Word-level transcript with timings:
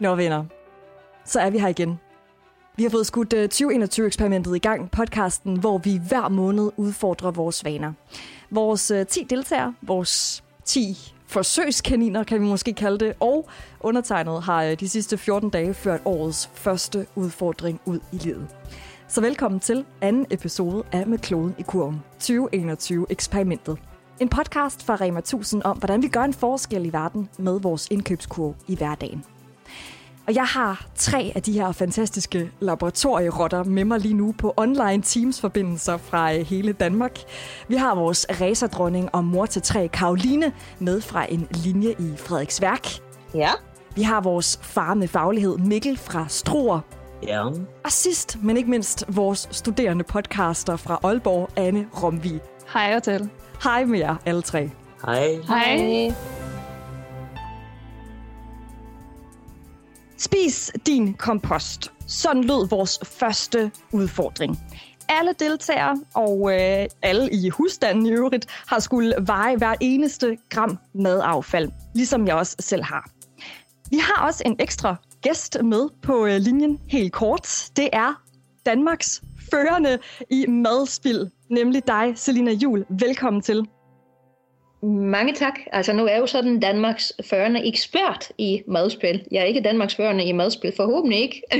Nå 0.00 0.14
venner, 0.14 0.44
så 1.24 1.40
er 1.40 1.50
vi 1.50 1.58
her 1.58 1.68
igen. 1.68 1.98
Vi 2.76 2.82
har 2.82 2.90
fået 2.90 3.06
skudt 3.06 3.32
øh, 3.32 3.48
2021-eksperimentet 3.54 4.56
i 4.56 4.58
gang, 4.58 4.90
podcasten, 4.90 5.60
hvor 5.60 5.78
vi 5.78 6.00
hver 6.08 6.28
måned 6.28 6.70
udfordrer 6.76 7.30
vores 7.30 7.64
vaner. 7.64 7.92
Vores 8.50 8.90
øh, 8.90 9.06
10 9.06 9.26
deltagere, 9.30 9.74
vores 9.82 10.44
10 10.64 11.14
forsøgskaniner, 11.26 12.24
kan 12.24 12.40
vi 12.40 12.46
måske 12.46 12.72
kalde 12.72 12.98
det, 12.98 13.14
og 13.20 13.48
undertegnet 13.80 14.42
har 14.42 14.64
øh, 14.64 14.80
de 14.80 14.88
sidste 14.88 15.18
14 15.18 15.50
dage 15.50 15.74
ført 15.74 16.00
årets 16.04 16.50
første 16.54 17.06
udfordring 17.14 17.80
ud 17.84 18.00
i 18.12 18.16
livet. 18.16 18.48
Så 19.08 19.20
velkommen 19.20 19.60
til 19.60 19.84
anden 20.00 20.26
episode 20.30 20.84
af 20.92 21.06
Med 21.06 21.18
kloden 21.18 21.54
i 21.58 21.62
kurven, 21.62 22.02
2021-eksperimentet. 22.22 23.78
En 24.20 24.28
podcast 24.28 24.82
fra 24.82 24.96
Rema 24.96 25.18
1000 25.18 25.62
om, 25.62 25.78
hvordan 25.78 26.02
vi 26.02 26.08
gør 26.08 26.22
en 26.22 26.34
forskel 26.34 26.86
i 26.86 26.92
verden 26.92 27.28
med 27.38 27.60
vores 27.60 27.88
indkøbskurve 27.90 28.54
i 28.68 28.76
hverdagen. 28.76 29.24
Og 30.26 30.34
jeg 30.34 30.44
har 30.44 30.86
tre 30.94 31.32
af 31.34 31.42
de 31.42 31.52
her 31.52 31.72
fantastiske 31.72 32.50
laboratorierotter 32.60 33.64
med 33.64 33.84
mig 33.84 34.00
lige 34.00 34.14
nu 34.14 34.34
på 34.38 34.54
online 34.56 35.02
Teams-forbindelser 35.02 35.96
fra 35.96 36.34
øh, 36.34 36.40
hele 36.40 36.72
Danmark. 36.72 37.18
Vi 37.68 37.74
har 37.74 37.94
vores 37.94 38.26
racerdronning 38.40 39.14
og 39.14 39.24
mor 39.24 39.46
til 39.46 39.62
tre, 39.62 39.88
Karoline, 39.88 40.52
med 40.78 41.00
fra 41.00 41.26
en 41.28 41.48
linje 41.50 41.94
i 41.98 42.12
Frederiksværk. 42.16 42.86
Ja. 43.34 43.50
Vi 43.94 44.02
har 44.02 44.20
vores 44.20 44.58
far 44.62 44.94
med 44.94 45.08
faglighed, 45.08 45.58
Mikkel 45.58 45.96
fra 45.96 46.24
Struer. 46.28 46.80
Ja. 47.22 47.44
Og 47.84 47.92
sidst, 47.92 48.38
men 48.42 48.56
ikke 48.56 48.70
mindst, 48.70 49.04
vores 49.08 49.48
studerende 49.50 50.04
podcaster 50.04 50.76
fra 50.76 51.00
Aalborg, 51.02 51.50
Anne 51.56 51.86
Romvi. 52.02 52.38
Hej 52.72 52.96
Otel. 52.96 53.30
Hej 53.62 53.84
med 53.84 53.98
jer 53.98 54.16
alle 54.26 54.42
tre. 54.42 54.70
Hej. 55.04 55.38
Hej. 55.48 56.35
Spis 60.18 60.72
din 60.86 61.14
kompost. 61.14 61.92
Sådan 62.06 62.44
lød 62.44 62.68
vores 62.68 62.98
første 63.04 63.70
udfordring. 63.92 64.58
Alle 65.08 65.32
deltagere 65.38 65.96
og 66.14 66.52
øh, 66.52 66.86
alle 67.02 67.30
i 67.32 67.48
husstanden 67.48 68.06
i 68.06 68.10
øvrigt 68.10 68.46
har 68.66 68.78
skulle 68.78 69.14
veje 69.20 69.56
hver 69.56 69.74
eneste 69.80 70.38
gram 70.50 70.78
madaffald, 70.94 71.70
ligesom 71.94 72.26
jeg 72.26 72.34
også 72.34 72.56
selv 72.60 72.82
har. 72.82 73.10
Vi 73.90 73.98
har 73.98 74.26
også 74.26 74.42
en 74.46 74.56
ekstra 74.58 74.96
gæst 75.22 75.58
med 75.62 75.88
på 76.02 76.26
øh, 76.26 76.36
linjen 76.36 76.80
helt 76.88 77.12
kort. 77.12 77.70
Det 77.76 77.88
er 77.92 78.22
Danmarks 78.66 79.22
førende 79.50 79.98
i 80.30 80.46
madspil, 80.46 81.30
nemlig 81.50 81.86
dig, 81.86 82.12
Selina 82.16 82.52
Jul. 82.52 82.84
Velkommen 83.00 83.42
til. 83.42 83.66
Mange 84.82 85.34
tak. 85.34 85.54
Altså 85.72 85.92
nu 85.92 86.04
er 86.04 86.10
jeg 86.10 86.20
jo 86.20 86.26
sådan 86.26 86.60
Danmarks 86.60 87.12
førende 87.24 87.68
ekspert 87.68 88.32
i 88.38 88.62
madspil. 88.68 89.24
Jeg 89.30 89.40
er 89.40 89.44
ikke 89.44 89.60
Danmarks 89.60 89.94
førende 89.94 90.24
i 90.24 90.32
madspil, 90.32 90.72
forhåbentlig 90.76 91.20
ikke. 91.20 91.42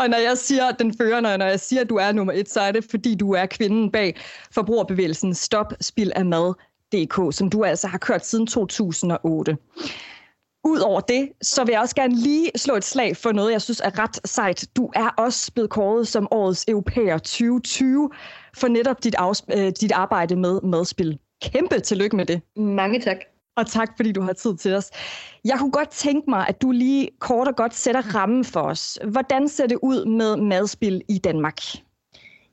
og 0.00 0.08
når 0.08 0.28
jeg 0.28 0.38
siger 0.38 0.70
den 0.70 0.94
førende, 0.98 1.38
når 1.38 1.46
jeg 1.46 1.60
siger, 1.60 1.80
at 1.80 1.88
du 1.88 1.96
er 1.96 2.12
nummer 2.12 2.32
et, 2.32 2.50
så 2.50 2.60
er 2.60 2.72
det, 2.72 2.84
fordi 2.90 3.14
du 3.14 3.32
er 3.32 3.46
kvinden 3.46 3.90
bag 3.90 4.16
forbrugerbevægelsen 4.54 5.34
Stop 5.34 5.72
Spil 5.80 6.12
af 6.16 6.24
Mad.dk, 6.24 7.36
som 7.36 7.50
du 7.50 7.64
altså 7.64 7.86
har 7.86 7.98
kørt 7.98 8.26
siden 8.26 8.46
2008. 8.46 9.56
Udover 10.64 11.00
det, 11.00 11.28
så 11.42 11.64
vil 11.64 11.72
jeg 11.72 11.80
også 11.80 11.94
gerne 11.94 12.14
lige 12.14 12.50
slå 12.56 12.74
et 12.74 12.84
slag 12.84 13.16
for 13.16 13.32
noget, 13.32 13.52
jeg 13.52 13.62
synes 13.62 13.80
er 13.84 13.98
ret 13.98 14.28
sejt. 14.28 14.66
Du 14.76 14.90
er 14.94 15.08
også 15.18 15.52
blevet 15.52 15.70
kåret 15.70 16.08
som 16.08 16.28
årets 16.30 16.64
europæer 16.68 17.18
2020 17.18 18.10
for 18.56 18.68
netop 18.68 19.04
dit, 19.04 19.16
afs- 19.18 19.58
øh, 19.58 19.72
dit 19.80 19.92
arbejde 19.92 20.36
med 20.36 20.60
madspil. 20.60 21.18
Kæmpe 21.42 21.80
tillykke 21.80 22.16
med 22.16 22.26
det. 22.26 22.40
Mange 22.56 23.00
tak. 23.00 23.16
Og 23.56 23.66
tak, 23.66 23.88
fordi 23.96 24.12
du 24.12 24.20
har 24.22 24.32
tid 24.32 24.56
til 24.56 24.74
os. 24.74 24.90
Jeg 25.44 25.58
kunne 25.58 25.70
godt 25.70 25.90
tænke 25.90 26.30
mig, 26.30 26.48
at 26.48 26.62
du 26.62 26.70
lige 26.70 27.08
kort 27.20 27.48
og 27.48 27.56
godt 27.56 27.74
sætter 27.74 28.14
rammen 28.14 28.44
for 28.44 28.60
os. 28.60 28.98
Hvordan 29.04 29.48
ser 29.48 29.66
det 29.66 29.78
ud 29.82 30.04
med 30.04 30.36
madspil 30.36 31.02
i 31.08 31.18
Danmark? 31.18 31.58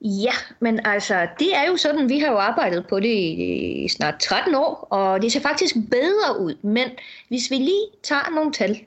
Ja, 0.08 0.34
men 0.60 0.80
altså, 0.86 1.28
det 1.40 1.56
er 1.56 1.68
jo 1.68 1.78
sådan, 1.78 2.10
vi 2.10 2.20
har 2.20 2.32
jo 2.32 2.38
arbejdet 2.38 2.88
på 2.88 3.00
det 3.00 3.16
i 3.16 3.88
snart 3.90 4.20
13 4.20 4.56
år, 4.56 4.88
og 4.90 5.22
det 5.22 5.32
ser 5.32 5.40
faktisk 5.40 5.76
bedre 5.92 6.40
ud. 6.40 6.56
Men 6.62 6.90
hvis 7.28 7.52
vi 7.52 7.56
lige 7.56 7.88
tager 8.04 8.36
nogle 8.36 8.52
tal. 8.52 8.80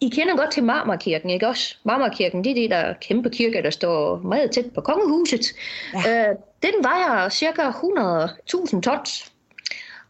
I 0.00 0.08
kender 0.08 0.36
godt 0.36 0.50
til 0.50 0.64
Marmarkirken, 0.64 1.30
ikke 1.30 1.48
også? 1.48 1.76
Marmarkirken, 1.84 2.44
det 2.44 2.50
er 2.50 2.54
det 2.54 2.70
der 2.70 2.94
kæmpe 3.00 3.30
kirke, 3.30 3.62
der 3.62 3.70
står 3.70 4.16
meget 4.16 4.50
tæt 4.50 4.64
på 4.74 4.80
kongehuset. 4.80 5.46
Ja. 5.94 6.30
Øh, 6.30 6.36
den 6.62 6.74
vejer 6.82 7.28
cirka 7.28 7.70
100.000 7.70 8.80
tons. 8.80 9.32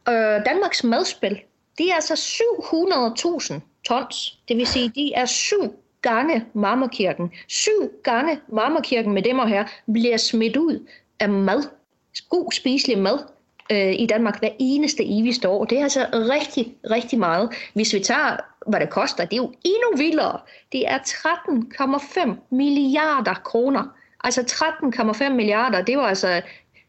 Øh, 0.09 0.15
Danmarks 0.47 0.85
madspil, 0.85 1.41
det 1.79 1.91
er 1.91 1.95
altså 1.95 2.15
700.000 2.15 3.61
tons. 3.89 4.39
Det 4.49 4.57
vil 4.57 4.67
sige, 4.67 4.93
de 4.95 5.13
er 5.15 5.27
syv 5.27 5.82
gange 6.03 6.45
Marmorkirken, 6.55 7.33
syv 7.49 7.91
gange 8.05 8.41
Marmorkirken 8.49 9.13
med 9.13 9.23
dem 9.23 9.39
og 9.39 9.49
her, 9.49 9.65
bliver 9.93 10.17
smidt 10.17 10.57
ud 10.57 10.87
af 11.21 11.29
mad, 11.29 11.63
god 12.31 12.53
spiselig 12.53 12.99
mad 12.99 13.19
øh, 13.73 14.01
i 14.01 14.07
Danmark 14.07 14.39
hver 14.39 14.51
eneste 14.59 15.05
evigste 15.05 15.49
år. 15.49 15.65
Det 15.65 15.79
er 15.79 15.83
altså 15.83 16.07
rigtig, 16.13 16.77
rigtig 16.91 17.19
meget. 17.19 17.53
Hvis 17.75 17.95
vi 17.95 18.01
tager, 18.01 18.37
hvad 18.67 18.81
det 18.81 18.91
koster, 18.91 19.25
det 19.25 19.33
er 19.33 19.43
jo 19.43 19.53
endnu 19.65 19.97
vildere. 19.97 20.41
Det 20.73 20.89
er 20.89 20.99
13,5 20.99 22.31
milliarder 22.51 23.35
kroner. 23.35 23.97
Altså 24.25 24.41
13,5 25.23 25.29
milliarder, 25.29 25.83
det 25.83 25.99
var 25.99 26.07
altså 26.07 26.43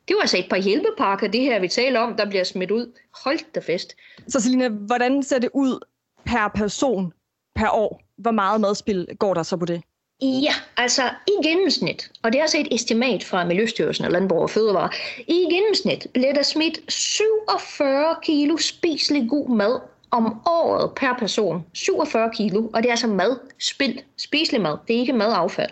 det 0.07 0.15
var 0.15 0.21
altså 0.21 0.37
et 0.37 0.47
par 0.49 0.57
hjælpepakker, 0.57 1.27
det 1.27 1.41
her, 1.41 1.59
vi 1.59 1.67
taler 1.67 1.99
om, 1.99 2.15
der 2.15 2.29
bliver 2.29 2.43
smidt 2.43 2.71
ud. 2.71 2.99
Hold 3.23 3.53
da 3.55 3.59
fest. 3.59 3.95
Så 4.27 4.39
Selina, 4.39 4.69
hvordan 4.69 5.23
ser 5.23 5.39
det 5.39 5.49
ud 5.53 5.79
per 6.25 6.51
person 6.55 7.13
per 7.55 7.69
år? 7.69 8.01
Hvor 8.23 8.31
meget 8.31 8.61
madspil 8.61 9.07
går 9.19 9.33
der 9.33 9.43
så 9.43 9.57
på 9.57 9.65
det? 9.65 9.81
Ja, 10.21 10.53
altså 10.77 11.01
i 11.27 11.47
gennemsnit, 11.47 12.11
og 12.23 12.31
det 12.31 12.37
er 12.37 12.41
altså 12.41 12.57
et 12.59 12.67
estimat 12.71 13.23
fra 13.23 13.45
Miljøstyrelsen 13.45 14.05
og 14.05 14.11
Landbrug 14.11 14.41
og 14.41 14.49
Fødevare, 14.49 14.89
i 15.27 15.47
gennemsnit 15.51 16.07
bliver 16.13 16.33
der 16.33 16.43
smidt 16.43 16.79
47 16.91 18.15
kilo 18.23 18.57
spiselig 18.57 19.29
god 19.29 19.49
mad 19.49 19.79
om 20.11 20.41
året 20.45 20.91
per 20.95 21.15
person. 21.19 21.65
47 21.73 22.29
kilo, 22.33 22.69
og 22.73 22.83
det 22.83 22.85
er 22.85 22.91
altså 22.91 23.07
mad, 23.07 23.39
spild, 23.59 23.99
spiselig 24.17 24.61
mad, 24.61 24.77
det 24.87 24.95
er 24.95 24.99
ikke 24.99 25.13
madaffald. 25.13 25.71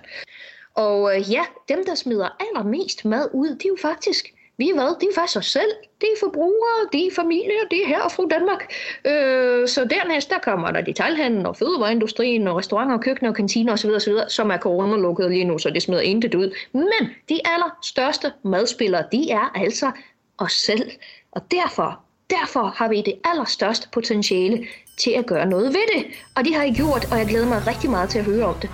Og 0.75 1.15
øh, 1.15 1.31
ja, 1.31 1.41
dem 1.69 1.85
der 1.85 1.95
smider 1.95 2.29
allermest 2.39 3.05
mad 3.05 3.29
ud, 3.33 3.49
det 3.49 3.65
er 3.65 3.69
jo 3.69 3.77
faktisk 3.81 4.33
vi 4.61 4.69
er 4.69 4.73
hvad? 4.73 4.91
Det 5.01 5.07
er 5.09 5.15
faktisk 5.15 5.37
os 5.37 5.51
selv. 5.57 5.73
Det 6.01 6.09
er 6.13 6.17
forbrugere, 6.25 6.79
det 6.93 7.01
er 7.07 7.11
familie, 7.15 7.59
det 7.71 7.79
er 7.83 7.87
her 7.87 8.01
og 8.01 8.11
fru 8.11 8.23
Danmark. 8.35 8.61
Øh, 9.05 9.67
så 9.67 9.81
dernæst, 9.95 10.29
der 10.29 10.39
kommer 10.39 10.71
der 10.71 10.81
detaljhandlen 10.81 11.45
og 11.45 11.57
fødevareindustrien 11.57 12.47
og 12.47 12.57
restauranter 12.57 12.95
og 12.95 13.01
køkkener 13.01 13.29
og 13.29 13.35
kantiner 13.35 13.73
osv., 13.73 13.89
osv., 13.89 14.13
som 14.27 14.51
er 14.51 14.57
coronalukket 14.57 15.31
lige 15.31 15.43
nu, 15.43 15.57
så 15.57 15.69
det 15.69 15.81
smider 15.81 16.01
intet 16.01 16.35
ud. 16.35 16.55
Men 16.71 17.01
de 17.29 17.39
allerstørste 17.45 18.31
madspillere, 18.43 19.03
de 19.11 19.31
er 19.31 19.51
altså 19.55 19.91
os 20.37 20.53
selv. 20.53 20.91
Og 21.31 21.41
derfor, 21.51 21.99
derfor 22.29 22.63
har 22.75 22.87
vi 22.89 23.01
det 23.01 23.15
allerstørste 23.23 23.87
potentiale 23.93 24.65
til 24.97 25.11
at 25.11 25.25
gøre 25.25 25.45
noget 25.45 25.67
ved 25.67 25.85
det. 25.95 26.05
Og 26.35 26.45
det 26.45 26.55
har 26.55 26.63
I 26.63 26.73
gjort, 26.73 27.11
og 27.11 27.17
jeg 27.17 27.27
glæder 27.27 27.47
mig 27.47 27.67
rigtig 27.67 27.89
meget 27.89 28.09
til 28.09 28.19
at 28.19 28.25
høre 28.25 28.45
om 28.45 28.55
det. 28.61 28.69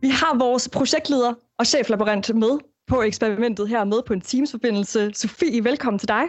Vi 0.00 0.08
har 0.08 0.38
vores 0.38 0.68
projektleder 0.68 1.34
og 1.58 1.66
cheflaborant 1.66 2.34
med 2.34 2.58
på 2.86 3.02
eksperimentet 3.02 3.68
her 3.68 3.84
med 3.84 4.02
på 4.06 4.12
en 4.12 4.20
Teams-forbindelse. 4.20 5.10
Sofie, 5.14 5.64
velkommen 5.64 5.98
til 5.98 6.08
dig. 6.08 6.24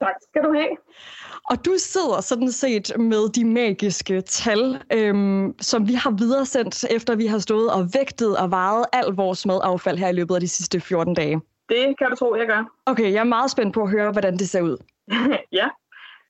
Tak 0.00 0.14
skal 0.30 0.42
du 0.42 0.52
have. 0.52 0.76
Og 1.50 1.64
du 1.64 1.74
sidder 1.78 2.20
sådan 2.20 2.52
set 2.52 2.98
med 2.98 3.32
de 3.32 3.44
magiske 3.44 4.20
tal, 4.20 4.82
øhm, 4.92 5.54
som 5.60 5.88
vi 5.88 5.92
har 5.92 6.10
videresendt, 6.10 6.84
efter 6.90 7.16
vi 7.16 7.26
har 7.26 7.38
stået 7.38 7.72
og 7.72 7.88
vægtet 7.94 8.36
og 8.36 8.50
vejet 8.50 8.84
al 8.92 9.06
vores 9.06 9.46
madaffald 9.46 9.98
her 9.98 10.08
i 10.08 10.12
løbet 10.12 10.34
af 10.34 10.40
de 10.40 10.48
sidste 10.48 10.80
14 10.80 11.14
dage. 11.14 11.40
Det 11.68 11.98
kan 11.98 12.10
du 12.10 12.16
tro, 12.16 12.34
jeg 12.36 12.46
gør. 12.46 12.64
Okay, 12.86 13.12
jeg 13.12 13.20
er 13.20 13.24
meget 13.24 13.50
spændt 13.50 13.74
på 13.74 13.82
at 13.82 13.90
høre, 13.90 14.12
hvordan 14.12 14.36
det 14.36 14.48
ser 14.48 14.62
ud. 14.62 14.76
ja, 15.60 15.68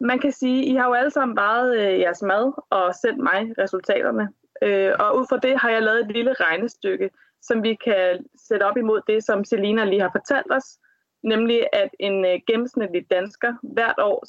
man 0.00 0.19
kan 0.19 0.32
sige, 0.32 0.65
I 0.65 0.75
har 0.75 0.87
jo 0.87 0.93
alle 0.93 1.11
sammen 1.11 1.37
vejet 1.37 1.79
øh, 1.79 2.00
jeres 2.00 2.23
mad 2.23 2.53
og 2.71 2.94
sendt 3.03 3.23
mig 3.23 3.41
resultaterne. 3.59 4.29
Øh, 4.62 4.93
og 4.99 5.19
ud 5.19 5.26
fra 5.29 5.38
det 5.38 5.61
har 5.61 5.71
jeg 5.71 5.82
lavet 5.82 6.00
et 6.00 6.12
lille 6.12 6.32
regnestykke, 6.32 7.11
som 7.43 7.62
vi 7.62 7.75
kan 7.85 8.27
sætte 8.49 8.65
op 8.65 8.77
imod 8.77 9.00
det, 9.06 9.25
som 9.25 9.44
Selina 9.44 9.85
lige 9.85 10.00
har 10.00 10.11
fortalt 10.12 10.53
os, 10.53 10.79
nemlig 11.23 11.67
at 11.73 11.91
en 12.00 12.25
øh, 12.25 12.41
gennemsnitlig 12.47 13.11
dansker 13.11 13.55
hvert 13.62 13.99
år 13.99 14.25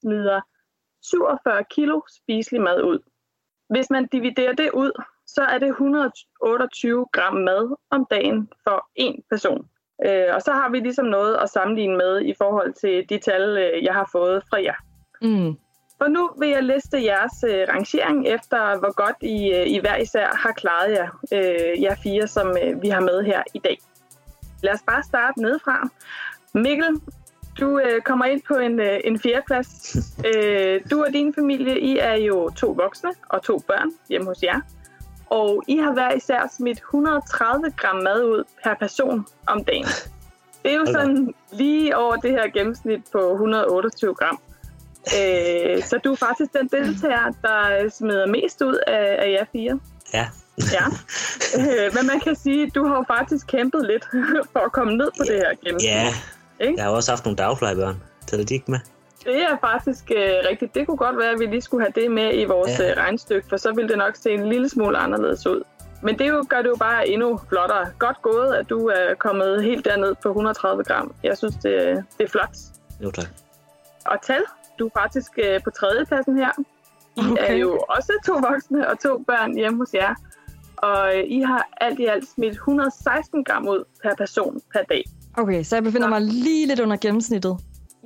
smider 0.00 0.40
47 1.02 1.64
kilo 1.70 2.00
spiselig 2.08 2.60
mad 2.60 2.82
ud. 2.82 2.98
Hvis 3.68 3.90
man 3.90 4.06
dividerer 4.06 4.52
det 4.52 4.70
ud, 4.70 4.92
så 5.26 5.42
er 5.42 5.58
det 5.58 5.68
128 5.68 7.06
gram 7.12 7.34
mad 7.34 7.76
om 7.90 8.06
dagen 8.10 8.48
for 8.64 8.88
en 8.94 9.22
person. 9.30 9.68
Øh, 10.06 10.34
og 10.34 10.42
så 10.42 10.52
har 10.52 10.70
vi 10.70 10.80
ligesom 10.80 11.06
noget 11.06 11.36
at 11.36 11.50
sammenligne 11.50 11.96
med 11.96 12.20
i 12.20 12.34
forhold 12.38 12.72
til 12.72 13.08
de 13.08 13.18
tal, 13.18 13.58
øh, 13.58 13.84
jeg 13.84 13.94
har 13.94 14.08
fået 14.12 14.42
fra 14.50 14.62
jer. 14.62 14.74
Mm. 15.22 15.56
For 16.02 16.08
nu 16.08 16.30
vil 16.38 16.48
jeg 16.48 16.62
liste 16.62 17.04
jeres 17.04 17.44
øh, 17.48 17.66
rangering 17.68 18.28
efter, 18.28 18.78
hvor 18.78 18.94
godt 18.94 19.16
I, 19.20 19.52
øh, 19.54 19.66
I 19.66 19.78
hver 19.78 19.96
især 19.96 20.28
har 20.36 20.52
klaret 20.52 20.92
jer, 20.92 21.08
øh, 21.32 21.82
jer 21.82 21.94
fire, 22.02 22.28
som 22.28 22.56
øh, 22.62 22.82
vi 22.82 22.88
har 22.88 23.00
med 23.00 23.22
her 23.22 23.42
i 23.54 23.58
dag. 23.58 23.78
Lad 24.62 24.74
os 24.74 24.82
bare 24.86 25.02
starte 25.02 25.42
nedefra. 25.42 25.88
Mikkel, 26.54 27.00
Du 27.60 27.78
øh, 27.78 28.02
kommer 28.02 28.24
ind 28.24 28.42
på 28.48 28.54
en, 28.54 28.80
øh, 28.80 29.00
en 29.04 29.18
fjerdeplads. 29.18 29.96
øh, 30.28 30.80
du 30.90 31.04
og 31.04 31.12
din 31.12 31.34
familie, 31.34 31.80
I 31.80 31.98
er 31.98 32.14
jo 32.14 32.50
to 32.50 32.66
voksne 32.66 33.10
og 33.28 33.42
to 33.42 33.58
børn 33.58 33.90
hjemme 34.08 34.26
hos 34.26 34.42
jer. 34.42 34.60
Og 35.30 35.62
I 35.68 35.76
har 35.76 35.92
hver 35.92 36.12
især 36.12 36.52
smidt 36.56 36.78
130 36.78 37.72
gram 37.76 37.96
mad 37.96 38.24
ud 38.24 38.44
per 38.64 38.74
person 38.74 39.26
om 39.46 39.64
dagen. 39.64 39.86
Det 40.62 40.72
er 40.72 40.76
jo 40.76 40.86
sådan 40.96 41.34
lige 41.52 41.96
over 41.96 42.16
det 42.16 42.30
her 42.30 42.48
gennemsnit 42.50 43.00
på 43.12 43.32
128 43.32 44.14
gram. 44.14 44.40
Øh, 45.06 45.82
så 45.82 45.98
du 46.04 46.12
er 46.12 46.16
faktisk 46.16 46.50
den 46.52 46.68
deltager, 46.68 47.32
der 47.42 47.88
smider 47.90 48.26
mest 48.26 48.62
ud 48.62 48.78
af, 48.86 49.16
af 49.18 49.30
jer 49.30 49.44
fire. 49.52 49.80
Ja. 50.14 50.26
Ja. 50.72 50.84
Øh, 51.60 51.94
men 51.94 52.06
man 52.06 52.20
kan 52.20 52.36
sige, 52.36 52.70
du 52.70 52.86
har 52.86 52.96
jo 52.96 53.04
faktisk 53.08 53.46
kæmpet 53.46 53.86
lidt 53.86 54.04
for 54.52 54.60
at 54.60 54.72
komme 54.72 54.96
ned 54.96 55.08
på 55.18 55.24
det 55.24 55.34
her 55.36 55.50
gennemsnit. 55.64 55.90
Ja, 55.90 56.14
Ikke? 56.60 56.74
jeg 56.76 56.84
har 56.84 56.90
også 56.90 57.10
haft 57.12 57.24
nogle 57.24 57.36
dagplejebørn. 57.36 58.02
Tæller 58.26 58.46
de 58.46 58.54
ikke 58.54 58.70
med? 58.70 58.78
Det 59.24 59.42
er 59.42 59.56
faktisk 59.60 60.10
øh, 60.16 60.32
rigtigt. 60.50 60.74
Det 60.74 60.86
kunne 60.86 60.96
godt 60.96 61.18
være, 61.18 61.30
at 61.30 61.38
vi 61.40 61.46
lige 61.46 61.60
skulle 61.60 61.84
have 61.84 62.02
det 62.02 62.10
med 62.10 62.34
i 62.34 62.44
vores 62.44 62.78
Ja. 62.78 62.88
ja. 62.88 62.94
regnestykke, 62.96 63.48
for 63.48 63.56
så 63.56 63.72
ville 63.72 63.88
det 63.88 63.98
nok 63.98 64.16
se 64.16 64.30
en 64.30 64.48
lille 64.48 64.68
smule 64.68 64.98
anderledes 64.98 65.46
ud. 65.46 65.62
Men 66.02 66.18
det 66.18 66.28
jo, 66.28 66.44
gør 66.48 66.62
det 66.62 66.68
jo 66.68 66.76
bare 66.78 67.08
endnu 67.08 67.40
flottere. 67.48 67.86
Godt 67.98 68.22
gået, 68.22 68.54
at 68.54 68.70
du 68.70 68.86
er 68.88 69.14
kommet 69.18 69.64
helt 69.64 69.84
derned 69.84 70.14
på 70.22 70.28
130 70.28 70.84
gram. 70.84 71.14
Jeg 71.22 71.38
synes, 71.38 71.54
det, 71.54 72.04
det 72.18 72.24
er 72.24 72.28
flot. 72.28 72.50
Jo 73.04 73.10
tak. 73.10 73.26
Og 74.06 74.16
tal, 74.22 74.42
du 74.80 74.86
er 74.86 75.00
faktisk 75.00 75.32
øh, 75.44 75.60
på 75.64 75.70
tredjepladsen 75.70 76.36
her. 76.38 76.52
I 77.16 77.20
okay. 77.30 77.50
er 77.50 77.54
jo 77.54 77.70
også 77.88 78.12
to 78.26 78.32
voksne 78.32 78.88
og 78.88 79.00
to 79.00 79.12
børn 79.18 79.56
hjemme 79.56 79.78
hos 79.78 79.94
jer. 79.94 80.14
Og 80.76 81.16
øh, 81.16 81.24
I 81.26 81.40
har 81.40 81.68
alt 81.80 81.98
i 82.00 82.06
alt 82.06 82.28
smidt 82.28 82.52
116 82.52 83.44
gram 83.44 83.68
ud 83.68 83.84
per 84.02 84.14
person 84.14 84.60
per 84.72 84.82
dag. 84.82 85.04
Okay, 85.36 85.62
så 85.62 85.76
jeg 85.76 85.82
befinder 85.82 86.08
mig 86.08 86.20
lige 86.20 86.66
lidt 86.66 86.80
under 86.80 86.96
gennemsnittet. 86.96 87.56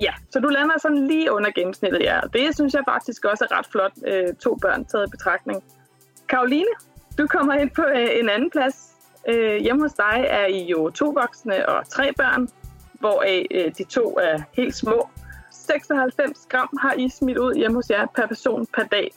Ja, 0.01 0.13
så 0.29 0.39
du 0.39 0.47
lander 0.47 0.75
sådan 0.81 1.07
lige 1.07 1.31
under 1.31 1.51
gennemsnittet, 1.55 1.99
ja. 2.01 2.19
Det 2.33 2.55
synes 2.55 2.73
jeg 2.73 2.83
faktisk 2.87 3.25
også 3.25 3.47
er 3.49 3.57
ret 3.59 3.67
flot, 3.71 3.91
øh, 4.07 4.33
to 4.33 4.55
børn 4.61 4.85
taget 4.85 5.07
i 5.07 5.11
betragtning. 5.11 5.63
Karoline, 6.29 6.73
du 7.17 7.27
kommer 7.27 7.53
ind 7.53 7.71
på 7.71 7.81
øh, 7.81 8.19
en 8.19 8.29
anden 8.29 8.49
plads. 8.51 8.75
Øh, 9.29 9.57
hjemme 9.61 9.81
hos 9.81 9.93
dig 9.93 10.25
er 10.29 10.45
I 10.45 10.63
jo 10.63 10.89
to 10.89 11.05
voksne 11.05 11.69
og 11.69 11.89
tre 11.89 12.13
børn, 12.13 12.49
hvoraf 12.99 13.45
øh, 13.51 13.71
de 13.77 13.83
to 13.83 14.17
er 14.21 14.41
helt 14.53 14.75
små. 14.75 15.09
96 15.65 16.45
gram 16.49 16.69
har 16.81 16.93
I 16.93 17.09
smidt 17.09 17.37
ud 17.37 17.53
hjemme 17.55 17.77
hos 17.77 17.89
jer 17.89 18.05
per 18.15 18.27
person 18.27 18.65
per 18.75 18.83
dag. 18.83 19.11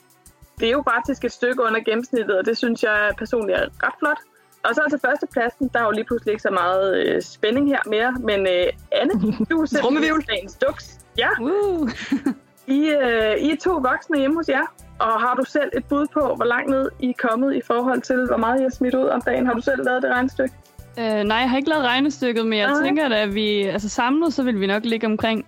Det 0.60 0.68
er 0.68 0.72
jo 0.72 0.82
faktisk 0.92 1.24
et 1.24 1.32
stykke 1.32 1.62
under 1.62 1.80
gennemsnittet, 1.80 2.38
og 2.38 2.46
det 2.46 2.56
synes 2.58 2.82
jeg 2.82 3.12
personligt 3.18 3.58
er 3.58 3.64
ret 3.86 3.94
flot. 3.98 4.18
Og 4.64 4.74
så 4.74 4.82
til 4.90 4.98
førstepladsen, 5.06 5.70
der 5.72 5.78
er 5.80 5.84
jo 5.84 5.90
lige 5.90 6.04
pludselig 6.04 6.32
ikke 6.32 6.42
så 6.42 6.50
meget 6.50 6.96
øh, 6.96 7.22
spænding 7.22 7.68
her 7.68 7.78
mere, 7.86 8.12
men 8.20 8.40
øh, 8.40 8.66
Anne, 8.92 9.12
du 9.50 9.62
er 9.62 9.78
Trummevivl. 9.82 10.24
dagens 10.28 10.54
duks. 10.66 10.98
Ja, 11.18 11.28
Uh. 11.40 11.90
I, 12.66 12.80
øh, 12.90 13.36
I 13.38 13.50
er 13.50 13.56
to 13.62 13.72
voksne 13.72 14.18
hjemme 14.18 14.36
hos 14.36 14.48
jer, 14.48 14.66
og 14.98 15.20
har 15.20 15.34
du 15.34 15.44
selv 15.44 15.70
et 15.76 15.84
bud 15.84 16.06
på, 16.12 16.20
hvor 16.36 16.44
langt 16.44 16.70
ned 16.70 16.90
I 17.00 17.08
er 17.08 17.28
kommet 17.28 17.54
i 17.56 17.60
forhold 17.66 18.00
til, 18.00 18.26
hvor 18.26 18.36
meget 18.36 18.60
I 18.60 18.62
har 18.62 18.70
smidt 18.70 18.94
ud 18.94 19.06
om 19.06 19.20
dagen? 19.22 19.46
Har 19.46 19.54
du 19.54 19.60
selv 19.60 19.84
lavet 19.84 20.02
det 20.02 20.10
regnestykke? 20.10 20.54
Øh, 20.98 21.04
nej, 21.24 21.36
jeg 21.36 21.50
har 21.50 21.56
ikke 21.56 21.68
lavet 21.68 21.84
regnestykket, 21.84 22.46
men 22.46 22.58
jeg 22.58 22.70
Nej. 22.70 22.82
tænker 22.82 23.08
at 23.08 23.34
vi 23.34 23.62
altså 23.62 23.88
samlet, 23.88 24.34
så 24.34 24.42
vil 24.42 24.60
vi 24.60 24.66
nok 24.66 24.84
ligge 24.84 25.06
omkring 25.06 25.46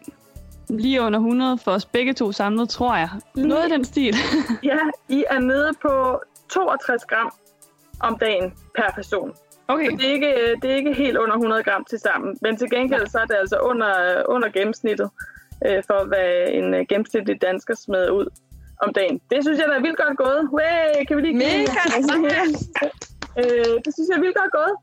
lige 0.78 1.00
under 1.00 1.18
100 1.18 1.58
for 1.58 1.70
os 1.70 1.84
begge 1.84 2.12
to 2.12 2.32
samlet, 2.32 2.68
tror 2.68 2.96
jeg. 2.96 3.08
Noget 3.34 3.68
i 3.68 3.70
den 3.72 3.84
stil. 3.84 4.14
Ja, 4.62 4.78
I 5.08 5.24
er 5.30 5.38
nede 5.38 5.70
på 5.82 6.20
62 6.50 7.04
gram 7.04 7.32
om 8.00 8.18
dagen 8.18 8.54
per 8.76 8.90
person. 8.94 9.32
Okay. 9.68 9.90
Så 9.90 9.96
det 9.96 10.08
er 10.08 10.12
ikke, 10.12 10.32
øh, 10.40 10.56
det 10.62 10.70
er 10.70 10.74
ikke 10.74 10.92
helt 10.94 11.16
under 11.16 11.34
100 11.34 11.62
gram 11.62 11.84
til 11.84 11.98
sammen, 11.98 12.38
men 12.42 12.56
til 12.56 12.70
gengæld 12.70 13.06
så 13.06 13.18
er 13.18 13.24
det 13.24 13.34
altså 13.34 13.56
under, 13.56 14.22
under 14.28 14.48
gennemsnittet 14.48 15.10
øh, 15.66 15.82
for, 15.86 16.04
hvad 16.04 16.48
en 16.58 16.74
øh, 16.74 16.86
gennemsnitlig 16.88 17.42
dansker 17.42 17.74
smider 17.74 18.10
ud 18.10 18.26
om 18.82 18.92
dagen. 18.92 19.20
Det 19.30 19.38
synes 19.44 19.58
jeg, 19.58 19.68
der 19.68 19.74
er 19.74 19.80
vildt 19.80 19.96
godt 19.96 20.16
gået. 20.18 20.48
Way, 20.52 21.04
kan 21.08 21.16
vi 21.16 21.22
lige 21.22 21.34
Mega 21.34 21.80
øh, 23.40 23.74
Det 23.84 23.90
synes 23.94 24.08
jeg 24.10 24.16
er 24.16 24.20
vildt 24.20 24.36
godt 24.36 24.52
gået. 24.52 24.74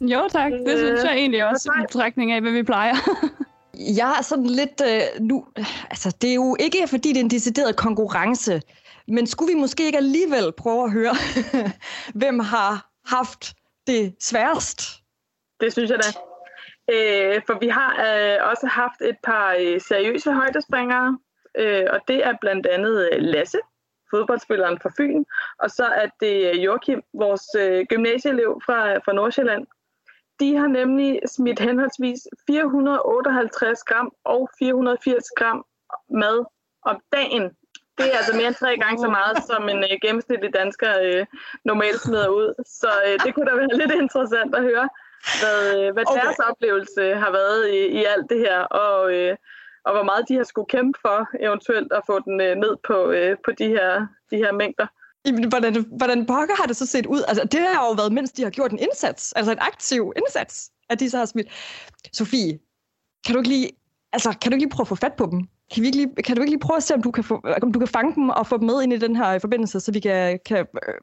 Jo 0.00 0.20
tak, 0.30 0.52
det 0.52 0.72
Øh, 0.72 0.78
synes 0.78 1.04
jeg 1.04 1.12
egentlig 1.12 1.46
også 1.50 1.72
i 1.78 1.86
betragtning 1.86 2.32
af, 2.32 2.40
hvad 2.40 2.52
vi 2.52 2.62
plejer. 2.62 2.94
Jeg 3.78 4.16
er 4.18 4.22
sådan 4.22 4.46
lidt 4.46 4.82
øh, 4.86 5.20
nu... 5.20 5.46
Altså, 5.90 6.16
det 6.22 6.30
er 6.30 6.34
jo 6.34 6.56
ikke, 6.60 6.88
fordi 6.88 7.08
det 7.08 7.16
er 7.16 7.24
en 7.24 7.30
decideret 7.30 7.76
konkurrence, 7.76 8.62
men 9.08 9.26
skulle 9.26 9.54
vi 9.54 9.60
måske 9.60 9.86
ikke 9.86 9.98
alligevel 9.98 10.52
prøve 10.52 10.84
at 10.84 10.92
høre, 10.92 11.14
hvem 12.20 12.38
har 12.38 12.90
haft 13.06 13.54
det 13.86 14.14
sværest? 14.20 14.80
Det 15.60 15.72
synes 15.72 15.90
jeg 15.90 15.98
da. 15.98 16.10
Øh, 16.94 17.42
for 17.46 17.58
vi 17.58 17.68
har 17.68 17.92
øh, 18.08 18.50
også 18.50 18.66
haft 18.66 19.00
et 19.00 19.16
par 19.24 19.56
øh, 19.60 19.80
seriøse 19.80 20.32
højdespringere, 20.32 21.18
øh, 21.58 21.86
og 21.90 22.00
det 22.08 22.26
er 22.26 22.34
blandt 22.40 22.66
andet 22.66 23.08
øh, 23.12 23.22
Lasse, 23.22 23.58
fodboldspilleren 24.10 24.78
fra 24.82 24.90
Fyn, 24.98 25.24
og 25.58 25.70
så 25.70 25.84
er 25.84 26.06
det 26.20 26.50
øh, 26.50 26.64
Joachim, 26.64 27.02
vores 27.14 27.46
øh, 27.58 27.86
gymnasieelev 27.86 28.60
fra, 28.66 28.98
fra 28.98 29.12
Nordsjælland. 29.12 29.66
De 30.40 30.56
har 30.56 30.66
nemlig 30.66 31.20
smidt 31.26 31.60
henholdsvis 31.60 32.20
458 32.46 33.82
gram 33.84 34.12
og 34.24 34.50
480 34.58 35.24
gram 35.36 35.64
mad 36.10 36.44
om 36.82 37.00
dagen. 37.12 37.42
Det 37.98 38.06
er 38.12 38.16
altså 38.16 38.36
mere 38.36 38.46
end 38.46 38.54
tre 38.54 38.76
gange 38.76 38.98
så 38.98 39.08
meget, 39.08 39.36
som 39.50 39.68
en 39.68 39.78
øh, 39.78 39.98
gennemsnitlig 40.02 40.54
dansker 40.54 40.92
øh, 41.02 41.26
normalt 41.64 42.00
smider 42.00 42.28
ud. 42.28 42.54
Så 42.66 42.90
øh, 43.06 43.18
det 43.24 43.34
kunne 43.34 43.50
da 43.50 43.56
være 43.56 43.76
lidt 43.76 43.92
interessant 43.92 44.54
at 44.54 44.62
høre, 44.62 44.88
hvad, 45.40 45.60
øh, 45.76 45.92
hvad 45.94 46.04
Okay. 46.06 46.20
deres 46.20 46.38
oplevelse 46.38 47.14
har 47.14 47.30
været 47.30 47.68
i, 47.68 47.80
i 48.00 48.04
alt 48.04 48.30
det 48.30 48.38
her, 48.38 48.60
og, 48.60 49.12
øh, 49.14 49.36
og 49.84 49.92
hvor 49.94 50.02
meget 50.02 50.28
de 50.28 50.36
har 50.36 50.44
skulle 50.44 50.68
kæmpe 50.68 50.98
for 51.06 51.28
eventuelt 51.40 51.92
at 51.92 52.02
få 52.06 52.18
den 52.18 52.40
øh, 52.40 52.54
ned 52.56 52.76
på, 52.88 53.10
øh, 53.10 53.36
på 53.44 53.50
de, 53.52 53.68
her, 53.68 54.06
de 54.30 54.36
her 54.36 54.52
mængder. 54.52 54.86
Jamen, 55.28 55.48
Hvordan, 55.48 55.84
hvordan 55.96 56.26
pokker 56.26 56.54
har 56.56 56.66
det 56.66 56.76
så 56.76 56.86
set 56.86 57.06
ud? 57.06 57.22
Altså, 57.28 57.44
det 57.44 57.60
har 57.60 57.86
jo 57.86 57.92
været, 57.92 58.12
mens 58.12 58.32
de 58.32 58.42
har 58.42 58.50
gjort 58.50 58.72
en 58.72 58.78
indsats, 58.78 59.32
altså 59.32 59.52
en 59.52 59.58
aktiv 59.58 60.12
indsats, 60.16 60.70
at 60.90 61.00
de 61.00 61.10
så 61.10 61.18
har 61.18 61.26
smidt. 61.26 61.48
Sofie, 62.12 62.58
kan 63.26 63.34
du 63.34 63.40
ikke 63.40 63.48
lige, 63.48 63.70
altså, 64.12 64.38
kan 64.40 64.50
du 64.50 64.54
ikke 64.54 64.64
lige 64.64 64.74
prøve 64.74 64.84
at 64.84 64.88
få 64.88 64.94
fat 64.94 65.14
på 65.14 65.26
dem? 65.26 65.40
Kan, 65.72 65.80
vi 65.82 65.86
ikke 65.86 65.96
lige, 65.96 66.22
kan 66.26 66.36
du 66.36 66.42
ikke 66.42 66.50
lige 66.50 66.60
prøve 66.60 66.76
at 66.76 66.82
se, 66.82 66.94
om 66.94 67.02
du 67.02 67.10
kan, 67.10 67.24
få, 67.24 67.42
om 67.62 67.72
du 67.72 67.78
kan 67.78 67.88
fange 67.88 68.14
dem 68.14 68.28
og 68.28 68.46
få 68.46 68.56
dem 68.58 68.66
med 68.66 68.82
ind 68.82 68.92
i 68.92 68.98
den 68.98 69.16
her 69.16 69.38
forbindelse, 69.38 69.80
så 69.80 69.92
vi 69.92 70.00
kan, 70.00 70.38
kan 70.46 70.58
øh, 70.58 70.94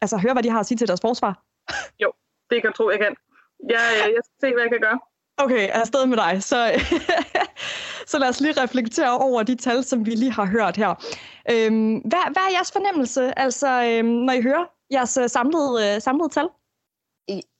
altså, 0.00 0.16
høre, 0.16 0.32
hvad 0.32 0.42
de 0.42 0.50
har 0.50 0.60
at 0.60 0.66
sige 0.66 0.78
til 0.78 0.88
deres 0.88 1.00
forsvar? 1.00 1.42
Jo, 2.02 2.12
Det 2.50 2.62
kan 2.62 2.68
jeg 2.68 2.74
tro, 2.74 2.90
jeg 2.90 2.98
kan. 2.98 3.14
Jeg, 3.74 3.84
øh, 3.94 4.14
jeg 4.16 4.22
skal 4.26 4.38
se, 4.40 4.52
hvad 4.54 4.62
jeg 4.62 4.70
kan 4.70 4.80
gøre. 4.80 4.98
Okay, 5.38 5.68
er 5.68 5.80
afsted 5.80 6.06
med 6.06 6.16
dig. 6.16 6.42
Så, 6.42 6.80
så 8.10 8.18
lad 8.18 8.28
os 8.28 8.40
lige 8.40 8.62
reflektere 8.62 9.18
over 9.18 9.42
de 9.42 9.54
tal, 9.54 9.84
som 9.84 10.06
vi 10.06 10.10
lige 10.10 10.32
har 10.32 10.46
hørt 10.46 10.76
her. 10.76 10.94
Øhm, 11.50 11.96
hvad, 11.96 12.32
hvad 12.32 12.42
er 12.42 12.52
jeres 12.52 12.72
fornemmelse, 12.72 13.38
altså, 13.38 13.84
øhm, 13.84 14.08
når 14.08 14.32
I 14.32 14.42
hører 14.42 14.64
jeres 14.92 15.16
øh, 15.16 15.28
samlede, 15.28 15.94
øh, 15.94 16.02
samlede 16.02 16.28
tal? 16.28 16.48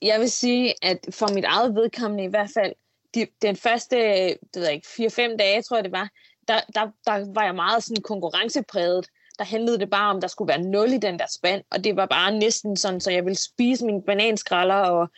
Jeg 0.02 0.20
vil 0.20 0.30
sige, 0.30 0.74
at 0.82 0.98
for 1.10 1.34
mit 1.34 1.44
eget 1.44 1.74
vedkommende 1.74 2.24
i 2.24 2.30
hvert 2.30 2.50
fald, 2.54 2.72
de, 3.14 3.26
den 3.42 3.56
første, 3.56 3.96
det 3.96 4.56
ved 4.56 4.64
jeg 4.64 4.74
ikke, 4.74 4.88
4-5 5.32 5.36
dage, 5.36 5.62
tror 5.62 5.76
jeg 5.76 5.84
det 5.84 5.92
var, 5.92 6.08
der, 6.48 6.60
der, 6.74 6.86
der 7.06 7.32
var 7.34 7.44
jeg 7.44 7.54
meget 7.54 7.84
sådan 7.84 8.02
konkurrencepræget. 8.02 9.06
Der 9.38 9.44
handlede 9.44 9.78
det 9.78 9.90
bare 9.90 10.10
om, 10.10 10.20
der 10.20 10.28
skulle 10.28 10.48
være 10.48 10.62
nul 10.62 10.92
i 10.92 10.98
den 10.98 11.18
der 11.18 11.26
spand, 11.38 11.64
og 11.70 11.84
det 11.84 11.96
var 11.96 12.06
bare 12.06 12.38
næsten 12.38 12.76
sådan, 12.76 13.00
så 13.00 13.10
jeg 13.10 13.24
ville 13.24 13.38
spise 13.38 13.86
mine 13.86 14.02
bananskralder 14.02 14.74
og 14.74 15.08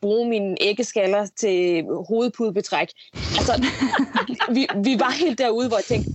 bruge 0.00 0.28
mine 0.28 0.56
æggeskaller 0.60 1.26
til 1.36 1.84
hovedpudebetræk. 2.08 2.88
Altså, 3.14 3.66
vi, 4.54 4.66
vi 4.84 5.00
var 5.00 5.10
helt 5.10 5.38
derude, 5.38 5.68
hvor 5.68 5.76
jeg 5.76 5.84
tænkte, 5.84 6.10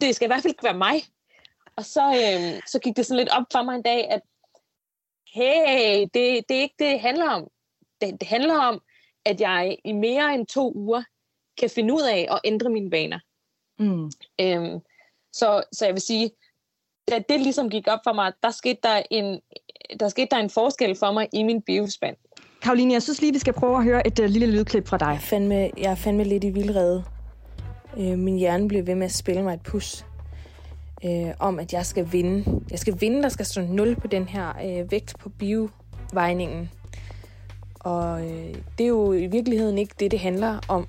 det 0.00 0.14
skal 0.16 0.26
i 0.26 0.30
hvert 0.30 0.42
fald 0.42 0.50
ikke 0.50 0.64
være 0.64 0.78
mig. 0.78 1.02
Og 1.76 1.84
så, 1.84 2.04
øhm, 2.06 2.60
så 2.66 2.78
gik 2.78 2.96
det 2.96 3.06
sådan 3.06 3.18
lidt 3.18 3.28
op 3.28 3.44
for 3.52 3.62
mig 3.62 3.74
en 3.74 3.82
dag, 3.82 4.10
at 4.10 4.20
hey, 5.34 6.00
det, 6.00 6.48
det 6.48 6.56
er 6.56 6.60
ikke 6.60 6.74
det, 6.78 6.90
det 6.92 7.00
handler 7.00 7.30
om. 7.30 7.48
Det, 8.00 8.20
det 8.20 8.28
handler 8.28 8.58
om, 8.58 8.80
at 9.24 9.40
jeg 9.40 9.78
i 9.84 9.92
mere 9.92 10.34
end 10.34 10.46
to 10.46 10.72
uger 10.74 11.02
kan 11.60 11.70
finde 11.70 11.94
ud 11.94 12.02
af 12.02 12.28
at 12.30 12.40
ændre 12.44 12.70
mine 12.70 12.90
vaner. 12.90 13.18
Mm. 13.78 14.10
Øhm, 14.40 14.80
så, 15.32 15.62
så 15.72 15.84
jeg 15.84 15.94
vil 15.94 16.02
sige, 16.02 16.30
da 17.10 17.18
det 17.28 17.40
ligesom 17.40 17.70
gik 17.70 17.86
op 17.86 18.00
for 18.04 18.12
mig, 18.12 18.32
der 18.42 18.50
skete 18.50 18.80
der 18.82 19.02
en, 19.10 19.40
der 20.00 20.08
skete 20.08 20.28
der 20.30 20.36
en 20.36 20.50
forskel 20.50 20.96
for 20.96 21.12
mig 21.12 21.28
i 21.32 21.42
min 21.42 21.62
biospand. 21.62 22.16
Karoline, 22.62 22.92
jeg 22.94 23.02
synes 23.02 23.20
lige, 23.20 23.32
vi 23.32 23.38
skal 23.38 23.52
prøve 23.52 23.76
at 23.76 23.84
høre 23.84 24.06
et 24.06 24.18
uh, 24.18 24.24
lille 24.24 24.46
lydklip 24.46 24.88
fra 24.88 24.98
dig. 24.98 25.06
Jeg 25.06 25.14
er 25.14 25.18
fandme, 25.18 25.54
jeg 25.54 25.90
er 25.90 25.94
fandme 25.94 26.24
lidt 26.24 26.44
i 26.44 26.50
vildrede. 26.50 27.04
Øh, 27.98 28.18
min 28.18 28.36
hjerne 28.36 28.68
bliver 28.68 28.82
ved 28.82 28.94
med 28.94 29.04
at 29.04 29.14
spille 29.14 29.42
mig 29.42 29.54
et 29.54 29.60
pus. 29.60 30.06
Øh, 31.04 31.30
om, 31.38 31.58
at 31.58 31.72
jeg 31.72 31.86
skal 31.86 32.12
vinde. 32.12 32.60
Jeg 32.70 32.78
skal 32.78 33.00
vinde, 33.00 33.22
der 33.22 33.28
skal 33.28 33.46
stå 33.46 33.60
0 33.60 33.96
på 33.96 34.06
den 34.06 34.28
her 34.28 34.48
øh, 34.64 34.90
vægt 34.90 35.14
på 35.18 35.28
biovejningen. 35.28 36.70
Og 37.80 38.22
øh, 38.22 38.54
det 38.78 38.84
er 38.84 38.88
jo 38.88 39.12
i 39.12 39.26
virkeligheden 39.26 39.78
ikke 39.78 39.94
det, 40.00 40.10
det 40.10 40.20
handler 40.20 40.58
om. 40.68 40.88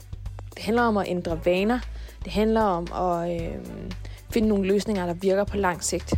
Det 0.56 0.64
handler 0.64 0.84
om 0.84 0.98
at 0.98 1.08
ændre 1.08 1.40
vaner. 1.46 1.80
Det 2.24 2.32
handler 2.32 2.62
om 2.62 2.88
at 2.94 3.42
øh, 3.42 3.56
finde 4.30 4.48
nogle 4.48 4.68
løsninger, 4.68 5.06
der 5.06 5.14
virker 5.14 5.44
på 5.44 5.58
lang 5.58 5.84
sigt. 5.84 6.14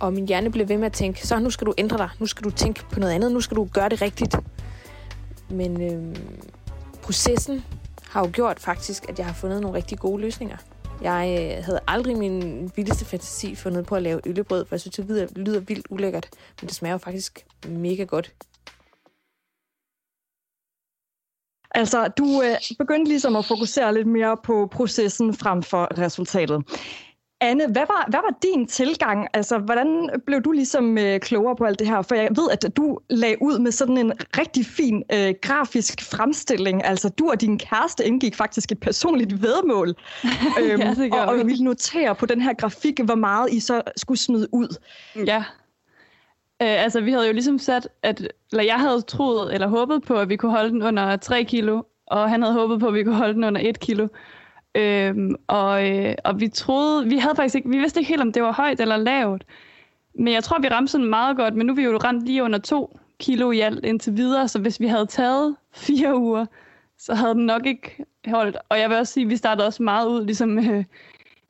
Og 0.00 0.12
min 0.12 0.28
hjerne 0.28 0.50
blev 0.50 0.68
ved 0.68 0.78
med 0.78 0.86
at 0.86 0.92
tænke, 0.92 1.26
så 1.26 1.38
nu 1.38 1.50
skal 1.50 1.66
du 1.66 1.74
ændre 1.78 1.98
dig. 1.98 2.08
Nu 2.20 2.26
skal 2.26 2.44
du 2.44 2.50
tænke 2.50 2.84
på 2.92 3.00
noget 3.00 3.12
andet. 3.12 3.32
Nu 3.32 3.40
skal 3.40 3.56
du 3.56 3.68
gøre 3.72 3.88
det 3.88 4.02
rigtigt. 4.02 4.36
Men 5.50 5.82
øh, 5.82 6.16
processen 7.02 7.64
har 8.08 8.20
jo 8.20 8.30
gjort 8.32 8.60
faktisk, 8.60 9.08
at 9.08 9.18
jeg 9.18 9.26
har 9.26 9.34
fundet 9.34 9.60
nogle 9.60 9.76
rigtig 9.76 9.98
gode 9.98 10.22
løsninger. 10.22 10.56
Jeg 11.02 11.54
øh, 11.58 11.64
havde 11.64 11.80
aldrig 11.86 12.18
min 12.18 12.70
vildeste 12.76 13.04
fantasi 13.04 13.54
fundet 13.54 13.86
på 13.86 13.96
at 13.96 14.02
lave 14.02 14.20
øllebrød, 14.26 14.66
for 14.66 14.74
jeg 14.74 14.80
synes, 14.80 14.96
det 14.96 15.04
lyder, 15.04 15.26
lyder 15.36 15.60
vildt 15.60 15.86
ulækkert, 15.90 16.28
men 16.60 16.68
det 16.68 16.76
smager 16.76 16.92
jo 16.92 16.98
faktisk 16.98 17.46
mega 17.68 18.04
godt. 18.04 18.34
Altså, 21.74 22.08
du 22.08 22.42
øh, 22.42 22.56
begyndte 22.78 23.08
ligesom 23.08 23.36
at 23.36 23.44
fokusere 23.44 23.94
lidt 23.94 24.06
mere 24.06 24.36
på 24.44 24.68
processen 24.72 25.34
frem 25.34 25.62
for 25.62 25.98
resultatet. 25.98 26.62
Anne, 27.40 27.66
hvad 27.66 27.82
var, 27.88 28.06
hvad 28.10 28.20
var 28.20 28.38
din 28.42 28.66
tilgang? 28.66 29.28
Altså, 29.34 29.58
hvordan 29.58 30.10
blev 30.26 30.42
du 30.42 30.52
ligesom 30.52 30.98
øh, 30.98 31.20
klogere 31.20 31.56
på 31.56 31.64
alt 31.64 31.78
det 31.78 31.86
her? 31.88 32.02
For 32.02 32.14
jeg 32.14 32.28
ved, 32.36 32.48
at 32.50 32.76
du 32.76 32.98
lagde 33.10 33.36
ud 33.42 33.58
med 33.58 33.72
sådan 33.72 33.98
en 33.98 34.12
rigtig 34.38 34.66
fin 34.66 35.02
øh, 35.12 35.34
grafisk 35.42 36.02
fremstilling. 36.02 36.84
Altså, 36.84 37.08
du 37.08 37.30
og 37.30 37.40
din 37.40 37.58
kæreste 37.58 38.06
indgik 38.06 38.34
faktisk 38.34 38.72
et 38.72 38.80
personligt 38.80 39.42
vedmål. 39.42 39.88
øhm, 40.60 40.80
Ja, 40.80 40.94
det 40.94 41.12
gør 41.12 41.18
og, 41.18 41.26
og 41.26 41.34
vi. 41.34 41.42
vi 41.42 41.46
ville 41.46 41.64
notere 41.64 42.14
på 42.14 42.26
den 42.26 42.40
her 42.40 42.54
grafik, 42.54 43.00
hvor 43.04 43.14
meget 43.14 43.52
I 43.52 43.60
så 43.60 43.82
skulle 43.96 44.18
smide 44.18 44.48
ud. 44.52 44.76
Ja. 45.26 45.44
Øh, 46.62 46.82
altså, 46.84 47.00
vi 47.00 47.10
havde 47.12 47.26
jo 47.26 47.32
ligesom 47.32 47.58
sat, 47.58 47.88
at, 48.02 48.28
eller 48.52 48.64
jeg 48.64 48.80
havde 48.80 49.00
troet, 49.02 49.54
eller 49.54 49.68
håbet 49.68 50.02
på, 50.02 50.14
at 50.14 50.28
vi 50.28 50.36
kunne 50.36 50.52
holde 50.52 50.70
den 50.70 50.82
under 50.82 51.16
3 51.16 51.44
kilo, 51.44 51.82
og 52.06 52.30
han 52.30 52.42
havde 52.42 52.54
håbet 52.54 52.80
på, 52.80 52.86
at 52.88 52.94
vi 52.94 53.04
kunne 53.04 53.16
holde 53.16 53.34
den 53.34 53.44
under 53.44 53.60
1 53.64 53.80
kilo. 53.80 54.08
Øhm, 54.74 55.34
og, 55.46 55.90
øh, 55.90 56.14
og 56.24 56.40
vi 56.40 56.48
troede, 56.48 57.08
vi 57.08 57.18
havde 57.18 57.36
faktisk 57.36 57.54
ikke, 57.54 57.68
vi 57.68 57.78
vidste 57.78 58.00
ikke 58.00 58.08
helt, 58.08 58.22
om 58.22 58.32
det 58.32 58.42
var 58.42 58.52
højt 58.52 58.80
eller 58.80 58.96
lavt. 58.96 59.44
Men 60.14 60.32
jeg 60.32 60.44
tror, 60.44 60.58
vi 60.58 60.68
ramte 60.68 60.92
sådan 60.92 61.06
meget 61.06 61.36
godt, 61.36 61.54
men 61.54 61.66
nu 61.66 61.72
er 61.72 61.76
vi 61.76 61.82
jo 61.82 61.96
ramt 61.96 62.26
lige 62.26 62.42
under 62.42 62.58
2 62.58 62.98
kilo 63.18 63.50
i 63.50 63.60
alt 63.60 63.84
indtil 63.84 64.16
videre, 64.16 64.48
så 64.48 64.58
hvis 64.58 64.80
vi 64.80 64.86
havde 64.86 65.06
taget 65.06 65.56
fire 65.86 66.18
uger, 66.18 66.46
så 66.98 67.14
havde 67.14 67.34
den 67.34 67.46
nok 67.46 67.66
ikke 67.66 68.04
holdt. 68.26 68.56
Og 68.68 68.78
jeg 68.78 68.90
vil 68.90 68.98
også 68.98 69.12
sige, 69.12 69.24
at 69.24 69.30
vi 69.30 69.36
startede 69.36 69.66
også 69.66 69.82
meget 69.82 70.08
ud, 70.08 70.24
ligesom 70.24 70.48
med, 70.48 70.84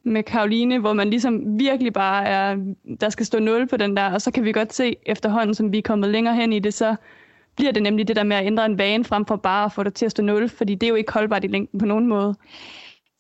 med 0.03 0.23
Karoline, 0.23 0.79
hvor 0.79 0.93
man 0.93 1.11
ligesom 1.11 1.59
virkelig 1.59 1.93
bare 1.93 2.25
er, 2.25 2.57
der 3.01 3.09
skal 3.09 3.27
stå 3.27 3.39
0 3.39 3.67
på 3.67 3.77
den 3.77 3.97
der, 3.97 4.13
og 4.13 4.23
så 4.23 4.31
kan 4.31 4.45
vi 4.45 4.53
godt 4.53 4.75
se 4.75 4.97
efterhånden, 5.07 5.55
som 5.55 5.73
vi 5.73 5.79
er 5.79 5.83
kommet 5.83 6.11
længere 6.11 6.35
hen 6.35 6.53
i 6.53 6.59
det, 6.59 6.75
så 6.75 6.97
bliver 7.57 7.73
det 7.73 7.83
nemlig 7.83 8.09
det 8.09 8.17
der 8.17 8.23
med 8.23 8.37
at 8.37 8.47
ændre 8.47 8.67
en 8.67 8.79
vane 8.79 9.05
frem 9.05 9.27
for 9.27 9.37
bare 9.37 9.65
at 9.65 9.73
få 9.73 9.83
det 9.83 9.95
til 9.95 10.05
at 10.05 10.11
stå 10.11 10.23
0, 10.23 10.49
fordi 10.49 10.75
det 10.75 10.87
er 10.87 10.89
jo 10.89 10.95
ikke 10.95 11.13
holdbart 11.13 11.45
i 11.45 11.47
længden 11.47 11.79
på 11.79 11.87
nogen 11.87 12.07
måde. 12.07 12.35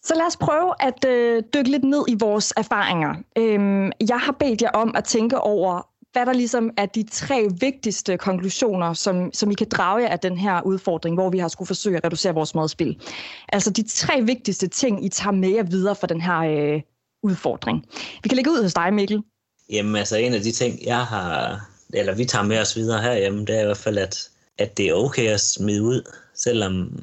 Så 0.04 0.14
lad 0.14 0.26
os 0.26 0.36
prøve 0.36 0.74
at 0.80 1.04
øh, 1.04 1.42
dykke 1.54 1.70
lidt 1.70 1.84
ned 1.84 2.04
i 2.08 2.16
vores 2.20 2.52
erfaringer. 2.56 3.14
Øhm, 3.38 3.92
jeg 4.08 4.18
har 4.18 4.32
bedt 4.32 4.62
jer 4.62 4.70
om 4.70 4.94
at 4.96 5.04
tænke 5.04 5.40
over, 5.40 5.88
hvad 6.12 6.26
der 6.26 6.32
ligesom 6.32 6.70
er 6.76 6.86
de 6.86 7.02
tre 7.10 7.48
vigtigste 7.60 8.16
konklusioner, 8.16 8.92
som, 8.92 9.32
som 9.32 9.50
I 9.50 9.54
kan 9.54 9.66
drage 9.70 10.02
jer 10.02 10.08
af 10.08 10.18
den 10.18 10.38
her 10.38 10.62
udfordring, 10.62 11.16
hvor 11.16 11.30
vi 11.30 11.38
har 11.38 11.48
skulle 11.48 11.66
forsøge 11.66 11.96
at 11.96 12.04
reducere 12.04 12.34
vores 12.34 12.54
madspil. 12.54 13.00
Altså 13.48 13.70
de 13.70 13.82
tre 13.82 14.22
vigtigste 14.22 14.68
ting, 14.68 15.04
I 15.04 15.08
tager 15.08 15.32
med 15.32 15.48
jer 15.48 15.62
videre 15.62 15.96
fra 15.96 16.06
den 16.06 16.20
her 16.20 16.38
øh, 16.38 16.82
udfordring. 17.22 17.84
Vi 18.22 18.28
kan 18.28 18.36
lægge 18.36 18.50
ud 18.50 18.62
hos 18.62 18.74
dig, 18.74 18.94
Mikkel. 18.94 19.22
Jamen 19.70 19.96
altså, 19.96 20.16
en 20.16 20.34
af 20.34 20.40
de 20.40 20.52
ting, 20.52 20.86
jeg 20.86 21.04
har, 21.04 21.60
eller 21.94 22.14
vi 22.14 22.24
tager 22.24 22.44
med 22.44 22.58
os 22.58 22.76
videre 22.76 23.02
herhjemme, 23.02 23.40
det 23.40 23.56
er 23.56 23.62
i 23.62 23.64
hvert 23.64 23.76
fald, 23.76 23.98
at, 23.98 24.28
at 24.58 24.76
det 24.76 24.88
er 24.88 24.94
okay 24.94 25.28
at 25.28 25.40
smide 25.40 25.82
ud, 25.82 26.02
selvom 26.34 26.98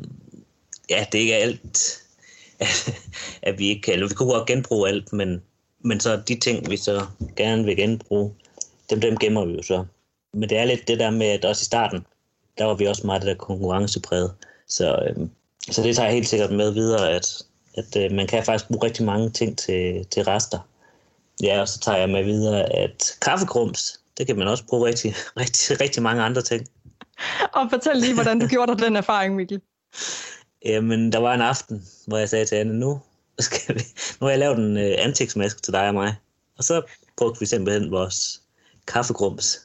ja, 0.90 1.06
det 1.12 1.20
ikke 1.20 1.34
er 1.34 1.38
alt, 1.38 2.01
at, 2.62 2.94
at 3.50 3.60
vi 3.60 3.68
ikke 3.68 3.82
kan, 3.82 3.94
eller 3.94 4.08
vi 4.08 4.14
kunne 4.14 4.34
godt 4.34 4.48
genbruge 4.48 4.90
alt, 4.90 5.14
men, 5.14 5.42
men 5.80 6.00
så 6.00 6.22
de 6.28 6.40
ting, 6.40 6.70
vi 6.70 6.78
så 6.78 7.06
gerne 7.36 7.64
vil 7.64 7.78
genbruge, 7.78 8.34
dem, 8.90 9.02
dem 9.02 9.18
gemmer 9.18 9.46
vi 9.46 9.54
jo 9.54 9.64
så. 9.64 9.86
Men 10.34 10.50
det 10.50 10.58
er 10.58 10.66
lidt 10.66 10.88
det 10.88 11.00
der 11.00 11.10
med, 11.10 11.28
at 11.28 11.46
også 11.46 11.64
i 11.64 11.66
starten, 11.66 12.06
der 12.58 12.66
var 12.66 12.74
vi 12.74 12.88
også 12.88 13.08
meget 13.08 13.22
det 13.22 13.28
der 13.28 13.36
konkurrencepræget. 13.36 14.34
Så, 14.68 15.06
øhm, 15.10 15.30
så 15.72 15.84
det 15.84 15.96
tager 15.96 16.08
jeg 16.08 16.16
helt 16.16 16.28
sikkert 16.28 16.52
med 16.52 16.72
videre, 16.72 17.12
at, 17.12 17.44
at 17.74 17.96
øh, 17.98 18.12
man 18.12 18.28
kan 18.28 18.46
faktisk 18.46 18.68
bruge 18.68 18.86
rigtig 18.86 19.06
mange 19.06 19.30
ting 19.30 19.58
til, 19.58 20.06
til 20.06 20.24
rester. 20.24 20.60
Ja, 21.44 21.62
og 21.62 21.68
så 21.68 21.80
tager 21.80 21.98
jeg 21.98 22.10
med 22.10 22.24
videre, 22.24 22.74
at 22.74 23.18
kaffegrums, 23.22 24.00
det 24.18 24.28
kan 24.28 24.38
man 24.38 24.48
også 24.48 24.66
bruge 24.66 24.88
rigtig, 24.88 25.16
rigtig, 25.42 25.82
rigtig 25.82 26.04
mange 26.04 26.24
andre 26.24 26.42
ting. 26.42 26.68
Og 27.54 27.70
fortæl 27.70 27.98
lige, 27.98 28.14
hvordan 28.14 28.40
du 28.40 28.48
gjorde 28.54 28.72
dig 28.72 28.86
den 28.86 28.96
erfaring, 28.96 29.36
Mikkel. 29.36 29.62
Jamen, 30.66 31.12
der 31.12 31.20
var 31.20 31.34
en 31.34 31.42
aften, 31.42 31.88
hvor 32.08 32.18
jeg 32.18 32.30
sagde 32.30 32.46
til 32.46 32.56
Anne, 32.56 32.74
nu, 32.74 33.00
skal 33.40 33.76
vi, 33.76 33.82
nu 34.20 34.26
har 34.26 34.30
jeg 34.30 34.40
lavet 34.40 34.58
en 34.58 34.78
øh, 34.78 34.96
ansigtsmaske 34.98 35.62
til 35.62 35.74
dig 35.74 35.88
og 35.88 35.94
mig. 35.94 36.16
Og 36.58 36.64
så 36.64 36.82
brugte 37.18 37.40
vi 37.40 37.46
simpelthen 37.46 37.92
vores 37.92 38.42
kaffegrums 38.88 39.60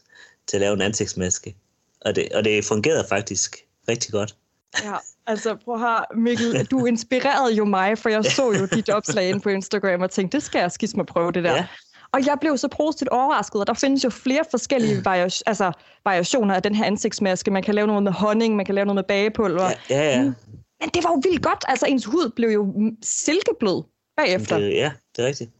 til 0.47 0.57
at 0.57 0.61
lave 0.61 0.75
en 0.75 0.81
ansigtsmaske. 0.81 1.57
Og 2.01 2.17
det, 2.17 2.33
og 2.33 2.45
det 2.45 2.65
fungerede 2.65 3.07
faktisk 3.09 3.57
rigtig 3.89 4.13
godt. 4.13 4.37
Ja, 4.85 4.95
altså 5.27 5.57
prøv 5.65 5.79
her, 5.79 6.17
Mikkel, 6.17 6.65
du 6.65 6.87
inspirerede 6.87 7.55
jo 7.55 7.65
mig, 7.65 7.99
for 7.99 8.09
jeg 8.09 8.25
så 8.25 8.53
jo 8.53 8.67
dit 8.67 8.89
opslag 8.89 9.29
inde 9.29 9.41
på 9.41 9.49
Instagram 9.49 10.03
og 10.03 10.11
tænkte, 10.11 10.37
det 10.37 10.45
skal 10.45 10.59
jeg 10.59 10.73
skisse 10.73 10.97
mig 10.97 11.07
prøve 11.07 11.33
det 11.33 11.45
der. 11.45 11.55
Ja. 11.55 11.67
Og 12.13 12.27
jeg 12.27 12.37
blev 12.41 12.59
så 12.59 12.69
positivt 12.69 13.09
overrasket, 13.09 13.61
og 13.61 13.67
der 13.67 13.75
findes 13.75 14.05
jo 14.05 14.11
flere 14.11 14.45
forskellige 14.51 15.05
variationer, 15.05 15.49
altså, 15.49 15.73
variationer 16.05 16.55
af 16.55 16.63
den 16.63 16.75
her 16.75 16.85
ansigtsmaske. 16.85 17.51
Man 17.51 17.63
kan 17.63 17.75
lave 17.75 17.87
noget 17.87 18.03
med 18.03 18.13
honning, 18.13 18.57
man 18.57 18.67
kan 18.67 18.75
lave 18.75 18.85
noget 18.85 18.97
med 18.97 19.05
bagepulver. 19.05 19.71
Ja, 19.91 19.97
ja, 19.97 20.21
ja. 20.21 20.33
Men 20.81 20.89
det 20.89 21.05
var 21.05 21.11
jo 21.11 21.21
vildt 21.25 21.43
godt. 21.43 21.65
Altså, 21.69 21.87
ens 21.87 22.05
hud 22.05 22.31
blev 22.37 22.49
jo 22.49 22.65
mm, 22.65 22.97
silkeblød 23.03 23.83
bagefter. 24.17 24.59
Det, 24.59 24.71
ja, 24.75 24.93
det 25.17 25.25
er 25.25 25.29
rigtigt. 25.29 25.51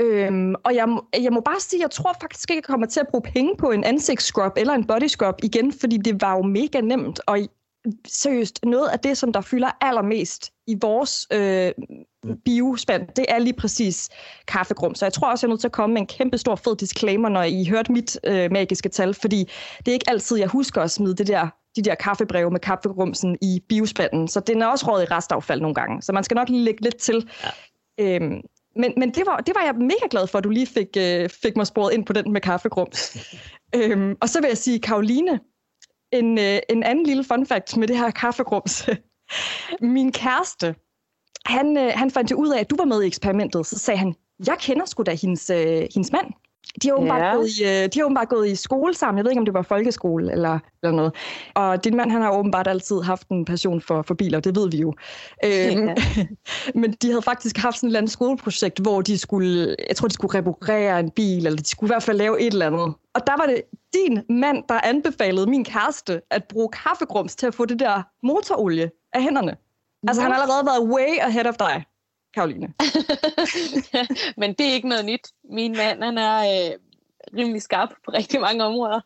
Øhm, 0.00 0.54
og 0.64 0.74
jeg, 0.74 0.98
jeg 1.22 1.32
må 1.32 1.40
bare 1.40 1.60
sige, 1.60 1.82
jeg 1.82 1.90
tror 1.90 2.16
faktisk 2.20 2.50
ikke, 2.50 2.58
jeg 2.58 2.64
kommer 2.64 2.86
til 2.86 3.00
at 3.00 3.08
bruge 3.08 3.22
penge 3.22 3.56
på 3.56 3.70
en 3.70 3.84
ansigtsscrub 3.84 4.52
eller 4.56 4.72
en 4.72 4.86
body 4.86 5.06
scrub 5.06 5.34
igen, 5.42 5.72
fordi 5.72 5.96
det 5.96 6.20
var 6.20 6.36
jo 6.36 6.42
mega 6.42 6.80
nemt. 6.80 7.20
Og 7.26 7.38
seriøst, 8.06 8.64
noget 8.64 8.88
af 8.88 8.98
det, 8.98 9.18
som 9.18 9.32
der 9.32 9.40
fylder 9.40 9.70
allermest 9.80 10.52
i 10.66 10.76
vores 10.80 11.26
øh, 11.32 11.72
biospand, 12.44 13.08
det 13.16 13.26
er 13.28 13.38
lige 13.38 13.56
præcis 13.56 14.08
kaffegrum. 14.48 14.94
Så 14.94 15.04
jeg 15.04 15.12
tror 15.12 15.30
også, 15.30 15.46
jeg 15.46 15.48
er 15.48 15.52
nødt 15.52 15.60
til 15.60 15.68
at 15.68 15.72
komme 15.72 15.94
med 15.94 16.00
en 16.00 16.06
kæmpe 16.06 16.38
stor 16.38 16.56
fed 16.56 16.76
disclaimer, 16.76 17.28
når 17.28 17.42
I 17.42 17.64
hørte 17.64 17.92
mit 17.92 18.20
øh, 18.24 18.52
magiske 18.52 18.88
tal, 18.88 19.14
fordi 19.14 19.50
det 19.78 19.88
er 19.88 19.92
ikke 19.92 20.10
altid, 20.10 20.38
jeg 20.38 20.48
husker 20.48 20.82
at 20.82 20.90
smide 20.90 21.14
det 21.14 21.26
der, 21.26 21.48
de 21.76 21.82
der 21.82 21.94
kaffebreve 21.94 22.50
med 22.50 22.60
kaffegrumsen 22.60 23.38
i 23.42 23.62
biospanden. 23.68 24.28
Så 24.28 24.40
den 24.40 24.62
er 24.62 24.66
også 24.66 24.90
råd 24.90 25.02
i 25.02 25.04
restaffald 25.04 25.60
nogle 25.60 25.74
gange. 25.74 26.02
Så 26.02 26.12
man 26.12 26.24
skal 26.24 26.34
nok 26.34 26.48
lige 26.48 26.64
lægge 26.64 26.82
lidt 26.82 26.96
til. 26.96 27.30
Ja. 27.44 28.14
Øhm, 28.16 28.40
men 28.76 28.92
men 28.96 29.10
det, 29.10 29.22
var, 29.26 29.36
det 29.36 29.54
var 29.54 29.62
jeg 29.64 29.74
mega 29.74 30.06
glad 30.10 30.26
for, 30.26 30.38
at 30.38 30.44
du 30.44 30.48
lige 30.50 30.66
fik, 30.66 30.88
øh, 30.98 31.28
fik 31.28 31.56
mig 31.56 31.66
sporet 31.66 31.92
ind 31.92 32.06
på 32.06 32.12
den 32.12 32.32
med 32.32 32.40
kaffegrums. 32.40 33.16
øhm, 33.76 34.16
og 34.20 34.28
så 34.28 34.40
vil 34.40 34.48
jeg 34.48 34.58
sige, 34.58 34.80
Karoline, 34.80 35.40
en, 36.12 36.38
øh, 36.38 36.58
en 36.68 36.82
anden 36.82 37.06
lille 37.06 37.24
fun 37.24 37.46
fact 37.46 37.76
med 37.76 37.88
det 37.88 37.98
her 37.98 38.10
kaffegrums. 38.10 38.88
Min 39.96 40.12
kæreste, 40.12 40.74
han, 41.46 41.76
øh, 41.76 41.92
han 41.94 42.10
fandt 42.10 42.30
jo 42.30 42.36
ud 42.36 42.48
af, 42.48 42.60
at 42.60 42.70
du 42.70 42.76
var 42.76 42.84
med 42.84 43.02
i 43.02 43.06
eksperimentet. 43.06 43.66
Så 43.66 43.78
sagde 43.78 43.98
han, 43.98 44.14
jeg 44.46 44.56
kender 44.60 44.86
sgu 44.86 45.02
da 45.02 45.14
hendes, 45.14 45.50
øh, 45.50 45.86
hendes 45.94 46.12
mand. 46.12 46.26
De 46.82 46.88
har, 46.88 46.94
åbenbart 46.94 47.22
Ja. 47.22 47.34
gået 47.34 47.48
i, 47.58 47.62
øh, 47.64 47.88
de 47.94 47.98
har 47.98 48.04
åbenbart 48.04 48.28
gået 48.28 48.48
i 48.48 48.54
skole 48.54 48.94
sammen. 48.94 49.18
Jeg 49.18 49.24
ved 49.24 49.30
ikke, 49.30 49.38
om 49.38 49.44
det 49.44 49.54
var 49.54 49.62
folkeskole 49.62 50.32
eller, 50.32 50.58
eller 50.82 50.96
noget. 50.96 51.12
Og 51.54 51.84
din 51.84 51.96
mand 51.96 52.10
han 52.10 52.22
har 52.22 52.30
åbenbart 52.38 52.68
altid 52.68 53.00
haft 53.02 53.28
en 53.28 53.44
passion 53.44 53.80
for, 53.80 54.02
for 54.02 54.14
biler, 54.14 54.40
det 54.40 54.56
ved 54.56 54.70
vi 54.70 54.76
jo. 54.80 54.94
Øhm, 55.44 55.88
men 56.80 56.92
de 56.92 57.08
havde 57.08 57.22
faktisk 57.22 57.56
haft 57.58 57.76
sådan 57.76 57.86
et 57.86 57.90
eller 57.90 57.98
andet 57.98 58.12
skoleprojekt, 58.12 58.78
hvor 58.78 59.00
de 59.00 59.18
skulle, 59.18 59.76
jeg 59.88 59.96
tror, 59.96 60.08
de 60.08 60.14
skulle 60.14 60.38
reparere 60.38 61.00
en 61.00 61.10
bil, 61.10 61.46
eller 61.46 61.56
de 61.62 61.68
skulle 61.68 61.88
i 61.88 61.92
hvert 61.92 62.02
fald 62.02 62.16
lave 62.18 62.40
et 62.40 62.52
eller 62.52 62.66
andet. 62.66 62.94
Og 63.14 63.26
der 63.26 63.36
var 63.36 63.46
det 63.46 63.62
din 63.94 64.22
mand, 64.40 64.64
der 64.68 64.80
anbefalede 64.84 65.46
min 65.46 65.64
kæreste 65.64 66.20
at 66.30 66.44
bruge 66.44 66.68
kaffegrums 66.68 67.36
til 67.36 67.46
at 67.46 67.54
få 67.54 67.64
det 67.64 67.78
der 67.78 68.02
motorolie 68.22 68.90
af 69.12 69.22
hænderne. 69.22 69.56
Altså, 70.08 70.22
han 70.22 70.32
har 70.32 70.42
allerede 70.42 70.66
været 70.66 70.82
way 70.94 71.18
ahead 71.20 71.46
of 71.46 71.54
dig, 71.54 71.84
Karoline. 72.34 72.74
Men 74.40 74.54
det 74.54 74.66
er 74.70 74.74
ikke 74.74 74.88
noget 74.88 75.04
nyt. 75.04 75.28
Min 75.44 75.72
mand, 75.72 76.02
han 76.02 76.18
er 76.18 76.38
øh, 76.38 76.78
rimelig 77.38 77.62
skarp 77.62 77.88
på 78.04 78.10
rigtig 78.10 78.40
mange 78.40 78.64
områder. 78.64 79.00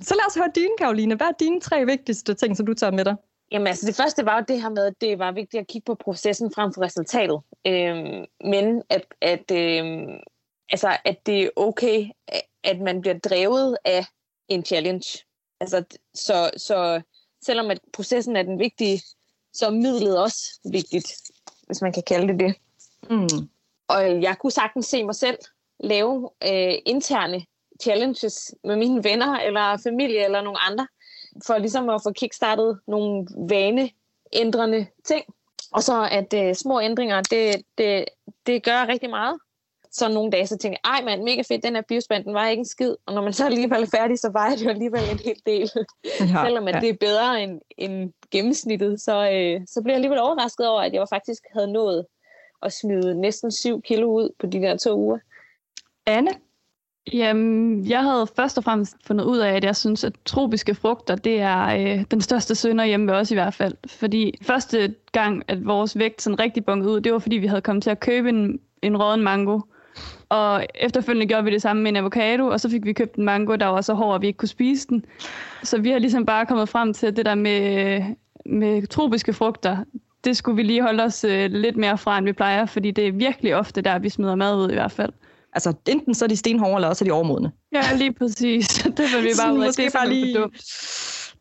Så 0.00 0.14
lad 0.14 0.26
os 0.28 0.34
høre 0.34 0.50
dine, 0.54 0.76
Karoline. 0.78 1.14
Hvad 1.14 1.26
er 1.26 1.32
dine 1.40 1.60
tre 1.60 1.86
vigtigste 1.86 2.34
ting, 2.34 2.56
som 2.56 2.66
du 2.66 2.74
tager 2.74 2.90
med 2.90 3.04
dig? 3.04 3.16
Jamen 3.52 3.66
altså, 3.66 3.86
det 3.86 3.96
første 3.96 4.24
var 4.24 4.38
jo 4.38 4.44
det 4.48 4.62
her 4.62 4.68
med, 4.68 4.86
at 4.86 4.94
det 5.00 5.18
var 5.18 5.32
vigtigt 5.32 5.60
at 5.60 5.66
kigge 5.66 5.84
på 5.86 5.94
processen 5.94 6.52
frem 6.54 6.72
for 6.74 6.82
resultatet. 6.82 7.40
Øhm, 7.66 8.24
men 8.44 8.82
at, 8.90 9.04
at, 9.20 9.50
øhm, 9.50 10.16
altså, 10.70 10.96
at 11.04 11.26
det 11.26 11.42
er 11.42 11.48
okay, 11.56 12.06
at 12.64 12.80
man 12.80 13.00
bliver 13.00 13.18
drevet 13.18 13.76
af 13.84 14.04
en 14.48 14.64
challenge. 14.64 15.18
Altså, 15.60 15.84
så, 16.14 16.50
så 16.56 17.02
selvom 17.44 17.70
at 17.70 17.80
processen 17.92 18.36
er 18.36 18.42
den 18.42 18.58
vigtige, 18.58 19.02
så 19.52 19.66
er 19.66 19.70
midlet 19.70 20.18
også 20.18 20.60
vigtigt, 20.72 21.12
hvis 21.72 21.82
man 21.82 21.92
kan 21.92 22.02
kalde 22.02 22.28
det 22.28 22.40
det. 22.40 22.54
Mm. 23.10 23.48
Og 23.88 24.22
jeg 24.22 24.36
kunne 24.38 24.50
sagtens 24.50 24.86
se 24.86 25.04
mig 25.04 25.14
selv 25.14 25.38
lave 25.80 26.30
øh, 26.42 26.74
interne 26.86 27.44
challenges 27.82 28.54
med 28.64 28.76
mine 28.76 29.04
venner 29.04 29.38
eller 29.38 29.76
familie 29.82 30.24
eller 30.24 30.42
nogle 30.42 30.58
andre, 30.62 30.86
for 31.46 31.58
ligesom 31.58 31.88
at 31.88 32.00
få 32.02 32.12
kickstartet 32.12 32.80
nogle 32.86 33.26
vaneændrende 33.48 34.86
ting. 35.04 35.24
Og 35.72 35.82
så 35.82 36.08
at 36.10 36.34
øh, 36.34 36.54
små 36.54 36.80
ændringer, 36.80 37.20
det, 37.20 37.62
det, 37.78 38.04
det 38.46 38.64
gør 38.64 38.86
rigtig 38.88 39.10
meget. 39.10 39.38
Så 39.92 40.08
nogle 40.08 40.30
dage, 40.30 40.46
så 40.46 40.56
tænkte 40.56 40.80
jeg, 40.84 40.90
ej 40.90 41.04
mand, 41.04 41.22
mega 41.22 41.42
fedt, 41.48 41.64
den 41.64 41.74
her 41.74 41.82
biospand, 41.82 42.24
den 42.24 42.34
var 42.34 42.48
ikke 42.48 42.60
en 42.60 42.66
skid. 42.66 42.94
Og 43.06 43.14
når 43.14 43.22
man 43.22 43.32
så 43.32 43.46
alligevel 43.46 43.82
er 43.82 43.86
færdig, 43.86 44.18
så 44.18 44.30
vejer 44.32 44.56
det 44.56 44.64
jo 44.64 44.70
alligevel 44.70 45.02
en 45.10 45.18
hel 45.18 45.36
del. 45.46 45.70
Ja, 46.20 46.44
Selvom 46.44 46.68
at 46.68 46.74
ja. 46.74 46.80
det 46.80 46.88
er 46.88 46.96
bedre 47.00 47.42
end, 47.42 47.60
end 47.78 48.12
gennemsnittet, 48.30 49.00
så, 49.00 49.30
øh, 49.32 49.60
så 49.66 49.82
blev 49.82 49.92
jeg 49.92 49.96
alligevel 49.96 50.20
overrasket 50.20 50.68
over, 50.68 50.80
at 50.80 50.92
jeg 50.92 51.06
faktisk 51.08 51.42
havde 51.52 51.72
nået 51.72 52.06
at 52.62 52.72
smide 52.72 53.20
næsten 53.20 53.52
7 53.52 53.82
kilo 53.82 54.12
ud 54.12 54.30
på 54.38 54.46
de 54.46 54.58
der 54.58 54.76
to 54.76 54.98
uger. 54.98 55.18
Anne? 56.06 56.30
Jamen, 57.12 57.86
jeg 57.88 58.02
havde 58.02 58.26
først 58.36 58.58
og 58.58 58.64
fremmest 58.64 58.96
fundet 59.06 59.24
ud 59.24 59.38
af, 59.38 59.52
at 59.52 59.64
jeg 59.64 59.76
synes, 59.76 60.04
at 60.04 60.12
tropiske 60.24 60.74
frugter, 60.74 61.14
det 61.14 61.40
er 61.40 61.66
øh, 61.66 62.04
den 62.10 62.20
største 62.20 62.54
sønder 62.54 62.84
hjemme 62.84 63.12
ved 63.12 63.14
os 63.14 63.30
i 63.30 63.34
hvert 63.34 63.54
fald. 63.54 63.74
Fordi 63.86 64.38
første 64.42 64.94
gang, 65.12 65.42
at 65.48 65.66
vores 65.66 65.98
vægt 65.98 66.22
sådan 66.22 66.38
rigtig 66.38 66.64
bongede 66.64 66.90
ud, 66.90 67.00
det 67.00 67.12
var 67.12 67.18
fordi, 67.18 67.36
vi 67.36 67.46
havde 67.46 67.60
kommet 67.60 67.82
til 67.82 67.90
at 67.90 68.00
købe 68.00 68.28
en, 68.28 68.60
en 68.82 68.96
råden 68.96 69.22
mango. 69.22 69.60
Og 70.32 70.66
efterfølgende 70.74 71.26
gjorde 71.26 71.44
vi 71.44 71.50
det 71.50 71.62
samme 71.62 71.82
med 71.82 71.90
en 71.90 71.96
avocado, 71.96 72.46
og 72.46 72.60
så 72.60 72.70
fik 72.70 72.84
vi 72.84 72.92
købt 72.92 73.16
en 73.16 73.24
mango, 73.24 73.56
der 73.56 73.66
var 73.66 73.80
så 73.80 73.94
hård, 73.94 74.14
at 74.14 74.22
vi 74.22 74.26
ikke 74.26 74.36
kunne 74.36 74.48
spise 74.48 74.88
den. 74.88 75.04
Så 75.62 75.80
vi 75.80 75.90
har 75.90 75.98
ligesom 75.98 76.26
bare 76.26 76.46
kommet 76.46 76.68
frem 76.68 76.94
til, 76.94 77.16
det 77.16 77.26
der 77.26 77.34
med, 77.34 78.02
med 78.46 78.86
tropiske 78.86 79.32
frugter, 79.32 79.76
det 80.24 80.36
skulle 80.36 80.56
vi 80.56 80.62
lige 80.62 80.82
holde 80.82 81.02
os 81.02 81.24
øh, 81.24 81.50
lidt 81.50 81.76
mere 81.76 81.98
fra, 81.98 82.18
end 82.18 82.26
vi 82.26 82.32
plejer, 82.32 82.66
fordi 82.66 82.90
det 82.90 83.08
er 83.08 83.12
virkelig 83.12 83.56
ofte 83.56 83.80
der, 83.80 83.98
vi 83.98 84.08
smider 84.08 84.34
mad 84.34 84.56
ud 84.56 84.70
i 84.70 84.74
hvert 84.74 84.92
fald. 84.92 85.12
Altså, 85.52 85.72
enten 85.88 86.14
så 86.14 86.24
er 86.24 86.28
de 86.28 86.36
stenhårde, 86.36 86.74
eller 86.74 86.88
også 86.88 87.04
er 87.04 87.06
de 87.06 87.12
overmodne. 87.12 87.52
Ja, 87.72 87.82
lige 87.96 88.12
præcis. 88.12 88.68
Det 88.96 89.06
vil 89.14 89.24
vi 89.24 89.30
bare 89.42 89.54
ud 89.54 89.60
af. 89.60 89.66
Måske 89.66 89.90
bare 89.94 90.08
lige 90.08 90.38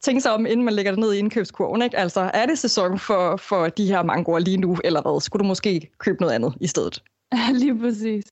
tænke 0.01 0.21
sig 0.21 0.33
om, 0.33 0.45
inden 0.45 0.65
man 0.65 0.73
lægger 0.73 0.91
det 0.91 0.99
ned 0.99 1.13
i 1.13 1.17
indkøbskurven. 1.19 1.81
Ikke? 1.81 1.97
Altså, 1.97 2.31
er 2.33 2.45
det 2.45 2.59
sæson 2.59 2.99
for, 2.99 3.37
for 3.37 3.67
de 3.67 3.85
her 3.85 4.03
mangoer 4.03 4.39
lige 4.39 4.57
nu, 4.57 4.77
eller 4.83 5.01
hvad? 5.01 5.21
Skulle 5.21 5.43
du 5.43 5.47
måske 5.47 5.89
købe 5.97 6.21
noget 6.21 6.33
andet 6.33 6.53
i 6.61 6.67
stedet? 6.67 7.03
Ja, 7.33 7.51
lige 7.61 7.79
præcis. 7.79 8.25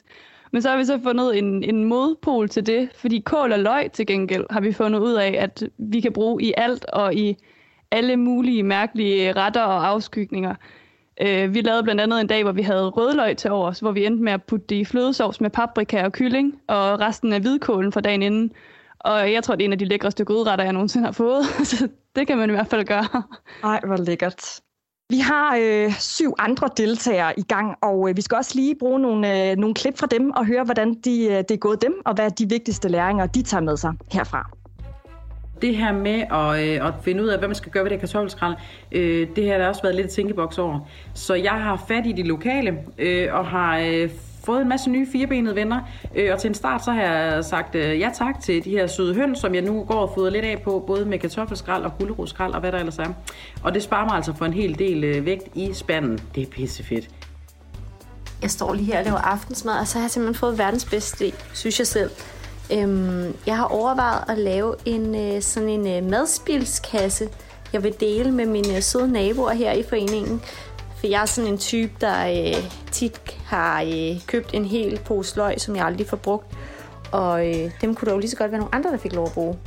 Men 0.51 0.61
så 0.61 0.69
har 0.69 0.77
vi 0.77 0.85
så 0.85 0.99
fundet 1.03 1.37
en, 1.37 1.63
en 1.63 1.83
modpol 1.83 2.49
til 2.49 2.65
det, 2.65 2.89
fordi 2.95 3.19
kål 3.19 3.51
og 3.51 3.59
løg 3.59 3.91
til 3.91 4.05
gengæld 4.05 4.45
har 4.49 4.61
vi 4.61 4.73
fundet 4.73 4.99
ud 4.99 5.13
af, 5.13 5.35
at 5.39 5.63
vi 5.77 6.01
kan 6.01 6.13
bruge 6.13 6.43
i 6.43 6.53
alt 6.57 6.85
og 6.85 7.15
i 7.15 7.37
alle 7.91 8.17
mulige 8.17 8.63
mærkelige 8.63 9.33
retter 9.33 9.63
og 9.63 9.87
afskygninger. 9.87 10.55
Øh, 11.21 11.53
vi 11.53 11.61
lavede 11.61 11.83
blandt 11.83 12.01
andet 12.01 12.21
en 12.21 12.27
dag, 12.27 12.43
hvor 12.43 12.51
vi 12.51 12.61
havde 12.61 12.89
rødløg 12.89 13.37
til 13.37 13.51
overs, 13.51 13.79
hvor 13.79 13.91
vi 13.91 14.05
endte 14.05 14.23
med 14.23 14.33
at 14.33 14.43
putte 14.43 14.65
det 14.69 14.75
i 14.75 14.85
flødesovs 14.85 15.41
med 15.41 15.49
paprika 15.49 16.03
og 16.03 16.11
kylling, 16.11 16.61
og 16.67 16.99
resten 16.99 17.33
af 17.33 17.41
hvidkålen 17.41 17.91
fra 17.91 18.01
dagen 18.01 18.21
inden. 18.21 18.51
Og 18.99 19.33
jeg 19.33 19.43
tror, 19.43 19.55
det 19.55 19.63
er 19.63 19.65
en 19.65 19.71
af 19.71 19.79
de 19.79 19.85
lækreste 19.85 20.25
gryderetter, 20.25 20.65
jeg 20.65 20.73
nogensinde 20.73 21.05
har 21.05 21.11
fået. 21.11 21.45
Så 21.71 21.87
det 22.15 22.27
kan 22.27 22.37
man 22.37 22.49
i 22.49 22.53
hvert 22.53 22.67
fald 22.67 22.85
gøre. 22.85 23.23
Ej, 23.63 23.79
hvor 23.85 23.97
lækkert. 23.97 24.59
Vi 25.11 25.19
har 25.19 25.57
øh, 25.61 25.91
syv 25.91 26.33
andre 26.39 26.69
deltagere 26.77 27.39
i 27.39 27.41
gang, 27.41 27.75
og 27.81 28.09
øh, 28.09 28.17
vi 28.17 28.21
skal 28.21 28.35
også 28.35 28.51
lige 28.55 28.75
bruge 28.79 28.99
nogle, 28.99 29.51
øh, 29.51 29.57
nogle 29.57 29.75
klip 29.75 29.97
fra 29.97 30.07
dem 30.07 30.31
og 30.31 30.45
høre, 30.45 30.63
hvordan 30.63 30.93
de, 30.93 31.23
øh, 31.25 31.37
det 31.37 31.51
er 31.51 31.57
gået 31.57 31.81
dem, 31.81 31.93
og 32.05 32.13
hvad 32.13 32.31
de 32.31 32.49
vigtigste 32.49 32.89
læringer, 32.89 33.25
de 33.25 33.41
tager 33.41 33.61
med 33.61 33.77
sig 33.77 33.93
herfra 34.11 34.49
det 35.61 35.77
her 35.77 35.91
med 35.93 36.23
at, 36.31 36.79
øh, 36.81 36.87
at 36.87 36.93
finde 37.03 37.23
ud 37.23 37.27
af, 37.27 37.37
hvad 37.37 37.47
man 37.47 37.55
skal 37.55 37.71
gøre 37.71 37.83
ved 37.83 37.91
det 37.91 37.99
kartoffelskrald, 37.99 38.55
øh, 38.91 39.27
det 39.35 39.49
har 39.49 39.57
der 39.57 39.67
også 39.67 39.81
været 39.81 39.95
lidt 39.95 40.09
tænkeboks 40.09 40.57
over. 40.57 40.79
Så 41.13 41.33
jeg 41.33 41.51
har 41.51 41.85
fat 41.87 42.05
i 42.05 42.11
de 42.11 42.23
lokale, 42.23 42.77
øh, 42.97 43.33
og 43.33 43.45
har 43.45 43.79
øh, 43.79 44.09
fået 44.43 44.61
en 44.61 44.69
masse 44.69 44.89
nye 44.89 45.07
firebenede 45.11 45.55
venner. 45.55 45.81
Øh, 46.15 46.33
og 46.33 46.39
til 46.39 46.47
en 46.47 46.53
start, 46.53 46.85
så 46.85 46.91
har 46.91 47.01
jeg 47.01 47.45
sagt 47.45 47.75
øh, 47.75 47.99
ja 47.99 48.09
tak 48.13 48.41
til 48.41 48.63
de 48.63 48.69
her 48.69 48.87
søde 48.87 49.15
høns, 49.15 49.39
som 49.39 49.55
jeg 49.55 49.61
nu 49.61 49.83
går 49.83 49.99
og 49.99 50.11
fodrer 50.15 50.29
lidt 50.29 50.45
af 50.45 50.61
på, 50.61 50.83
både 50.87 51.05
med 51.05 51.19
kartoffelskrald 51.19 51.83
og 51.83 51.91
gulerodskrald 51.99 52.53
og 52.53 52.59
hvad 52.59 52.71
der 52.71 52.77
ellers 52.77 52.97
er. 52.97 53.13
Og 53.63 53.73
det 53.73 53.83
sparer 53.83 54.05
mig 54.05 54.15
altså 54.15 54.33
for 54.33 54.45
en 54.45 54.53
hel 54.53 54.79
del 54.79 55.03
øh, 55.03 55.25
vægt 55.25 55.55
i 55.55 55.73
spanden. 55.73 56.19
Det 56.35 56.43
er 56.43 56.47
pissefedt. 56.47 57.09
Jeg 58.41 58.51
står 58.51 58.73
lige 58.73 58.85
her 58.85 58.99
og 58.99 59.05
laver 59.05 59.17
aftensmad, 59.17 59.79
og 59.79 59.87
så 59.87 59.97
har 59.97 60.03
jeg 60.03 60.11
simpelthen 60.11 60.39
fået 60.39 60.57
verdens 60.57 60.85
bedste 60.85 61.31
synes 61.53 61.79
jeg 61.79 61.87
selv. 61.87 62.09
Øhm, 62.73 63.35
jeg 63.45 63.57
har 63.57 63.65
overvejet 63.65 64.23
at 64.27 64.37
lave 64.37 64.75
en 64.85 65.15
øh, 65.15 65.41
sådan 65.41 65.69
en 65.69 65.87
øh, 65.87 66.09
madspilskasse, 66.09 67.29
jeg 67.73 67.83
vil 67.83 67.93
dele 67.99 68.31
med 68.31 68.45
mine 68.45 68.75
øh, 68.75 68.81
søde 68.81 69.11
naboer 69.11 69.53
her 69.53 69.71
i 69.71 69.83
foreningen. 69.83 70.41
For 70.99 71.07
jeg 71.07 71.21
er 71.21 71.25
sådan 71.25 71.51
en 71.51 71.57
type, 71.57 71.91
der 72.01 72.27
øh, 72.27 72.69
tit 72.91 73.21
har 73.45 73.81
øh, 73.81 74.21
købt 74.27 74.53
en 74.53 74.65
hel 74.65 74.99
pose 75.05 75.35
løg, 75.37 75.61
som 75.61 75.75
jeg 75.75 75.85
aldrig 75.85 76.07
får 76.07 76.17
brugt. 76.17 76.57
Og 77.11 77.47
øh, 77.47 77.71
dem 77.81 77.95
kunne 77.95 78.05
der 78.05 78.11
jo 78.11 78.19
lige 78.19 78.29
så 78.29 78.37
godt 78.37 78.51
være 78.51 78.59
nogle 78.59 78.75
andre, 78.75 78.91
der 78.91 78.97
fik 78.97 79.13
lov 79.13 79.25
at 79.25 79.31
bruge. 79.31 79.57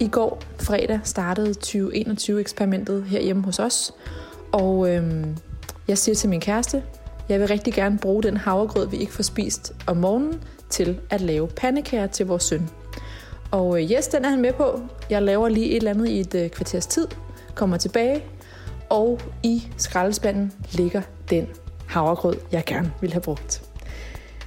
I 0.00 0.08
går, 0.08 0.42
fredag, 0.60 1.00
startede 1.04 1.54
2021-eksperimentet 1.66 3.04
herhjemme 3.04 3.44
hos 3.44 3.58
os. 3.58 3.94
Og 4.52 4.90
øh, 4.90 5.26
jeg 5.88 5.98
siger 5.98 6.14
til 6.14 6.28
min 6.28 6.40
kæreste, 6.40 6.82
jeg 7.28 7.40
vil 7.40 7.48
rigtig 7.48 7.74
gerne 7.74 7.98
bruge 7.98 8.22
den 8.22 8.36
havregrød, 8.36 8.88
vi 8.88 8.96
ikke 8.96 9.12
får 9.12 9.22
spist 9.22 9.72
om 9.86 9.96
morgenen, 9.96 10.42
til 10.70 11.00
at 11.10 11.20
lave 11.20 11.48
pandekager 11.48 12.06
til 12.06 12.26
vores 12.26 12.42
søn. 12.42 12.70
Og 13.50 13.82
øh, 13.82 13.90
yes, 13.90 14.08
den 14.08 14.24
er 14.24 14.28
han 14.28 14.40
med 14.40 14.52
på. 14.52 14.80
Jeg 15.10 15.22
laver 15.22 15.48
lige 15.48 15.70
et 15.70 15.76
eller 15.76 15.90
andet 15.90 16.08
i 16.08 16.20
et 16.20 16.34
øh, 16.34 16.50
kvarters 16.50 16.86
tid, 16.86 17.06
kommer 17.54 17.76
tilbage, 17.76 18.24
og 18.90 19.20
i 19.42 19.68
skraldespanden 19.76 20.52
ligger 20.70 21.02
den 21.30 21.48
havregrød, 21.88 22.36
jeg 22.52 22.64
gerne 22.66 22.92
ville 23.00 23.12
have 23.12 23.22
brugt. 23.22 23.62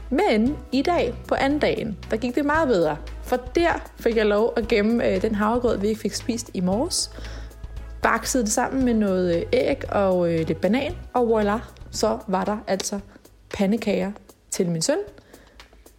Men 0.09 0.57
i 0.71 0.81
dag, 0.81 1.13
på 1.27 1.35
anden 1.35 1.59
dagen, 1.59 1.97
der 2.11 2.17
gik 2.17 2.35
det 2.35 2.45
meget 2.45 2.67
bedre. 2.67 2.97
For 3.23 3.35
der 3.55 3.89
fik 3.99 4.15
jeg 4.17 4.25
lov 4.25 4.53
at 4.57 4.67
gemme 4.67 5.07
øh, 5.07 5.21
den 5.21 5.35
havregrød, 5.35 5.77
vi 5.77 5.87
ikke 5.87 6.01
fik 6.01 6.13
spist 6.13 6.51
i 6.53 6.61
morges. 6.61 7.11
Baksede 8.01 8.43
det 8.43 8.51
sammen 8.51 8.85
med 8.85 8.93
noget 8.93 9.35
øh, 9.35 9.43
æg 9.53 9.91
og 9.91 10.33
øh, 10.33 10.47
lidt 10.47 10.61
banan, 10.61 10.95
og 11.13 11.27
voila, 11.27 11.59
så 11.91 12.17
var 12.27 12.45
der 12.45 12.57
altså 12.67 12.99
pandekager 13.53 14.11
til 14.51 14.69
min 14.69 14.81
søn, 14.81 14.97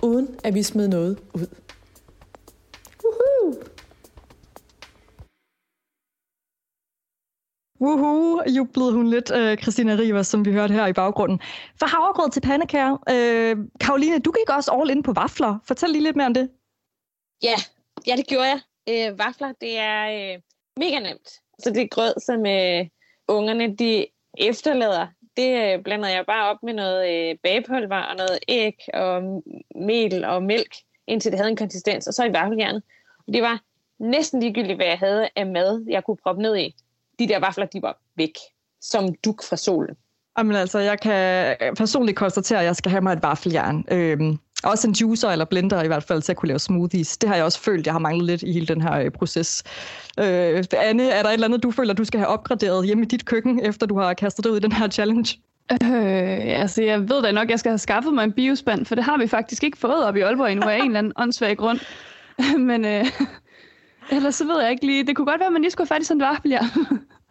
uden 0.02 0.28
at 0.44 0.54
vi 0.54 0.62
smed 0.62 0.88
noget 0.88 1.18
ud. 1.34 1.46
Woohoo, 7.82 8.42
jublede 8.56 8.92
hun 8.92 9.06
lidt, 9.06 9.30
øh, 9.34 9.56
Christina 9.58 9.92
Rivers, 9.94 10.26
som 10.26 10.44
vi 10.44 10.52
hørte 10.52 10.74
her 10.74 10.86
i 10.86 10.92
baggrunden. 10.92 11.40
For 11.78 11.86
havregrød 11.86 12.30
til 12.30 12.40
pandekager. 12.40 12.92
Øh, 13.10 13.56
Karoline, 13.80 14.18
du 14.18 14.30
gik 14.30 14.56
også 14.56 14.72
all 14.72 14.90
in 14.90 15.02
på 15.02 15.12
vafler. 15.12 15.58
Fortæl 15.64 15.90
lige 15.90 16.02
lidt 16.02 16.16
mere 16.16 16.26
om 16.26 16.34
det. 16.34 16.50
Ja, 17.42 17.56
ja 18.06 18.16
det 18.16 18.26
gjorde 18.26 18.48
jeg. 18.48 18.60
Øh, 18.88 19.18
vafler, 19.18 19.52
det 19.60 19.78
er 19.78 20.02
øh, 20.16 20.40
mega 20.76 20.98
nemt. 20.98 21.28
Så 21.58 21.70
det 21.70 21.90
grød, 21.90 22.14
som 22.26 22.46
øh, 22.46 22.86
ungerne 23.28 23.76
de 23.76 24.06
efterlader 24.38 25.06
det 25.36 25.50
øh, 25.62 25.82
blander 25.82 26.08
jeg 26.08 26.26
bare 26.26 26.50
op 26.50 26.62
med 26.62 26.74
noget 26.74 27.00
øh, 27.10 27.36
bagepulver 27.42 28.00
og 28.00 28.16
noget 28.16 28.38
æg 28.48 28.76
og 28.94 29.42
mel 29.74 30.24
og 30.24 30.42
mælk, 30.42 30.74
indtil 31.06 31.32
det 31.32 31.38
havde 31.38 31.50
en 31.50 31.56
konsistens, 31.56 32.06
og 32.06 32.14
så 32.14 32.24
i 32.24 32.32
vaffeljernet. 32.32 32.82
Det 33.32 33.42
var 33.42 33.62
næsten 33.98 34.40
ligegyldigt, 34.40 34.78
hvad 34.78 34.86
jeg 34.86 34.98
havde 34.98 35.28
af 35.36 35.46
mad, 35.46 35.84
jeg 35.88 36.04
kunne 36.04 36.16
proppe 36.16 36.42
ned 36.42 36.56
i. 36.56 36.74
De 37.18 37.28
der 37.28 37.38
vafler, 37.38 37.66
de 37.66 37.82
var 37.82 37.98
væk, 38.16 38.38
som 38.80 39.14
duk 39.24 39.42
fra 39.42 39.56
solen. 39.56 39.96
Jamen 40.38 40.56
altså, 40.56 40.78
jeg 40.78 41.00
kan 41.00 41.56
personligt 41.76 42.18
konstatere, 42.18 42.58
at 42.58 42.64
jeg 42.64 42.76
skal 42.76 42.90
have 42.90 43.00
mig 43.00 43.12
et 43.12 43.22
vaffeljern. 43.22 43.84
Øhm, 43.90 44.38
også 44.64 44.88
en 44.88 44.94
juicer 44.94 45.28
eller 45.28 45.44
blender 45.44 45.82
i 45.82 45.86
hvert 45.86 46.02
fald 46.02 46.22
til 46.22 46.32
at 46.32 46.36
kunne 46.36 46.46
lave 46.46 46.58
smoothies. 46.58 47.16
Det 47.16 47.28
har 47.28 47.36
jeg 47.36 47.44
også 47.44 47.60
følt, 47.60 47.86
jeg 47.86 47.94
har 47.94 47.98
manglet 47.98 48.26
lidt 48.26 48.42
i 48.42 48.52
hele 48.52 48.66
den 48.66 48.80
her 48.80 48.98
øh, 48.98 49.10
proces. 49.10 49.62
Øh, 50.18 50.64
Anne, 50.72 51.10
er 51.10 51.22
der 51.22 51.28
et 51.28 51.32
eller 51.32 51.46
andet, 51.46 51.62
du 51.62 51.70
føler, 51.70 51.94
du 51.94 52.04
skal 52.04 52.20
have 52.20 52.28
opgraderet 52.28 52.86
hjemme 52.86 53.04
i 53.04 53.06
dit 53.06 53.24
køkken, 53.24 53.64
efter 53.64 53.86
du 53.86 53.98
har 53.98 54.14
kastet 54.14 54.44
dig 54.44 54.52
ud 54.52 54.56
i 54.56 54.60
den 54.60 54.72
her 54.72 54.88
challenge? 54.88 55.38
Øh, 55.72 56.60
altså, 56.60 56.82
jeg 56.82 57.00
ved 57.00 57.22
da 57.22 57.32
nok, 57.32 57.44
at 57.44 57.50
jeg 57.50 57.58
skal 57.58 57.70
have 57.70 57.78
skaffet 57.78 58.14
mig 58.14 58.24
en 58.24 58.32
biospand, 58.32 58.86
for 58.86 58.94
det 58.94 59.04
har 59.04 59.18
vi 59.18 59.26
faktisk 59.26 59.64
ikke 59.64 59.78
fået 59.78 60.04
op 60.04 60.16
i 60.16 60.20
Aalborg 60.20 60.52
endnu 60.52 60.68
af 60.68 60.76
en 60.76 60.86
eller 60.86 60.98
anden 60.98 61.12
åndssvag 61.16 61.56
grund. 61.56 61.78
Men 62.68 62.84
øh, 62.84 63.04
ellers 64.10 64.34
så 64.34 64.44
ved 64.44 64.60
jeg 64.60 64.70
ikke 64.70 64.86
lige. 64.86 65.06
Det 65.06 65.16
kunne 65.16 65.26
godt 65.26 65.40
være, 65.40 65.46
at 65.46 65.52
man 65.52 65.62
lige 65.62 65.70
skulle 65.70 65.88
have 65.88 65.96
fat 65.96 66.02
i 66.02 66.06
sådan 66.06 66.22
et 66.22 66.70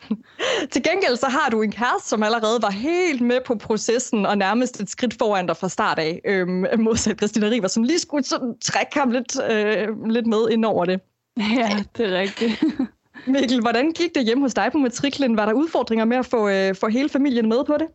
Til 0.72 0.84
gengæld 0.84 1.18
så 1.18 1.28
har 1.28 1.50
du 1.50 1.62
en 1.62 1.72
kæreste, 1.72 2.10
som 2.10 2.24
allerede 2.24 2.62
var 2.62 2.70
helt 2.70 3.22
med 3.22 3.40
på 3.46 3.56
processen 3.56 4.26
og 4.26 4.38
nærmest 4.38 4.82
et 4.82 4.90
skridt 4.90 5.18
foran 5.20 5.48
dig 5.48 5.58
fra 5.58 5.70
start 5.70 6.00
af, 6.00 6.22
øhm, 6.26 6.66
modsat 6.80 7.18
Christina 7.18 7.48
River, 7.48 7.68
som 7.68 7.84
lige 7.84 8.00
skulle 8.00 8.24
sådan 8.24 8.54
trække 8.62 9.00
ham 9.00 9.12
lidt, 9.12 9.42
øh, 9.52 10.10
lidt 10.10 10.28
med 10.28 10.50
ind 10.50 10.66
over 10.66 10.86
det. 10.86 11.02
Ja, 11.58 11.84
det 11.98 12.06
er 12.06 12.20
rigtigt. 12.20 12.64
Mikkel, 13.28 13.62
hvordan 13.62 13.92
gik 13.92 14.16
det 14.16 14.26
hjemme 14.26 14.44
hos 14.44 14.54
dig 14.54 14.70
på 14.72 14.78
matriklen? 14.78 15.38
Var 15.38 15.46
der 15.46 15.54
udfordringer 15.54 16.06
med 16.06 16.18
at 16.18 16.26
få, 16.26 16.50
øh, 16.50 16.76
få 16.76 16.88
hele 16.88 17.10
familien 17.10 17.50
med 17.50 17.64
på 17.66 17.78
det? 17.80 17.88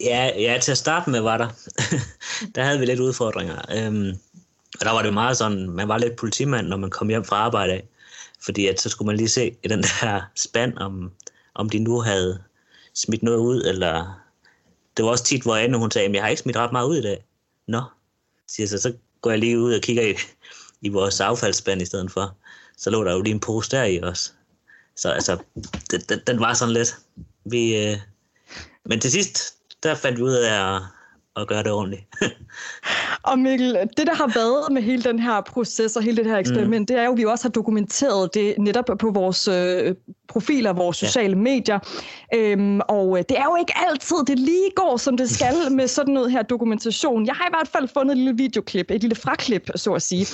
Ja, 0.00 0.30
ja, 0.38 0.58
til 0.62 0.72
at 0.72 0.78
starte 0.78 1.10
med 1.10 1.20
var 1.20 1.36
der. 1.36 1.48
der 2.54 2.62
havde 2.62 2.78
vi 2.78 2.86
lidt 2.86 3.00
udfordringer. 3.00 3.56
Øhm, 3.76 4.08
og 4.80 4.86
der 4.86 4.92
var 4.92 5.02
det 5.02 5.14
meget 5.14 5.36
sådan, 5.36 5.70
man 5.70 5.88
var 5.88 5.98
lidt 5.98 6.16
politimand, 6.16 6.66
når 6.66 6.76
man 6.76 6.90
kom 6.90 7.08
hjem 7.08 7.24
fra 7.24 7.36
arbejde 7.36 7.72
af. 7.72 7.88
Fordi 8.46 8.66
at 8.66 8.80
så 8.80 8.88
skulle 8.88 9.06
man 9.06 9.16
lige 9.16 9.28
se 9.28 9.56
i 9.62 9.68
den 9.68 9.82
der 9.82 10.22
spand, 10.36 10.78
om, 10.78 11.12
om 11.54 11.70
de 11.70 11.78
nu 11.78 12.00
havde 12.00 12.42
smidt 12.94 13.22
noget 13.22 13.38
ud, 13.38 13.62
eller... 13.62 14.22
Det 14.96 15.04
var 15.04 15.10
også 15.10 15.24
tit, 15.24 15.42
hvor 15.42 15.56
Anne 15.56 15.78
hun 15.78 15.90
sagde, 15.90 16.08
at 16.08 16.14
jeg 16.14 16.22
har 16.22 16.28
ikke 16.28 16.42
smidt 16.42 16.56
ret 16.56 16.72
meget 16.72 16.88
ud 16.88 16.96
i 16.96 17.02
dag. 17.02 17.24
Nå, 17.68 17.82
siger 18.48 18.66
så, 18.66 18.78
så 18.78 18.92
går 19.20 19.30
jeg 19.30 19.38
lige 19.38 19.60
ud 19.60 19.74
og 19.74 19.82
kigger 19.82 20.02
i, 20.02 20.14
i 20.86 20.88
vores 20.88 21.20
affaldsspand 21.20 21.82
i 21.82 21.84
stedet 21.84 22.10
for. 22.10 22.36
Så 22.76 22.90
lå 22.90 23.04
der 23.04 23.12
jo 23.12 23.22
lige 23.22 23.34
en 23.34 23.40
pose 23.40 23.70
der 23.70 23.84
i 23.84 24.02
os. 24.02 24.34
Så 24.96 25.10
altså, 25.10 25.38
den, 25.90 26.00
den, 26.00 26.20
den 26.26 26.40
var 26.40 26.54
sådan 26.54 26.74
lidt. 26.74 26.96
Vi, 27.44 27.76
øh, 27.76 27.98
men 28.84 29.00
til 29.00 29.10
sidst, 29.10 29.54
der 29.82 29.94
fandt 29.94 30.18
vi 30.18 30.22
ud 30.22 30.32
af 30.32 30.76
at, 30.76 30.82
at 31.36 31.48
gøre 31.48 31.62
det 31.62 31.72
ordentligt. 31.72 32.02
Og 33.22 33.38
Mikkel, 33.38 33.76
det 33.96 34.06
der 34.06 34.14
har 34.14 34.32
været 34.34 34.72
med 34.72 34.82
hele 34.82 35.02
den 35.02 35.18
her 35.18 35.40
proces 35.40 35.96
og 35.96 36.02
hele 36.02 36.16
det 36.16 36.26
her 36.26 36.36
eksperiment, 36.36 36.80
mm. 36.80 36.86
det 36.86 36.98
er 36.98 37.04
jo, 37.04 37.12
at 37.12 37.18
vi 37.18 37.24
også 37.24 37.44
har 37.44 37.50
dokumenteret 37.50 38.34
det 38.34 38.54
netop 38.58 38.84
på 38.98 39.10
vores 39.10 39.48
øh, 39.48 39.94
profiler, 40.28 40.72
vores 40.72 40.96
sociale 40.96 41.36
ja. 41.36 41.42
medier. 41.42 41.78
Øhm, 42.34 42.80
og 42.88 43.18
det 43.28 43.38
er 43.38 43.44
jo 43.44 43.56
ikke 43.56 43.72
altid, 43.88 44.16
det 44.26 44.38
lige 44.38 44.70
går, 44.76 44.96
som 44.96 45.16
det 45.16 45.30
skal 45.30 45.54
med 45.78 45.88
sådan 45.88 46.14
noget 46.14 46.32
her 46.32 46.42
dokumentation. 46.42 47.26
Jeg 47.26 47.34
har 47.34 47.46
i 47.46 47.52
hvert 47.52 47.68
fald 47.68 47.88
fundet 47.88 48.12
et 48.12 48.18
lille 48.18 48.36
videoklip, 48.36 48.90
et 48.90 49.00
lille 49.00 49.16
fraklip, 49.16 49.70
så 49.76 49.92
at 49.92 50.02
sige. 50.02 50.26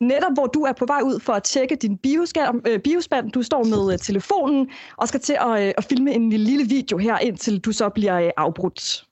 Netop 0.00 0.32
hvor 0.34 0.46
du 0.46 0.62
er 0.62 0.72
på 0.72 0.86
vej 0.86 1.00
ud 1.04 1.20
for 1.20 1.32
at 1.32 1.42
tjekke 1.42 1.76
din 1.76 1.98
bioskærm, 1.98 2.62
øh, 2.66 2.78
biospand. 2.78 3.32
Du 3.32 3.42
står 3.42 3.64
med 3.64 3.92
øh, 3.92 3.98
telefonen 3.98 4.70
og 4.96 5.08
skal 5.08 5.20
til 5.20 5.36
at, 5.40 5.62
øh, 5.62 5.72
at 5.78 5.84
filme 5.84 6.14
en 6.14 6.32
lille 6.32 6.64
video 6.68 6.98
her, 6.98 7.18
indtil 7.18 7.60
du 7.60 7.72
så 7.72 7.88
bliver 7.88 8.20
øh, 8.20 8.30
afbrudt. 8.36 9.04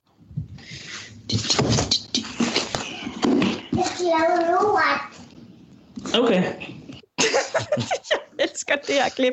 Jeg 3.76 3.86
skal 3.94 4.04
lave 4.04 4.34
lort. 4.50 5.00
Okay. 6.14 6.42
jeg 8.10 8.18
elsker 8.38 8.76
det 8.86 8.94
her 8.94 9.08
klip. 9.08 9.32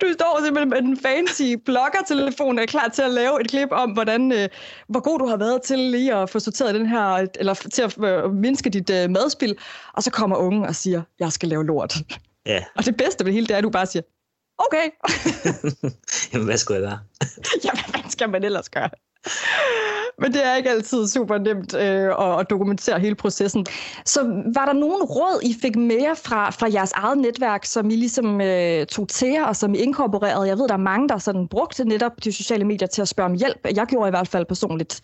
Du 0.00 0.06
står 0.12 0.40
simpelthen 0.44 0.68
med 0.68 0.82
den 0.82 1.00
fancy 1.00 1.54
blogger-telefon 1.64 2.58
og 2.58 2.62
er 2.62 2.66
klar 2.66 2.88
til 2.88 3.02
at 3.02 3.10
lave 3.10 3.40
et 3.40 3.50
klip 3.50 3.68
om, 3.70 3.90
hvordan, 3.90 4.32
øh, 4.32 4.48
hvor 4.88 5.00
god 5.00 5.18
du 5.18 5.26
har 5.26 5.36
været 5.36 5.62
til 5.62 5.78
lige 5.78 6.14
at 6.14 6.30
få 6.30 6.40
sorteret 6.40 6.74
den 6.74 6.86
her, 6.86 7.26
eller 7.38 7.54
til 7.54 7.82
at 7.82 7.98
øh, 8.04 8.34
mindske 8.34 8.70
dit 8.70 8.90
øh, 8.90 9.10
madspil. 9.10 9.58
Og 9.92 10.02
så 10.02 10.10
kommer 10.10 10.36
ungen 10.36 10.64
og 10.64 10.74
siger, 10.74 11.02
jeg 11.18 11.32
skal 11.32 11.48
lave 11.48 11.66
lort. 11.66 11.94
Ja. 12.46 12.64
Og 12.76 12.84
det 12.84 12.96
bedste 12.96 13.24
ved 13.24 13.26
det 13.26 13.34
hele, 13.34 13.46
det 13.46 13.54
er, 13.54 13.58
at 13.58 13.64
du 13.64 13.70
bare 13.70 13.86
siger, 13.86 14.02
okay. 14.58 14.90
Jamen, 16.32 16.46
hvad 16.46 16.56
skulle 16.56 16.80
jeg 16.80 16.88
gøre? 16.88 16.98
Jamen, 17.64 17.84
hvad 17.90 18.10
skal 18.10 18.30
man 18.30 18.44
ellers 18.44 18.68
gøre? 18.68 18.90
Men 20.18 20.32
det 20.32 20.46
er 20.46 20.56
ikke 20.56 20.70
altid 20.70 21.06
super 21.06 21.38
nemt 21.38 21.74
øh, 21.74 22.08
at, 22.26 22.40
at 22.40 22.50
dokumentere 22.50 22.98
hele 23.00 23.14
processen. 23.14 23.66
Så 24.04 24.20
var 24.54 24.64
der 24.66 24.72
nogen 24.72 25.02
råd, 25.02 25.40
I 25.42 25.54
fik 25.62 25.76
mere 25.76 26.16
fra, 26.16 26.50
fra 26.50 26.68
jeres 26.72 26.92
eget 26.92 27.18
netværk, 27.18 27.64
som 27.64 27.90
I 27.90 27.96
ligesom 27.96 28.40
øh, 28.40 28.86
tog 28.86 29.08
til 29.08 29.28
jer, 29.28 29.44
og 29.44 29.56
som 29.56 29.74
I 29.74 29.78
inkorporerede? 29.78 30.48
Jeg 30.48 30.58
ved, 30.58 30.68
der 30.68 30.74
er 30.74 30.78
mange, 30.78 31.08
der 31.08 31.18
sådan 31.18 31.48
brugte 31.48 31.84
netop 31.84 32.24
de 32.24 32.32
sociale 32.32 32.64
medier 32.64 32.88
til 32.88 33.02
at 33.02 33.08
spørge 33.08 33.30
om 33.30 33.34
hjælp. 33.34 33.66
Jeg 33.74 33.86
gjorde 33.86 34.08
i 34.08 34.10
hvert 34.10 34.28
fald 34.28 34.44
personligt. 34.44 35.00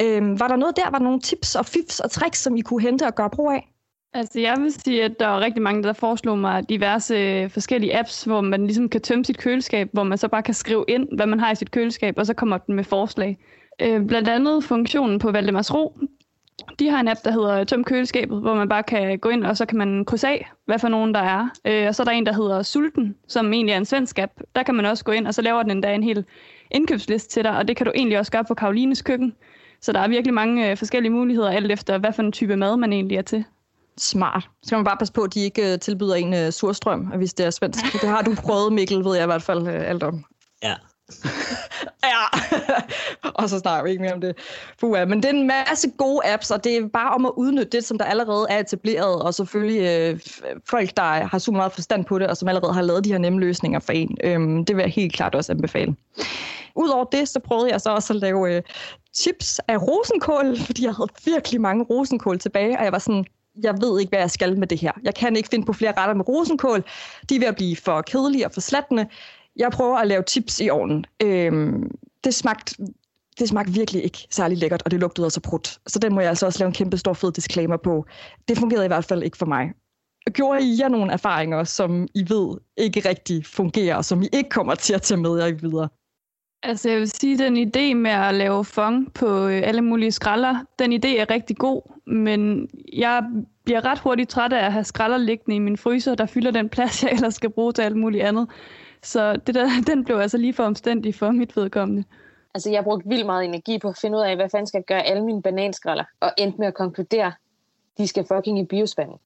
Øh, 0.00 0.40
var 0.40 0.48
der 0.48 0.56
noget 0.56 0.76
der? 0.76 0.90
Var 0.90 0.98
der 0.98 1.04
nogle 1.04 1.20
tips 1.20 1.54
og 1.54 1.66
fifs 1.66 2.00
og 2.00 2.10
tricks, 2.10 2.38
som 2.42 2.56
I 2.56 2.60
kunne 2.60 2.82
hente 2.82 3.06
og 3.06 3.14
gøre 3.14 3.30
brug 3.30 3.50
af? 3.50 3.72
Altså, 4.14 4.40
jeg 4.40 4.56
vil 4.60 4.72
sige, 4.72 5.04
at 5.04 5.12
der 5.20 5.26
er 5.28 5.40
rigtig 5.40 5.62
mange, 5.62 5.82
der 5.82 5.92
foreslog 5.92 6.38
mig 6.38 6.68
diverse 6.68 7.14
øh, 7.14 7.50
forskellige 7.50 7.98
apps, 7.98 8.24
hvor 8.24 8.40
man 8.40 8.66
ligesom 8.66 8.88
kan 8.88 9.00
tømme 9.00 9.24
sit 9.24 9.38
køleskab, 9.38 9.88
hvor 9.92 10.02
man 10.04 10.18
så 10.18 10.28
bare 10.28 10.42
kan 10.42 10.54
skrive 10.54 10.84
ind, 10.88 11.08
hvad 11.16 11.26
man 11.26 11.40
har 11.40 11.52
i 11.52 11.54
sit 11.54 11.70
køleskab, 11.70 12.18
og 12.18 12.26
så 12.26 12.34
kommer 12.34 12.58
den 12.58 12.74
med 12.74 12.84
forslag. 12.84 13.38
Øh, 13.82 14.06
blandt 14.06 14.28
andet 14.28 14.64
funktionen 14.64 15.18
på 15.18 15.30
Valdemars 15.30 15.74
Ro. 15.74 15.98
De 16.78 16.88
har 16.88 17.00
en 17.00 17.08
app, 17.08 17.20
der 17.24 17.30
hedder 17.30 17.64
Tøm 17.64 17.84
køleskabet, 17.84 18.40
hvor 18.40 18.54
man 18.54 18.68
bare 18.68 18.82
kan 18.82 19.18
gå 19.18 19.28
ind, 19.28 19.44
og 19.44 19.56
så 19.56 19.66
kan 19.66 19.78
man 19.78 20.04
krydse 20.04 20.28
af, 20.28 20.50
hvad 20.64 20.78
for 20.78 20.88
nogen 20.88 21.14
der 21.14 21.20
er. 21.20 21.48
Øh, 21.64 21.88
og 21.88 21.94
så 21.94 22.02
er 22.02 22.04
der 22.04 22.12
en, 22.12 22.26
der 22.26 22.32
hedder 22.32 22.62
Sulten, 22.62 23.16
som 23.28 23.52
egentlig 23.52 23.72
er 23.72 23.76
en 23.76 23.84
svensk 23.84 24.18
app. 24.18 24.32
Der 24.54 24.62
kan 24.62 24.74
man 24.74 24.84
også 24.84 25.04
gå 25.04 25.12
ind, 25.12 25.26
og 25.26 25.34
så 25.34 25.42
laver 25.42 25.62
den 25.62 25.70
endda 25.70 25.94
en 25.94 26.02
hel 26.02 26.24
indkøbsliste 26.70 27.28
til 27.28 27.44
dig, 27.44 27.56
og 27.56 27.68
det 27.68 27.76
kan 27.76 27.86
du 27.86 27.92
egentlig 27.94 28.18
også 28.18 28.32
gøre 28.32 28.44
på 28.44 28.54
Karolines 28.54 29.02
køkken. 29.02 29.34
Så 29.80 29.92
der 29.92 30.00
er 30.00 30.08
virkelig 30.08 30.34
mange 30.34 30.70
øh, 30.70 30.76
forskellige 30.76 31.12
muligheder, 31.12 31.50
alt 31.50 31.72
efter 31.72 31.98
hvad 31.98 32.12
for 32.12 32.22
en 32.22 32.32
type 32.32 32.56
mad 32.56 32.76
man 32.76 32.92
egentlig 32.92 33.16
er 33.16 33.22
til. 33.22 33.44
Smart. 33.98 34.42
Så 34.42 34.68
skal 34.68 34.76
man 34.76 34.84
bare 34.84 34.96
passe 34.96 35.12
på, 35.14 35.22
at 35.22 35.34
de 35.34 35.40
ikke 35.40 35.72
øh, 35.72 35.78
tilbyder 35.78 36.14
en 36.14 36.32
uh, 36.32 36.50
surstrøm, 36.50 37.00
hvis 37.00 37.34
det 37.34 37.46
er 37.46 37.50
svensk. 37.50 37.84
Det 38.02 38.08
har 38.08 38.22
du 38.22 38.34
prøvet, 38.34 38.72
Mikkel, 38.72 39.04
ved 39.04 39.14
jeg 39.14 39.24
i 39.24 39.26
hvert 39.26 39.42
fald 39.42 39.62
uh, 39.62 39.88
alt 39.90 40.02
om. 40.02 40.24
Ja. 42.04 42.24
og 43.40 43.48
så 43.48 43.58
snakker 43.58 43.84
vi 43.84 43.90
ikke 43.90 44.02
mere 44.02 44.12
om 44.12 44.20
det. 44.20 44.36
Fuh, 44.80 45.08
men 45.08 45.22
det 45.22 45.24
er 45.24 45.30
en 45.30 45.46
masse 45.46 45.90
gode 45.98 46.20
apps, 46.24 46.50
og 46.50 46.64
det 46.64 46.76
er 46.76 46.88
bare 46.88 47.14
om 47.14 47.26
at 47.26 47.32
udnytte 47.36 47.70
det, 47.76 47.84
som 47.84 47.98
der 47.98 48.04
allerede 48.04 48.46
er 48.50 48.58
etableret, 48.58 49.22
og 49.22 49.34
selvfølgelig 49.34 49.80
øh, 49.82 50.20
folk, 50.68 50.96
der 50.96 51.02
har 51.02 51.38
super 51.38 51.56
meget 51.56 51.72
forstand 51.72 52.04
på 52.04 52.18
det, 52.18 52.26
og 52.26 52.36
som 52.36 52.48
allerede 52.48 52.72
har 52.72 52.82
lavet 52.82 53.04
de 53.04 53.12
her 53.12 53.18
nemme 53.18 53.40
løsninger 53.40 53.78
for 53.78 53.92
en. 53.92 54.16
Øhm, 54.24 54.64
det 54.64 54.76
vil 54.76 54.82
jeg 54.82 54.92
helt 54.92 55.12
klart 55.12 55.34
også 55.34 55.52
anbefale. 55.52 55.96
Udover 56.74 57.04
det, 57.04 57.28
så 57.28 57.40
prøvede 57.40 57.70
jeg 57.70 57.80
så 57.80 57.90
også 57.90 58.12
at 58.12 58.20
lave 58.20 58.56
øh, 58.56 58.62
chips 59.16 59.58
af 59.58 59.82
rosenkål, 59.82 60.58
fordi 60.58 60.84
jeg 60.84 60.94
havde 60.94 61.10
virkelig 61.24 61.60
mange 61.60 61.84
rosenkål 61.84 62.38
tilbage, 62.38 62.78
og 62.78 62.84
jeg 62.84 62.92
var 62.92 62.98
sådan, 62.98 63.24
jeg 63.62 63.74
ved 63.80 64.00
ikke, 64.00 64.10
hvad 64.10 64.20
jeg 64.20 64.30
skal 64.30 64.58
med 64.58 64.66
det 64.66 64.78
her. 64.78 64.92
Jeg 65.02 65.14
kan 65.14 65.36
ikke 65.36 65.48
finde 65.48 65.66
på 65.66 65.72
flere 65.72 65.92
retter 65.96 66.14
med 66.14 66.28
rosenkål. 66.28 66.84
De 67.28 67.34
er 67.34 67.40
ved 67.40 67.48
at 67.48 67.56
blive 67.56 67.76
for 67.76 68.02
kedelige 68.02 68.46
og 68.46 68.52
for 68.52 68.60
slattende. 68.60 69.06
Jeg 69.56 69.70
prøver 69.70 69.96
at 69.96 70.06
lave 70.06 70.22
tips 70.22 70.60
i 70.60 70.70
ovnen. 70.70 71.04
Øhm, 71.22 71.90
det 72.24 72.34
smagte 72.34 72.76
det 73.38 73.48
smagte 73.48 73.72
virkelig 73.72 74.04
ikke 74.04 74.26
særlig 74.30 74.58
lækkert, 74.58 74.82
og 74.82 74.90
det 74.90 75.00
lugtede 75.00 75.26
også 75.26 75.40
brudt. 75.40 75.78
Så 75.86 75.98
den 75.98 76.14
må 76.14 76.20
jeg 76.20 76.28
altså 76.28 76.46
også 76.46 76.58
lave 76.58 76.66
en 76.66 76.74
kæmpe 76.74 76.98
stor 76.98 77.12
fed 77.12 77.32
disclaimer 77.32 77.76
på. 77.76 78.06
Det 78.48 78.58
fungerede 78.58 78.84
i 78.84 78.88
hvert 78.88 79.04
fald 79.04 79.22
ikke 79.22 79.36
for 79.36 79.46
mig. 79.46 79.72
Gjorde 80.32 80.62
I 80.62 80.80
jer 80.80 80.88
nogle 80.88 81.12
erfaringer, 81.12 81.64
som 81.64 82.08
I 82.14 82.24
ved 82.28 82.58
ikke 82.76 83.08
rigtig 83.08 83.46
fungerer, 83.46 83.96
og 83.96 84.04
som 84.04 84.22
I 84.22 84.28
ikke 84.32 84.50
kommer 84.50 84.74
til 84.74 84.94
at 84.94 85.02
tage 85.02 85.20
med 85.20 85.38
jer 85.38 85.54
videre? 85.54 85.88
Altså 86.62 86.90
jeg 86.90 86.98
vil 86.98 87.10
sige, 87.10 87.38
den 87.38 87.56
idé 87.56 87.94
med 87.94 88.10
at 88.10 88.34
lave 88.34 88.64
fong 88.64 89.12
på 89.12 89.46
øh, 89.46 89.62
alle 89.64 89.82
mulige 89.82 90.12
skralder, 90.12 90.64
den 90.78 90.92
idé 90.92 91.08
er 91.20 91.30
rigtig 91.30 91.56
god, 91.56 91.82
men 92.06 92.68
jeg 92.92 93.22
bliver 93.64 93.84
ret 93.84 93.98
hurtigt 93.98 94.30
træt 94.30 94.52
af 94.52 94.66
at 94.66 94.72
have 94.72 94.84
skralder 94.84 95.16
liggende 95.16 95.56
i 95.56 95.58
min 95.58 95.76
fryser, 95.76 96.14
der 96.14 96.26
fylder 96.26 96.50
den 96.50 96.68
plads, 96.68 97.02
jeg 97.02 97.12
ellers 97.12 97.34
skal 97.34 97.50
bruge 97.50 97.72
til 97.72 97.82
alt 97.82 97.96
muligt 97.96 98.24
andet. 98.24 98.48
Så 99.06 99.36
det 99.36 99.54
der, 99.54 99.68
den 99.92 100.04
blev 100.04 100.16
altså 100.16 100.38
lige 100.38 100.54
for 100.54 100.64
omstændig 100.64 101.14
for 101.14 101.30
mit 101.30 101.56
vedkommende. 101.56 102.04
Altså, 102.54 102.70
jeg 102.70 102.84
brugte 102.84 103.08
vildt 103.08 103.26
meget 103.26 103.44
energi 103.44 103.78
på 103.78 103.88
at 103.88 103.98
finde 104.00 104.18
ud 104.18 104.22
af, 104.22 104.36
hvad 104.36 104.48
fanden 104.50 104.66
skal 104.66 104.78
jeg 104.78 104.84
gøre 104.84 105.02
alle 105.02 105.24
mine 105.24 105.42
bananskralder, 105.42 106.04
og 106.20 106.32
endte 106.38 106.58
med 106.58 106.66
at 106.66 106.74
konkludere, 106.74 107.32
de 107.98 108.06
skal 108.06 108.26
fucking 108.32 108.58
i 108.58 108.64
biospanden. 108.64 109.16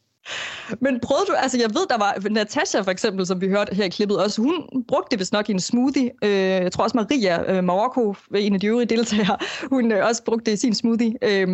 Men 0.80 1.00
prøvede 1.00 1.24
du, 1.28 1.32
altså 1.32 1.58
jeg 1.58 1.70
ved, 1.70 1.86
der 1.88 1.98
var 1.98 2.28
Natasha 2.30 2.80
for 2.80 2.90
eksempel, 2.90 3.26
som 3.26 3.40
vi 3.40 3.48
hørte 3.48 3.74
her 3.74 3.84
i 3.84 3.88
klippet 3.88 4.24
også, 4.24 4.42
hun 4.42 4.84
brugte 4.88 5.10
det 5.10 5.18
vist 5.18 5.32
nok 5.32 5.48
i 5.48 5.52
en 5.52 5.60
smoothie. 5.60 6.10
Øh, 6.24 6.30
jeg 6.66 6.72
tror 6.72 6.84
også 6.84 6.96
Maria 6.96 7.52
øh, 7.52 7.64
Marokko, 7.64 8.14
en 8.34 8.54
af 8.54 8.60
de 8.60 8.66
øvrige 8.66 8.86
deltagere, 8.86 9.38
hun 9.70 9.92
øh, 9.92 10.06
også 10.06 10.24
brugte 10.24 10.50
det 10.50 10.56
i 10.56 10.60
sin 10.60 10.74
smoothie. 10.74 11.14
Øh, 11.22 11.48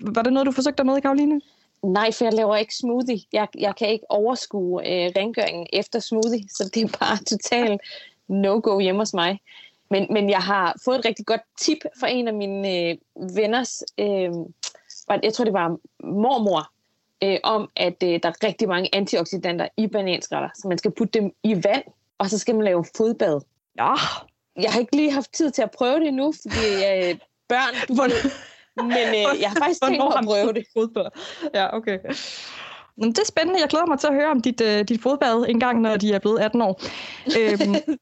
var 0.00 0.22
det 0.22 0.32
noget, 0.32 0.46
du 0.46 0.52
forsøgte 0.52 0.78
dig 0.78 0.86
med, 0.86 1.00
Karoline? 1.00 1.40
Nej, 1.82 2.12
for 2.12 2.24
jeg 2.24 2.34
laver 2.34 2.56
ikke 2.56 2.76
smoothie. 2.76 3.20
Jeg, 3.32 3.48
jeg 3.58 3.76
kan 3.76 3.88
ikke 3.88 4.10
overskue 4.10 4.80
øh, 4.80 5.10
rengøringen 5.16 5.66
efter 5.72 5.98
smoothie, 5.98 6.48
så 6.48 6.70
det 6.74 6.82
er 6.82 6.98
bare 6.98 7.16
totalt 7.24 7.80
no-go 8.28 8.78
hjemme 8.78 9.00
hos 9.00 9.14
mig. 9.14 9.40
Men, 9.90 10.06
men 10.10 10.30
jeg 10.30 10.38
har 10.38 10.76
fået 10.84 10.98
et 10.98 11.04
rigtig 11.04 11.26
godt 11.26 11.40
tip 11.60 11.78
fra 12.00 12.08
en 12.08 12.28
af 12.28 12.34
mine 12.34 12.78
øh, 12.78 12.96
venners, 13.36 13.82
øh, 13.98 14.30
jeg 15.22 15.34
tror 15.34 15.44
det 15.44 15.52
var 15.52 15.76
mormor, 16.04 16.70
øh, 17.24 17.38
om 17.42 17.70
at 17.76 18.02
øh, 18.02 18.20
der 18.22 18.28
er 18.28 18.46
rigtig 18.46 18.68
mange 18.68 18.88
antioxidanter 18.92 19.68
i 19.76 19.86
bananskrætter, 19.86 20.48
så 20.54 20.68
man 20.68 20.78
skal 20.78 20.90
putte 20.90 21.20
dem 21.20 21.32
i 21.42 21.54
vand, 21.54 21.84
og 22.18 22.30
så 22.30 22.38
skal 22.38 22.54
man 22.54 22.64
lave 22.64 22.84
fodbad. 22.96 23.40
Ja. 23.78 23.94
Jeg 24.56 24.72
har 24.72 24.80
ikke 24.80 24.96
lige 24.96 25.12
haft 25.12 25.32
tid 25.32 25.50
til 25.50 25.62
at 25.62 25.70
prøve 25.70 26.00
det 26.00 26.14
nu, 26.14 26.32
fordi 26.42 26.66
øh, 26.74 27.18
børn... 27.48 27.74
Du 27.88 27.94
men 28.76 28.92
øh, 28.92 29.40
jeg 29.40 29.50
har 29.50 29.56
faktisk 29.58 29.82
tænkt 29.82 29.98
mig 29.98 30.18
at 30.18 30.24
prøve 30.24 30.52
det. 30.52 30.64
Fodbad. 30.76 31.08
Ja, 31.54 31.76
okay. 31.76 31.98
Men 32.96 33.08
det 33.10 33.18
er 33.18 33.26
spændende. 33.26 33.60
Jeg 33.60 33.68
glæder 33.68 33.86
mig 33.86 33.98
til 33.98 34.06
at 34.06 34.14
høre 34.14 34.30
om 34.30 34.40
dit, 34.40 34.60
uh, 34.60 34.80
dit 34.80 35.02
fodbad 35.02 35.46
en 35.48 35.60
gang, 35.60 35.80
når 35.80 35.96
de 35.96 36.12
er 36.12 36.18
blevet 36.18 36.40
18 36.40 36.62
år. 36.62 36.82
øhm, 37.38 37.98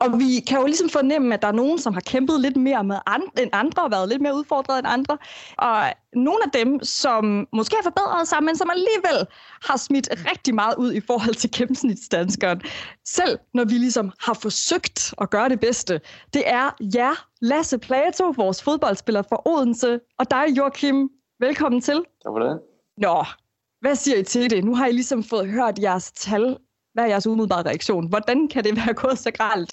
og 0.00 0.18
vi 0.18 0.40
kan 0.46 0.58
jo 0.58 0.66
ligesom 0.66 0.88
fornemme, 0.88 1.34
at 1.34 1.42
der 1.42 1.48
er 1.48 1.52
nogen, 1.52 1.78
som 1.78 1.92
har 1.94 2.00
kæmpet 2.00 2.40
lidt 2.40 2.56
mere 2.56 2.84
med 2.84 2.96
andre, 3.06 3.42
end 3.42 3.50
andre, 3.52 3.82
og 3.82 3.90
været 3.90 4.08
lidt 4.08 4.22
mere 4.22 4.34
udfordret 4.34 4.78
end 4.78 4.86
andre. 4.86 5.18
Og 5.58 5.92
nogle 6.12 6.38
af 6.44 6.50
dem, 6.50 6.80
som 6.82 7.48
måske 7.52 7.76
har 7.76 7.82
forbedret 7.82 8.28
sig, 8.28 8.42
men 8.42 8.56
som 8.56 8.70
alligevel 8.70 9.26
har 9.62 9.76
smidt 9.76 10.08
rigtig 10.30 10.54
meget 10.54 10.74
ud 10.76 10.92
i 10.92 11.00
forhold 11.00 11.34
til 11.34 11.50
gennemsnitsdanskeren, 11.50 12.60
selv 13.04 13.38
når 13.54 13.64
vi 13.64 13.74
ligesom 13.74 14.12
har 14.20 14.34
forsøgt 14.34 15.14
at 15.20 15.30
gøre 15.30 15.48
det 15.48 15.60
bedste, 15.60 16.00
det 16.34 16.42
er 16.46 16.70
jer, 16.94 17.26
Lasse 17.40 17.78
Plato, 17.78 18.34
vores 18.36 18.62
fodboldspiller 18.62 19.22
fra 19.22 19.42
Odense, 19.44 20.00
og 20.18 20.30
dig, 20.30 20.44
Joachim. 20.56 21.10
Velkommen 21.40 21.80
til. 21.80 21.94
Tak 21.94 22.30
for 22.32 22.38
det. 22.38 22.60
Nå, 22.98 23.24
hvad 23.80 23.94
siger 23.94 24.18
I 24.18 24.22
til 24.22 24.50
det? 24.50 24.64
Nu 24.64 24.74
har 24.74 24.86
I 24.86 24.92
ligesom 24.92 25.24
fået 25.24 25.48
hørt 25.48 25.78
jeres 25.78 26.12
tal 26.12 26.56
hvad 26.96 27.04
er 27.04 27.08
jeres 27.08 27.26
umiddelbare 27.26 27.62
reaktion? 27.62 28.08
Hvordan 28.08 28.48
kan 28.48 28.64
det 28.64 28.76
være 28.76 28.94
gået 28.94 29.18
så 29.18 29.30
galt? 29.30 29.72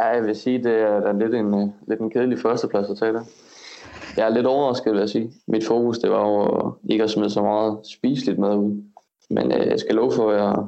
Ja, 0.00 0.06
jeg 0.06 0.22
vil 0.22 0.36
sige, 0.36 0.58
det 0.58 0.72
er, 0.80 1.12
lidt 1.12 1.34
en, 1.34 1.54
øh, 1.54 1.68
lidt 1.88 2.00
en 2.00 2.10
kedelig 2.10 2.38
førsteplads 2.38 2.90
at 2.90 2.98
tage 2.98 3.12
der. 3.12 3.24
Jeg 4.16 4.26
er 4.26 4.34
lidt 4.34 4.46
overrasket, 4.46 4.92
vil 4.92 4.98
jeg 4.98 5.08
sige. 5.08 5.32
Mit 5.48 5.66
fokus 5.66 5.98
det 5.98 6.10
var 6.10 6.28
jo 6.28 6.72
ikke 6.90 7.04
at 7.04 7.10
smide 7.10 7.30
så 7.30 7.42
meget 7.42 7.78
spiseligt 7.86 8.38
mad 8.38 8.56
ud. 8.56 8.82
Men 9.30 9.52
øh, 9.52 9.66
jeg 9.66 9.80
skal 9.80 9.94
love 9.94 10.12
for, 10.12 10.30
at 10.30 10.40
jeg, 10.40 10.66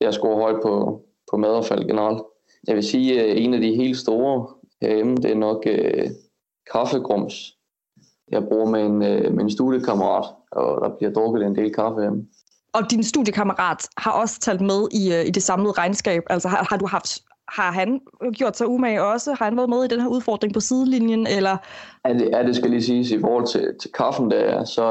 jeg 0.00 0.14
scorer 0.14 0.40
højt 0.40 0.62
på, 0.62 1.02
på 1.30 1.36
madaffald 1.36 1.84
generelt. 1.84 2.22
Jeg 2.68 2.74
vil 2.74 2.84
sige, 2.84 3.22
at 3.22 3.38
en 3.38 3.54
af 3.54 3.60
de 3.60 3.74
helt 3.74 3.96
store 3.96 4.46
øh, 4.82 4.88
herhjemme, 4.88 5.16
det 5.16 5.30
er 5.30 5.36
nok 5.36 5.62
øh, 5.66 6.10
kaffegrums. 6.72 7.34
Jeg 8.30 8.44
bruger 8.48 8.70
med 8.70 8.82
en, 8.86 9.02
øh, 9.02 9.34
med 9.34 9.44
en 9.44 9.50
studiekammerat, 9.50 10.26
og 10.52 10.80
der 10.82 10.96
bliver 10.96 11.12
drukket 11.12 11.46
en 11.46 11.56
del 11.56 11.74
kaffe 11.74 12.00
hjemme 12.00 12.26
og 12.76 12.90
din 12.90 13.02
studiekammerat 13.02 13.88
har 13.96 14.10
også 14.10 14.40
talt 14.40 14.60
med 14.60 14.88
i, 14.92 15.14
øh, 15.14 15.26
i 15.26 15.30
det 15.30 15.42
samlede 15.42 15.72
regnskab. 15.72 16.22
Altså 16.30 16.48
har, 16.48 16.66
har 16.70 16.76
du 16.76 16.86
haft 16.86 17.22
har 17.48 17.72
han 17.72 18.00
gjort 18.32 18.56
sig 18.56 18.66
umage 18.68 19.02
også? 19.02 19.34
Har 19.38 19.44
han 19.44 19.56
været 19.56 19.68
med 19.68 19.84
i 19.84 19.88
den 19.88 20.00
her 20.00 20.08
udfordring 20.08 20.54
på 20.54 20.60
sidelinjen? 20.60 21.26
Eller? 21.26 21.56
Ja, 22.08 22.12
det, 22.12 22.28
ja, 22.32 22.42
det 22.42 22.56
skal 22.56 22.70
lige 22.70 22.82
siges 22.82 23.10
i 23.10 23.20
forhold 23.20 23.46
til, 23.46 23.74
til 23.80 23.90
kaffen, 23.92 24.30
der, 24.30 24.64
så, 24.64 24.84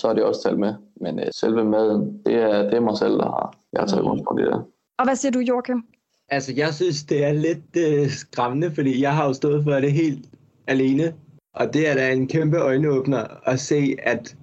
så 0.00 0.08
er 0.08 0.14
det 0.14 0.22
også 0.22 0.42
talt 0.42 0.58
med. 0.58 0.74
Men 1.00 1.18
uh, 1.18 1.24
selve 1.34 1.64
maden, 1.64 2.20
det 2.26 2.34
er, 2.34 2.62
det 2.62 2.74
er 2.74 2.80
mig 2.80 2.98
selv, 2.98 3.12
der 3.12 3.24
har, 3.24 3.54
jeg 3.72 3.80
har 3.80 3.86
taget 3.86 4.04
rundt 4.04 4.24
på 4.28 4.36
det 4.38 4.46
der. 4.46 4.60
Og 4.98 5.04
hvad 5.04 5.16
siger 5.16 5.32
du, 5.32 5.38
Joachim? 5.38 5.82
Altså, 6.28 6.52
jeg 6.56 6.74
synes, 6.74 7.02
det 7.02 7.24
er 7.24 7.32
lidt 7.32 7.76
øh, 7.76 8.10
skræmmende, 8.10 8.74
fordi 8.74 9.02
jeg 9.02 9.16
har 9.16 9.26
jo 9.26 9.32
stået 9.32 9.64
for 9.64 9.72
det 9.72 9.92
helt 9.92 10.24
alene. 10.66 11.14
Og 11.54 11.74
det 11.74 11.88
er 11.88 11.94
da 11.94 12.12
en 12.12 12.28
kæmpe 12.28 12.58
øjenåbner 12.58 13.24
at 13.44 13.60
se, 13.60 13.96
at 14.02 14.36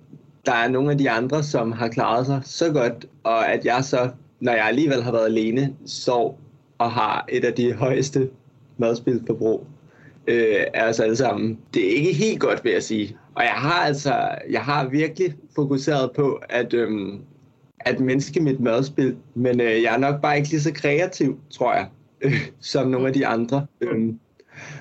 der 0.49 0.55
er 0.55 0.67
nogle 0.67 0.91
af 0.91 0.97
de 0.97 1.09
andre, 1.09 1.43
som 1.43 1.71
har 1.71 1.87
klaret 1.87 2.25
sig 2.25 2.41
så 2.43 2.71
godt, 2.71 3.05
og 3.23 3.51
at 3.51 3.65
jeg 3.65 3.83
så, 3.83 4.09
når 4.39 4.51
jeg 4.51 4.65
alligevel 4.65 5.03
har 5.03 5.11
været 5.11 5.25
alene, 5.25 5.75
så 5.85 6.33
og 6.77 6.91
har 6.91 7.25
et 7.29 7.45
af 7.45 7.53
de 7.53 7.73
højeste 7.73 8.29
madspilsforbrug 8.77 9.67
øh, 10.27 10.63
af 10.73 10.89
os 10.89 10.99
alle 10.99 11.15
sammen. 11.15 11.59
Det 11.73 11.87
er 11.87 11.95
ikke 11.95 12.13
helt 12.13 12.39
godt, 12.39 12.63
vil 12.63 12.71
jeg 12.71 12.83
sige. 12.83 13.17
Og 13.35 13.43
jeg 13.43 13.51
har 13.51 13.83
altså, 13.85 14.29
jeg 14.49 14.61
har 14.61 14.87
virkelig 14.87 15.35
fokuseret 15.55 16.11
på 16.15 16.39
at, 16.49 16.73
øhm, 16.73 17.21
at 17.79 17.99
mindske 17.99 18.39
mit 18.39 18.59
madspil, 18.59 19.15
men 19.35 19.61
øh, 19.61 19.83
jeg 19.83 19.93
er 19.93 19.97
nok 19.97 20.21
bare 20.21 20.37
ikke 20.37 20.49
lige 20.49 20.61
så 20.61 20.73
kreativ, 20.73 21.39
tror 21.49 21.73
jeg, 21.73 21.87
øh, 22.21 22.49
som 22.59 22.87
nogle 22.87 23.07
af 23.07 23.13
de 23.13 23.27
andre. 23.27 23.65
Øh. 23.81 24.13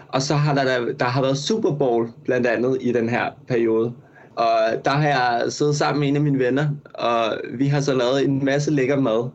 og 0.09 0.23
så 0.23 0.35
har 0.35 0.55
der, 0.55 0.93
der 0.93 1.05
har 1.05 1.23
været 1.23 1.39
Super 1.39 1.75
Bowl 1.75 2.09
blandt 2.25 2.47
andet 2.47 2.79
i 2.81 2.93
den 2.93 3.09
her 3.09 3.31
periode. 3.49 3.95
Og 4.39 4.85
der 4.85 4.91
har 4.91 5.09
jeg 5.09 5.45
siddet 5.49 5.77
sammen 5.77 6.01
med 6.01 6.09
en 6.09 6.17
af 6.17 6.23
mine 6.23 6.39
venner, 6.39 6.69
og 6.95 7.41
vi 7.55 7.67
har 7.67 7.81
så 7.81 7.95
lavet 7.95 8.25
en 8.25 8.45
masse 8.45 8.71
lækker 8.71 9.01
mad. 9.01 9.31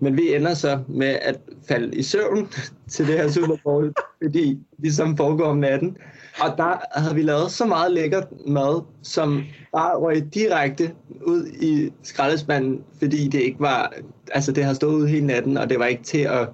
Men 0.00 0.16
vi 0.16 0.34
ender 0.34 0.54
så 0.54 0.78
med 0.88 1.18
at 1.22 1.40
falde 1.68 1.96
i 1.96 2.02
søvn 2.02 2.48
til 2.92 3.06
det 3.06 3.14
her 3.14 3.28
Super 3.28 3.56
Bowl, 3.64 3.92
fordi 4.22 4.58
det 4.82 4.94
som 4.94 5.16
foregår 5.16 5.44
om 5.44 5.56
natten. 5.56 5.96
Og 6.40 6.56
der 6.56 6.98
havde 7.00 7.14
vi 7.14 7.22
lavet 7.22 7.50
så 7.50 7.66
meget 7.66 7.92
lækker 7.92 8.22
mad, 8.46 8.82
som 9.02 9.42
bare 9.72 9.96
røg 9.96 10.34
direkte 10.34 10.92
ud 11.26 11.46
i 11.46 11.92
skraldespanden, 12.02 12.84
fordi 12.98 13.28
det 13.28 13.40
ikke 13.40 13.60
var, 13.60 13.92
altså 14.32 14.52
det 14.52 14.64
har 14.64 14.72
stået 14.72 14.94
ud 14.94 15.06
hele 15.06 15.26
natten, 15.26 15.56
og 15.56 15.70
det 15.70 15.78
var 15.78 15.86
ikke 15.86 16.02
til 16.02 16.18
at, 16.18 16.48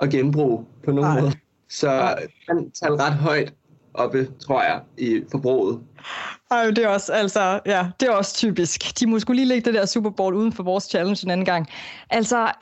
at 0.00 0.10
genbruge 0.10 0.64
på 0.84 0.90
nogen 0.90 1.10
Ej. 1.10 1.20
måde. 1.20 1.32
Så 1.68 1.90
han 2.48 2.70
talte 2.70 3.02
ret 3.04 3.14
højt 3.14 3.52
oppe, 4.04 4.28
tror 4.46 4.62
jeg, 4.62 4.80
i 4.98 5.22
forbruget. 5.30 5.80
Ej, 6.50 6.66
det 6.66 6.78
er 6.78 6.88
også, 6.88 7.12
altså, 7.12 7.60
ja, 7.66 7.86
det 8.00 8.08
er 8.08 8.12
også 8.12 8.34
typisk. 8.34 9.00
De 9.00 9.06
må 9.06 9.18
skulle 9.18 9.36
lige 9.36 9.48
lægge 9.48 9.64
det 9.64 9.74
der 9.74 9.86
Super 9.86 10.10
Bowl 10.10 10.34
uden 10.34 10.52
for 10.52 10.62
vores 10.62 10.84
challenge 10.84 11.24
en 11.24 11.30
anden 11.30 11.46
gang. 11.46 11.66
Altså, 12.10 12.52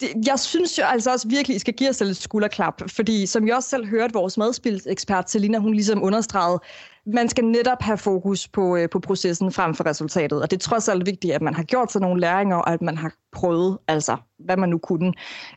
det, 0.00 0.26
jeg 0.26 0.38
synes 0.38 0.78
jo 0.78 0.84
altså 0.84 1.12
også 1.12 1.28
virkelig, 1.28 1.56
I 1.56 1.58
skal 1.58 1.74
give 1.74 1.90
os 1.90 2.02
et 2.02 2.16
skulderklap, 2.16 2.90
fordi 2.90 3.26
som 3.26 3.46
jeg 3.46 3.56
også 3.56 3.68
selv 3.68 3.86
hørte 3.86 4.14
vores 4.14 4.38
madspilsekspert 4.38 5.30
Selina, 5.30 5.58
hun 5.58 5.74
ligesom 5.74 6.02
understregede, 6.02 6.60
man 7.06 7.28
skal 7.28 7.44
netop 7.44 7.82
have 7.82 7.98
fokus 7.98 8.48
på, 8.48 8.76
øh, 8.76 8.88
på 8.90 9.00
processen 9.00 9.52
frem 9.52 9.74
for 9.74 9.86
resultatet. 9.86 10.42
Og 10.42 10.50
det 10.50 10.56
er 10.56 10.60
trods 10.60 10.88
alt 10.88 11.06
vigtigt, 11.06 11.34
at 11.34 11.42
man 11.42 11.54
har 11.54 11.62
gjort 11.62 11.92
sig 11.92 12.00
nogle 12.00 12.20
læringer, 12.20 12.56
og 12.56 12.72
at 12.72 12.82
man 12.82 12.96
har 12.96 13.12
prøvet, 13.32 13.78
altså 13.88 14.16
hvad 14.38 14.56
man 14.56 14.68
nu 14.68 14.78
kunne. 14.78 15.12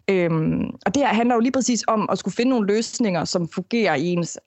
Øhm, 0.10 0.62
og 0.86 0.96
det 0.96 1.04
her 1.04 1.14
handler 1.14 1.36
jo 1.36 1.42
lige 1.42 1.52
præcis 1.52 1.84
om 1.88 2.10
at 2.12 2.18
skulle 2.18 2.36
finde 2.36 2.50
nogle 2.50 2.68
løsninger, 2.68 3.26
som 3.26 3.50
fungerer 3.50 3.96
i 3.96 4.06
ens 4.06 4.38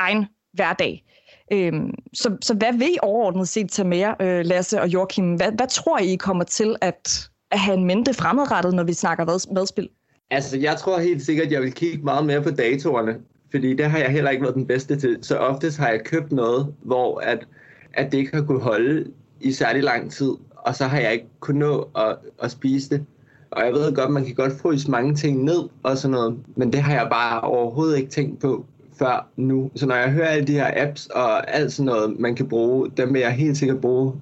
egen 0.00 0.26
hverdag. 0.52 1.04
Øhm, 1.52 1.90
så, 2.14 2.36
så 2.42 2.54
hvad 2.54 2.72
vil 2.72 2.88
I 2.88 2.98
overordnet 3.02 3.48
set 3.48 3.70
tage 3.70 3.88
med 3.88 4.14
øh, 4.20 4.44
Lasse 4.44 4.80
og 4.80 4.88
Joachim? 4.88 5.34
Hvad, 5.34 5.52
hvad 5.52 5.68
tror 5.68 5.98
I 5.98 6.16
kommer 6.16 6.44
til 6.44 6.76
at, 6.80 7.28
at 7.50 7.58
have 7.58 7.76
en 7.78 7.84
mente 7.84 8.14
fremadrettet, 8.14 8.74
når 8.74 8.84
vi 8.84 8.92
snakker 8.92 9.52
madspil? 9.54 9.88
Altså, 10.30 10.58
jeg 10.58 10.76
tror 10.76 10.98
helt 10.98 11.22
sikkert, 11.22 11.46
at 11.46 11.52
jeg 11.52 11.62
vil 11.62 11.72
kigge 11.72 12.04
meget 12.04 12.26
mere 12.26 12.42
på 12.42 12.50
datorerne, 12.50 13.16
fordi 13.50 13.74
det 13.74 13.86
har 13.86 13.98
jeg 13.98 14.10
heller 14.10 14.30
ikke 14.30 14.42
været 14.42 14.54
den 14.54 14.66
bedste 14.66 15.00
til. 15.00 15.18
Så 15.22 15.36
oftest 15.36 15.78
har 15.78 15.88
jeg 15.88 16.04
købt 16.04 16.32
noget, 16.32 16.74
hvor 16.82 17.20
at, 17.20 17.46
at 17.94 18.12
det 18.12 18.18
ikke 18.18 18.36
har 18.36 18.42
kunne 18.42 18.60
holde 18.62 19.10
i 19.40 19.52
særlig 19.52 19.82
lang 19.82 20.12
tid, 20.12 20.32
og 20.56 20.74
så 20.74 20.84
har 20.84 20.98
jeg 21.00 21.12
ikke 21.12 21.26
kunnet 21.40 21.60
nå 21.60 21.88
at, 21.96 22.16
at 22.42 22.50
spise 22.50 22.90
det. 22.90 23.04
Og 23.50 23.64
jeg 23.64 23.72
ved 23.72 23.94
godt, 23.94 24.10
man 24.10 24.24
kan 24.24 24.34
godt 24.34 24.60
fryse 24.60 24.90
mange 24.90 25.14
ting 25.14 25.44
ned 25.44 25.68
og 25.82 25.98
sådan 25.98 26.12
noget, 26.12 26.38
men 26.56 26.72
det 26.72 26.82
har 26.82 26.92
jeg 26.92 27.08
bare 27.10 27.40
overhovedet 27.40 27.98
ikke 27.98 28.10
tænkt 28.10 28.40
på 28.40 28.66
før 29.00 29.28
nu. 29.36 29.70
Så 29.76 29.86
når 29.86 29.94
jeg 29.94 30.10
hører 30.10 30.28
alle 30.28 30.46
de 30.46 30.52
her 30.52 30.70
apps 30.76 31.06
og 31.06 31.54
alt 31.54 31.72
sådan 31.72 31.86
noget, 31.86 32.18
man 32.18 32.34
kan 32.34 32.48
bruge, 32.48 32.90
dem 32.96 33.14
vil 33.14 33.20
jeg 33.20 33.32
helt 33.32 33.56
sikkert 33.56 33.80
bruge 33.80 34.12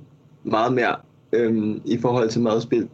meget 0.44 0.72
mere 0.72 0.96
øhm, 1.32 1.82
i 1.84 1.98
forhold 1.98 2.28
til 2.28 2.42
madspil. 2.42 2.88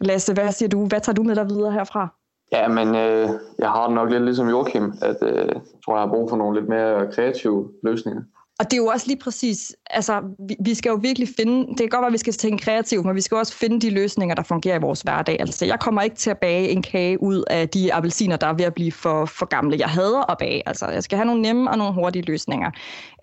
Lasse, 0.00 0.34
hvad 0.34 0.52
siger 0.52 0.68
du? 0.68 0.86
Hvad 0.86 1.00
tager 1.00 1.14
du 1.14 1.22
med 1.22 1.34
dig 1.34 1.46
videre 1.48 1.72
herfra? 1.72 2.14
Ja, 2.52 2.68
men 2.68 2.88
øh, 2.88 3.28
jeg 3.58 3.68
har 3.68 3.86
det 3.86 3.94
nok 3.94 4.10
lidt 4.10 4.24
ligesom 4.24 4.48
Joachim, 4.48 4.92
at 5.02 5.16
øh, 5.22 5.48
tror, 5.84 5.94
jeg 5.96 6.02
har 6.02 6.08
brug 6.14 6.30
for 6.30 6.36
nogle 6.36 6.60
lidt 6.60 6.68
mere 6.68 7.12
kreative 7.12 7.68
løsninger. 7.82 8.22
Og 8.60 8.70
det 8.70 8.72
er 8.72 8.76
jo 8.76 8.86
også 8.86 9.06
lige 9.06 9.18
præcis, 9.18 9.76
altså 9.90 10.20
vi, 10.48 10.56
vi 10.64 10.74
skal 10.74 10.90
jo 10.90 10.98
virkelig 11.02 11.28
finde, 11.36 11.68
det 11.68 11.78
kan 11.78 11.88
godt 11.88 12.02
være, 12.02 12.06
at 12.06 12.12
vi 12.12 12.18
skal 12.18 12.32
tænke 12.32 12.64
kreativt, 12.64 13.06
men 13.06 13.14
vi 13.14 13.20
skal 13.20 13.36
også 13.36 13.54
finde 13.54 13.80
de 13.80 13.90
løsninger, 13.90 14.34
der 14.34 14.42
fungerer 14.42 14.76
i 14.76 14.80
vores 14.80 15.00
hverdag. 15.00 15.36
Altså 15.40 15.66
jeg 15.66 15.80
kommer 15.80 16.02
ikke 16.02 16.16
til 16.16 16.30
at 16.30 16.38
bage 16.38 16.68
en 16.68 16.82
kage 16.82 17.22
ud 17.22 17.44
af 17.50 17.68
de 17.68 17.94
appelsiner, 17.94 18.36
der 18.36 18.46
er 18.46 18.52
ved 18.52 18.64
at 18.64 18.74
blive 18.74 18.92
for, 18.92 19.24
for 19.24 19.46
gamle. 19.46 19.76
Jeg 19.78 19.88
hader 19.88 20.30
at 20.30 20.38
bage, 20.38 20.68
altså 20.68 20.86
jeg 20.86 21.02
skal 21.02 21.18
have 21.18 21.26
nogle 21.26 21.42
nemme 21.42 21.70
og 21.70 21.78
nogle 21.78 21.94
hurtige 21.94 22.22
løsninger. 22.22 22.70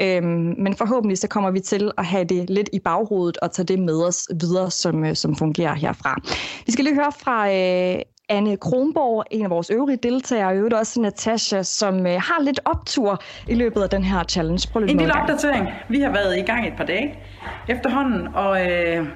Øhm, 0.02 0.56
men 0.58 0.76
forhåbentlig 0.76 1.17
så 1.17 1.28
kommer 1.28 1.52
vi 1.52 1.60
til 1.60 1.91
at 1.97 2.06
have 2.06 2.23
det 2.23 2.50
lidt 2.50 2.69
i 2.73 2.80
baghovedet 2.80 3.38
og 3.38 3.52
tage 3.52 3.65
det 3.65 3.80
med 3.80 4.04
os 4.04 4.28
videre, 4.41 4.71
som, 4.71 5.06
øh, 5.06 5.15
som 5.15 5.36
fungerer 5.36 5.76
herfra. 5.76 6.21
Vi 6.65 6.71
skal 6.71 6.86
lige 6.86 6.95
høre 6.95 7.12
fra 7.19 7.54
øh, 7.54 8.02
Anne 8.29 8.57
Kronborg, 8.57 9.25
en 9.31 9.43
af 9.43 9.49
vores 9.49 9.69
øvrige 9.69 9.97
deltagere, 10.03 10.47
og 10.47 10.55
øvrigt 10.55 10.73
også 10.73 11.01
Natasha, 11.01 11.63
som 11.63 12.07
øh, 12.07 12.13
har 12.13 12.43
lidt 12.43 12.59
optur 12.65 13.21
i 13.47 13.55
løbet 13.55 13.81
af 13.81 13.89
den 13.89 14.03
her 14.03 14.23
challenge. 14.23 14.67
Prøv 14.71 14.79
lidt 14.79 14.91
en 14.91 14.97
lille 14.97 15.13
opdatering. 15.15 15.69
Vi 15.89 16.01
har 16.01 16.11
været 16.11 16.37
i 16.37 16.41
gang 16.41 16.67
et 16.67 16.73
par 16.77 16.83
dage 16.85 17.19
efterhånden, 17.67 18.27
og 18.35 18.71
øh, 18.71 19.07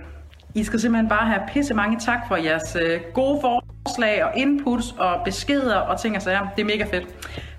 I 0.55 0.63
skal 0.63 0.79
simpelthen 0.79 1.09
bare 1.09 1.27
have 1.27 1.41
pisse 1.53 1.73
mange 1.73 1.99
tak 1.99 2.19
for 2.27 2.35
jeres 2.35 2.77
øh, 2.81 2.99
gode 3.13 3.39
forslag 3.41 4.23
og 4.23 4.31
inputs 4.37 4.95
og 4.99 5.21
beskeder 5.25 5.75
og 5.75 6.01
ting 6.01 6.15
og 6.15 6.21
sager. 6.21 6.47
Det 6.55 6.61
er 6.61 6.65
mega 6.65 6.83
fedt. 6.83 7.07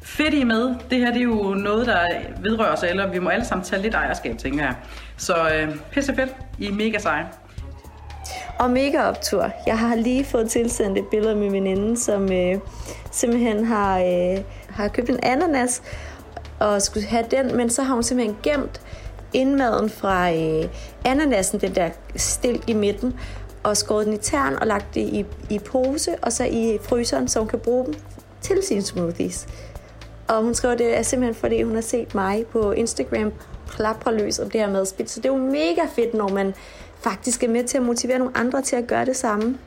Fedt 0.02 0.34
I 0.34 0.44
med. 0.44 0.74
Det 0.90 0.98
her 0.98 1.12
det 1.12 1.18
er 1.18 1.24
jo 1.24 1.54
noget, 1.54 1.86
der 1.86 1.98
vedrører 2.42 2.72
os 2.72 2.82
alle, 2.82 3.04
og 3.04 3.12
vi 3.12 3.18
må 3.18 3.28
alle 3.28 3.44
sammen 3.44 3.64
tage 3.64 3.82
lidt 3.82 3.94
ejerskab, 3.94 4.38
tænker 4.38 4.64
jeg. 4.64 4.74
Så 5.16 5.34
øh, 5.54 5.76
pisse 5.90 6.14
fedt. 6.14 6.36
I 6.58 6.66
er 6.66 6.72
mega 6.72 6.98
seje. 6.98 7.26
Og 8.58 8.70
mega 8.70 9.02
optur. 9.02 9.50
Jeg 9.66 9.78
har 9.78 9.94
lige 9.94 10.24
fået 10.24 10.50
tilsendt 10.50 10.98
et 10.98 11.06
billede 11.06 11.30
af 11.30 11.36
min 11.36 11.52
veninde, 11.52 11.98
som 11.98 12.32
øh, 12.32 12.58
simpelthen 13.10 13.64
har, 13.64 13.98
øh, 13.98 14.38
har 14.68 14.88
købt 14.88 15.10
en 15.10 15.20
ananas 15.22 15.82
og 16.60 16.82
skulle 16.82 17.06
have 17.06 17.24
den, 17.30 17.56
men 17.56 17.70
så 17.70 17.82
har 17.82 17.94
hun 17.94 18.02
simpelthen 18.02 18.36
gemt 18.42 18.80
indmaden 19.32 19.90
fra 19.90 20.32
øh, 20.32 20.64
ananasen, 21.04 21.60
den 21.60 21.74
der 21.74 21.90
stilk 22.16 22.68
i 22.68 22.72
midten, 22.72 23.14
og 23.62 23.76
skåret 23.76 24.06
den 24.06 24.14
i 24.14 24.18
tern 24.18 24.56
og 24.60 24.66
lagt 24.66 24.94
det 24.94 25.00
i, 25.00 25.26
i 25.50 25.58
pose, 25.58 26.16
og 26.22 26.32
så 26.32 26.44
i 26.44 26.78
fryseren, 26.82 27.28
så 27.28 27.38
hun 27.38 27.48
kan 27.48 27.58
bruge 27.58 27.86
dem 27.86 27.94
til 28.40 28.62
sine 28.62 28.82
smoothies. 28.82 29.46
Og 30.28 30.42
hun 30.42 30.54
skriver, 30.54 30.74
det 30.74 30.98
er 30.98 31.02
simpelthen 31.02 31.34
fordi, 31.34 31.62
hun 31.62 31.74
har 31.74 31.82
set 31.82 32.14
mig 32.14 32.46
på 32.46 32.72
Instagram 32.72 33.32
plapre 33.68 34.14
løs 34.14 34.38
om 34.38 34.50
det 34.50 34.60
her 34.60 34.70
madspil. 34.70 35.08
Så 35.08 35.20
det 35.20 35.28
er 35.28 35.32
jo 35.32 35.38
mega 35.38 35.82
fedt, 35.94 36.14
når 36.14 36.28
man 36.28 36.54
faktisk 37.02 37.42
er 37.42 37.48
med 37.48 37.64
til 37.64 37.78
at 37.78 37.84
motivere 37.84 38.18
nogle 38.18 38.36
andre 38.36 38.62
til 38.62 38.76
at 38.76 38.86
gøre 38.86 39.04
det 39.04 39.16
samme. 39.16 39.58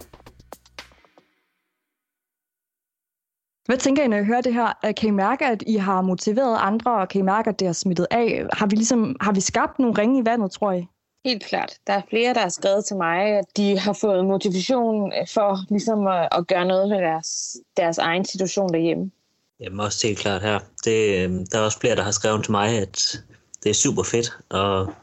Hvad 3.66 3.78
tænker 3.78 4.04
I, 4.04 4.08
når 4.08 4.18
I 4.18 4.24
hører 4.24 4.42
det 4.42 4.54
her? 4.54 4.94
Kan 4.98 5.10
I 5.10 5.12
mærke, 5.12 5.46
at 5.46 5.64
I 5.68 5.76
har 5.76 6.02
motiveret 6.02 6.58
andre, 6.62 6.92
og 6.92 7.10
kan 7.10 7.20
I 7.20 7.24
mærke, 7.24 7.50
at 7.50 7.60
det 7.60 7.68
har 7.68 7.74
smittet 7.74 8.08
af? 8.12 8.46
Har 8.54 8.66
vi, 8.68 8.76
ligesom, 8.76 9.16
har 9.22 9.32
vi 9.32 9.42
skabt 9.42 9.80
nogle 9.80 9.98
ringe 9.98 10.22
i 10.22 10.26
vandet, 10.26 10.52
tror 10.52 10.72
I? 10.72 10.88
Helt 11.26 11.46
klart. 11.46 11.78
Der 11.88 11.94
er 11.94 12.02
flere, 12.10 12.34
der 12.34 12.40
har 12.40 12.50
skrevet 12.50 12.86
til 12.86 12.96
mig, 12.96 13.22
at 13.22 13.46
de 13.58 13.80
har 13.80 13.94
fået 13.94 14.26
motivation 14.26 15.14
for 15.34 15.60
ligesom 15.70 16.08
at, 16.08 16.28
at 16.32 16.48
gøre 16.48 16.66
noget 16.66 16.90
ved 16.90 16.98
deres, 16.98 17.58
deres 17.78 17.98
egen 17.98 18.26
situation 18.26 18.74
derhjemme. 18.74 19.12
Jamen 19.60 19.80
også 19.80 20.08
helt 20.08 20.20
klart 20.20 20.42
her. 20.42 20.60
Det, 20.86 21.30
der 21.52 21.60
er 21.60 21.64
også 21.64 21.80
flere, 21.80 21.96
der 21.96 22.04
har 22.04 22.12
skrevet 22.12 22.44
til 22.44 22.52
mig, 22.52 22.78
at 22.78 23.22
det 23.64 23.70
er 23.70 23.74
super 23.74 24.04
fedt, 24.04 24.38
og 24.50 24.94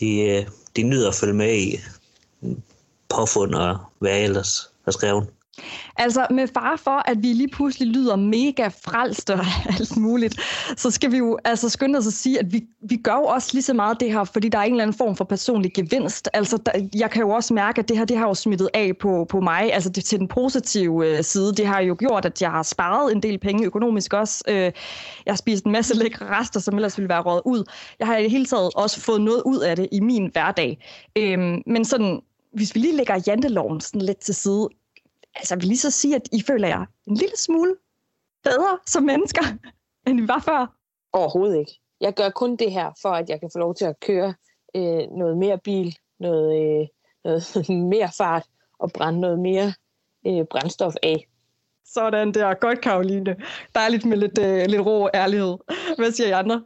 de, 0.00 0.20
øh, 0.20 0.46
de 0.76 0.82
nyder 0.82 1.08
at 1.08 1.14
følge 1.14 1.34
med 1.34 1.56
i 1.56 1.80
påfund 3.08 3.54
og 3.54 3.78
hvad 3.98 4.20
ellers 4.20 4.70
er 4.86 4.90
skrevet. 4.90 5.26
Altså 5.96 6.26
med 6.30 6.48
far 6.48 6.76
for, 6.76 7.10
at 7.10 7.22
vi 7.22 7.32
lige 7.32 7.48
pludselig 7.48 7.88
lyder 7.88 8.16
mega 8.16 8.68
frelst 8.68 9.30
og 9.30 9.38
alt 9.78 9.96
muligt, 9.96 10.40
så 10.76 10.90
skal 10.90 11.12
vi 11.12 11.18
jo 11.18 11.38
altså 11.44 11.68
skynde 11.68 11.98
os 11.98 12.06
at 12.06 12.12
sige, 12.12 12.38
at 12.38 12.52
vi, 12.52 12.62
vi 12.88 12.96
gør 12.96 13.14
jo 13.14 13.24
også 13.24 13.50
lige 13.52 13.62
så 13.62 13.74
meget 13.74 14.00
det 14.00 14.12
her, 14.12 14.24
fordi 14.24 14.48
der 14.48 14.58
er 14.58 14.62
en 14.62 14.72
eller 14.72 14.82
anden 14.82 14.96
form 14.96 15.16
for 15.16 15.24
personlig 15.24 15.74
gevinst. 15.74 16.28
Altså 16.32 16.56
der, 16.56 16.72
jeg 16.94 17.10
kan 17.10 17.22
jo 17.22 17.30
også 17.30 17.54
mærke, 17.54 17.78
at 17.78 17.88
det 17.88 17.98
her 17.98 18.04
det 18.04 18.16
har 18.16 18.28
jo 18.28 18.34
smittet 18.34 18.68
af 18.74 18.92
på, 19.00 19.26
på 19.28 19.40
mig, 19.40 19.72
altså 19.72 19.90
det, 19.90 20.04
til 20.04 20.18
den 20.18 20.28
positive 20.28 21.06
øh, 21.06 21.24
side. 21.24 21.54
Det 21.54 21.66
har 21.66 21.80
jo 21.80 21.96
gjort, 21.98 22.24
at 22.24 22.42
jeg 22.42 22.50
har 22.50 22.62
sparet 22.62 23.12
en 23.12 23.22
del 23.22 23.38
penge 23.38 23.64
økonomisk 23.64 24.12
også. 24.12 24.44
Øh, 24.48 24.72
jeg 25.26 25.32
har 25.32 25.36
spist 25.36 25.64
en 25.64 25.72
masse 25.72 25.96
lækre 25.96 26.38
rester, 26.38 26.60
som 26.60 26.74
ellers 26.74 26.98
ville 26.98 27.08
være 27.08 27.22
råd 27.22 27.40
ud. 27.44 27.64
Jeg 27.98 28.06
har 28.06 28.16
i 28.16 28.22
det 28.22 28.30
hele 28.30 28.46
taget 28.46 28.70
også 28.74 29.00
fået 29.00 29.20
noget 29.20 29.42
ud 29.46 29.58
af 29.58 29.76
det 29.76 29.88
i 29.92 30.00
min 30.00 30.30
hverdag. 30.32 30.78
Øh, 31.16 31.38
men 31.66 31.84
sådan, 31.84 32.20
hvis 32.52 32.74
vi 32.74 32.80
lige 32.80 32.96
lægger 32.96 33.22
janteloven 33.26 33.80
sådan 33.80 34.02
lidt 34.02 34.18
til 34.18 34.34
side, 34.34 34.68
altså 35.34 35.56
vil 35.56 35.64
lige 35.64 35.78
så 35.78 35.90
sige, 35.90 36.16
at 36.16 36.28
I 36.32 36.42
føler 36.42 36.68
jer 36.68 36.86
en 37.06 37.16
lille 37.16 37.36
smule 37.36 37.76
bedre 38.44 38.78
som 38.86 39.02
mennesker, 39.02 39.42
end 40.06 40.20
vi 40.20 40.28
var 40.28 40.40
før? 40.40 40.76
Overhovedet 41.12 41.58
ikke. 41.58 41.80
Jeg 42.00 42.14
gør 42.14 42.30
kun 42.30 42.56
det 42.56 42.72
her, 42.72 42.90
for 43.02 43.08
at 43.08 43.30
jeg 43.30 43.40
kan 43.40 43.50
få 43.52 43.58
lov 43.58 43.74
til 43.74 43.84
at 43.84 44.00
køre 44.00 44.34
øh, 44.76 45.02
noget 45.18 45.36
mere 45.36 45.58
bil, 45.58 45.96
noget, 46.20 46.80
øh, 46.80 46.88
noget 47.24 47.68
mere 47.94 48.10
fart 48.18 48.46
og 48.78 48.92
brænde 48.92 49.20
noget 49.20 49.38
mere 49.38 49.72
øh, 50.26 50.44
brændstof 50.50 50.94
af. 51.02 51.26
Sådan 51.94 52.34
der. 52.34 52.54
Godt, 52.54 52.80
Karoline. 52.80 53.36
Dejligt 53.74 54.04
med 54.04 54.16
lidt, 54.16 54.38
øh, 54.38 54.66
lidt 54.66 54.82
ro 54.86 55.02
og 55.02 55.10
ærlighed. 55.14 55.56
Hvad 55.98 56.12
siger 56.12 56.28
I 56.28 56.30
andre? 56.30 56.64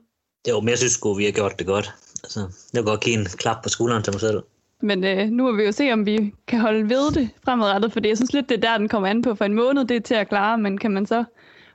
Jo, 0.48 0.60
men 0.60 0.68
jeg 0.68 0.78
synes 0.78 0.92
sgu, 0.92 1.14
vi 1.14 1.24
har 1.24 1.32
gjort 1.32 1.58
det 1.58 1.66
godt. 1.66 1.94
Altså, 2.24 2.40
jeg 2.72 2.82
vil 2.82 2.90
godt 2.90 3.00
give 3.00 3.18
en 3.18 3.24
klap 3.24 3.62
på 3.62 3.68
skulderen 3.68 4.02
til 4.02 4.12
mig 4.12 4.20
selv. 4.20 4.42
Men 4.82 5.04
øh, 5.04 5.28
nu 5.30 5.42
må 5.42 5.52
vi 5.52 5.62
jo 5.62 5.72
se, 5.72 5.92
om 5.92 6.06
vi 6.06 6.34
kan 6.46 6.60
holde 6.60 6.88
ved 6.88 7.12
det 7.12 7.30
fremadrettet, 7.44 7.92
for 7.92 8.00
jeg 8.04 8.16
synes 8.16 8.32
lidt, 8.32 8.48
det 8.48 8.56
er 8.56 8.60
der, 8.60 8.78
den 8.78 8.88
kommer 8.88 9.08
an 9.08 9.22
på. 9.22 9.34
For 9.34 9.44
en 9.44 9.54
måned, 9.54 9.84
det 9.84 9.96
er 9.96 10.00
til 10.00 10.14
at 10.14 10.28
klare, 10.28 10.58
men 10.58 10.78
kan 10.78 10.90
man 10.90 11.06
så 11.06 11.24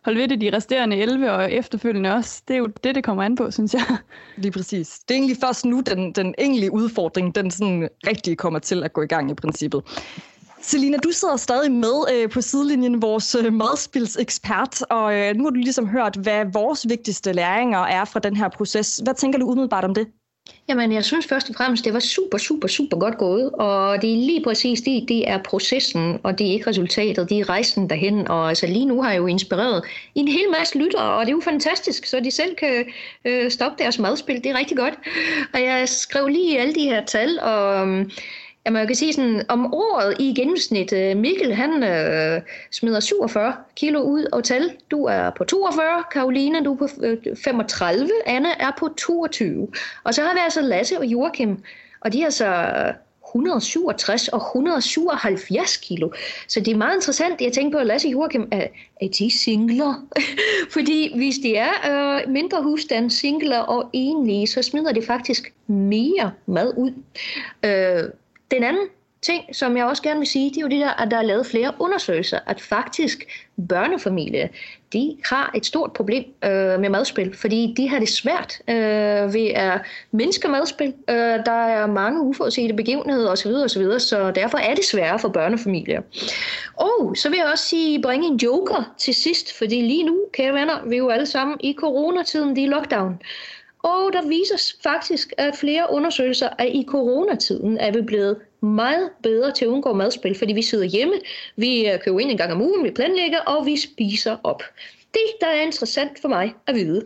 holde 0.06 0.20
ved 0.20 0.28
det 0.28 0.42
de 0.42 0.56
resterende 0.56 0.98
11 0.98 1.32
og 1.32 1.52
efterfølgende 1.52 2.14
også? 2.14 2.42
Det 2.48 2.54
er 2.54 2.58
jo 2.58 2.66
det, 2.84 2.96
det 2.96 3.04
kommer 3.04 3.24
an 3.24 3.36
på, 3.36 3.52
synes 3.52 3.74
jeg. 3.74 3.98
Lige 4.38 4.52
præcis. 4.52 5.00
Det 5.00 5.14
er 5.14 5.18
egentlig 5.18 5.38
først 5.42 5.66
nu, 5.66 5.82
den, 5.82 6.12
den 6.12 6.36
egentlige 6.38 6.74
udfordring, 6.74 7.36
den 7.36 7.52
sådan 7.52 7.90
rigtig 8.08 8.38
kommer 8.38 8.60
til 8.60 8.84
at 8.84 8.94
gå 8.94 9.02
i 9.02 9.08
gang 9.08 9.32
i 9.32 9.34
princippet. 9.34 9.84
Selina, 10.62 10.98
du 10.98 11.12
sidder 11.12 11.38
stadig 11.38 11.72
med 11.72 12.06
øh, 12.14 12.30
på 12.30 12.42
sidelinjen, 12.42 13.02
vores 13.02 13.36
øh, 13.36 13.54
madspilsekspert, 13.54 14.82
og 14.90 15.16
øh, 15.16 15.36
nu 15.36 15.44
har 15.44 15.50
du 15.50 15.56
ligesom 15.56 15.88
hørt, 15.88 16.16
hvad 16.16 16.46
vores 16.54 16.90
vigtigste 16.90 17.34
læringer 17.34 17.80
er 17.80 18.06
fra 18.06 18.20
den 18.20 18.36
her 18.36 18.50
proces. 18.50 19.02
Hvad 19.04 19.14
tænker 19.14 19.40
du 19.40 19.46
umiddelbart 19.46 19.86
om 19.86 19.94
det? 19.94 20.08
Jamen, 20.70 20.92
jeg 20.92 21.06
synes 21.06 21.28
først 21.28 21.50
og 21.50 21.56
fremmest, 21.56 21.86
det 21.86 21.94
var 21.94 22.00
super, 22.00 22.38
super, 22.38 22.68
super 22.68 22.98
godt 22.98 23.18
gået, 23.18 23.52
og 23.52 24.02
det 24.02 24.12
er 24.14 24.16
lige 24.18 24.44
præcis 24.44 24.82
det, 24.82 25.06
det 25.08 25.30
er 25.30 25.38
processen, 25.44 26.20
og 26.24 26.40
det 26.40 26.48
er 26.48 26.52
ikke 26.52 26.70
resultatet, 26.70 27.30
det 27.30 27.40
er 27.40 27.50
rejsen 27.50 27.90
derhen, 27.90 28.28
og 28.28 28.50
altså 28.50 28.68
lige 28.68 28.86
nu 28.86 29.02
har 29.02 29.12
jeg 29.12 29.18
jo 29.18 29.28
inspireret 29.28 29.84
en 30.16 30.28
hel 30.28 30.50
masse 30.60 30.78
lyttere, 30.78 31.14
og 31.14 31.26
det 31.26 31.32
er 31.32 31.36
jo 31.36 31.42
fantastisk, 31.42 32.06
så 32.06 32.20
de 32.20 32.32
selv 32.32 32.56
kan 32.56 32.86
øh, 33.26 33.52
stoppe 33.52 33.84
deres 33.84 34.00
madspil, 34.00 34.44
det 34.44 34.46
er 34.46 34.58
rigtig 34.58 34.78
godt. 34.78 34.94
Og 35.54 35.62
jeg 35.62 35.90
skrev 35.90 36.28
lige 36.28 36.60
alle 36.60 36.76
de 36.76 36.84
her 36.84 37.06
tal, 37.06 37.40
og 37.40 37.88
øh, 37.88 38.06
at 38.76 38.80
jeg 38.80 38.88
kan 38.88 38.96
sige 38.96 39.14
sådan, 39.14 39.46
om 39.50 39.74
året 39.74 40.16
i 40.20 40.34
gennemsnit, 40.34 40.94
øh, 40.94 41.18
Mikkel 41.18 41.54
han 41.54 41.84
øh, 41.84 42.42
smider 42.72 43.00
47 43.00 43.54
kilo 43.76 44.02
ud 44.02 44.26
og 44.32 44.44
tal. 44.44 44.72
Du 44.92 45.06
er 45.06 45.30
på 45.30 45.44
42, 45.44 46.04
Karoline, 46.12 46.64
du 46.64 46.74
er 46.74 46.78
på 46.78 46.88
øh, 47.04 47.18
35, 47.44 48.10
Anne 48.26 48.62
er 48.62 48.72
på 48.80 48.90
22. 48.98 49.68
Og 50.04 50.14
så 50.14 50.22
har 50.22 50.34
vi 50.34 50.40
altså 50.44 50.62
Lasse 50.62 50.98
og 50.98 51.06
Joachim, 51.06 51.64
og 52.02 52.14
de 52.14 52.24
er 52.24 52.30
så 52.30 52.46
øh, 52.46 52.94
167 53.30 54.28
og 54.28 54.42
177 54.48 55.78
kilo. 55.78 56.10
Så 56.48 56.60
det 56.60 56.74
er 56.74 56.78
meget 56.78 56.96
interessant. 56.96 57.42
Jeg 57.42 57.54
tænker 57.54 57.78
på, 57.78 57.82
at 57.82 57.88
Lasse 57.88 58.08
og 58.08 58.12
Joachim, 58.12 58.48
er, 58.52 58.68
er 59.02 59.08
de 59.08 59.38
singler? 59.38 60.06
Fordi 60.74 61.18
hvis 61.18 61.36
de 61.36 61.56
er 61.56 61.72
øh, 61.92 62.32
mindre 62.32 62.64
husstand, 62.64 63.10
singler 63.10 63.60
og 63.60 63.90
enlige, 63.94 64.48
så 64.48 64.62
smider 64.62 64.92
de 64.92 65.02
faktisk 65.02 65.54
mere 65.68 66.32
mad 66.46 66.74
ud. 66.78 66.94
Øh, 67.66 68.04
den 68.52 68.64
anden 68.64 68.88
ting, 69.22 69.56
som 69.56 69.78
jeg 69.78 69.86
også 69.86 70.04
gerne 70.04 70.20
vil 70.20 70.28
sige, 70.28 70.50
det 70.50 70.58
er 70.58 70.62
jo 70.62 70.68
det 70.68 70.80
der, 70.80 71.02
at 71.02 71.12
der 71.12 71.18
er 71.18 71.22
lavet 71.22 71.46
flere 71.46 71.74
undersøgelser, 71.80 72.40
at 72.48 72.62
faktisk 72.62 73.48
børnefamilier, 73.70 74.48
de 74.94 75.18
har 75.26 75.52
et 75.56 75.66
stort 75.66 75.94
problem 75.94 76.24
øh, 76.44 76.80
med 76.80 76.90
madspil, 76.90 77.38
fordi 77.38 77.74
de 77.78 77.90
har 77.90 78.00
det 78.00 78.10
svært 78.10 78.62
øh, 78.70 79.34
ved 79.34 79.48
at 79.56 79.82
mindske 80.12 80.48
madspil. 80.48 80.94
Øh, 81.10 81.16
der 81.46 81.66
er 81.68 81.88
mange 81.88 82.22
uforudsete 82.22 82.74
begivenheder 82.74 83.32
osv., 83.32 83.52
osv., 83.52 84.00
så 84.00 84.32
derfor 84.36 84.58
er 84.58 84.76
det 84.76 84.86
sværere 84.86 85.20
for 85.20 85.30
børnefamilier. 85.30 86.02
Og 86.76 87.16
så 87.18 87.30
vil 87.30 87.38
jeg 87.38 87.48
også 87.52 87.64
sige, 87.64 88.02
bringe 88.02 88.28
en 88.28 88.36
joker 88.38 88.94
til 88.98 89.16
sidst, 89.16 89.58
fordi 89.58 89.82
lige 89.82 90.04
nu, 90.04 90.18
kære 90.34 90.54
venner, 90.54 90.86
vi 90.86 90.96
er 90.96 91.00
jo 91.00 91.10
alle 91.10 91.26
sammen 91.26 91.58
i 91.60 91.76
coronatiden, 91.80 92.56
det 92.56 92.64
er 92.64 92.68
lockdown. 92.68 93.20
Og 93.84 94.14
der 94.14 94.28
viser 94.28 94.74
faktisk, 94.84 95.34
at 95.38 95.56
flere 95.56 95.88
undersøgelser 95.90 96.50
af 96.50 96.72
i 96.74 96.86
coronatiden 96.88 97.78
er 97.78 97.92
vi 97.92 98.02
blevet 98.02 98.38
meget 98.62 99.10
bedre 99.24 99.52
til 99.52 99.66
at 99.66 99.70
undgå 99.70 99.94
madspil, 99.94 100.38
fordi 100.38 100.54
vi 100.54 100.62
sidder 100.62 100.86
hjemme, 100.86 101.14
vi 101.56 101.90
øh, 101.90 102.00
køber 102.00 102.20
ind 102.20 102.32
en 102.32 102.38
gang 102.38 102.52
om 102.52 102.62
ugen, 102.62 102.84
vi 102.84 102.92
planlægger, 102.92 103.40
og 103.40 103.66
vi 103.66 103.78
spiser 103.78 104.38
op. 104.44 104.64
Det, 105.14 105.42
der 105.42 105.48
er 105.48 105.62
interessant 105.62 106.22
for 106.22 106.28
mig 106.28 106.56
at 106.68 106.76
vide, 106.76 107.06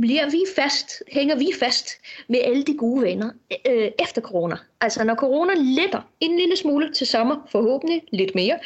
bliver 0.00 0.30
vi 0.30 0.44
fast, 0.56 1.02
hænger 1.12 1.36
vi 1.36 1.48
fast 1.60 1.88
med 2.28 2.38
alle 2.44 2.62
de 2.62 2.76
gode 2.76 3.02
venner 3.02 3.30
øh, 3.68 3.90
efter 3.98 4.22
corona. 4.22 4.56
Altså 4.80 5.04
når 5.04 5.14
corona 5.14 5.52
letter 5.56 6.00
en 6.20 6.36
lille 6.36 6.56
smule 6.56 6.92
til 6.92 7.06
sommer, 7.06 7.46
forhåbentlig 7.50 8.02
lidt 8.12 8.34
mere, 8.34 8.58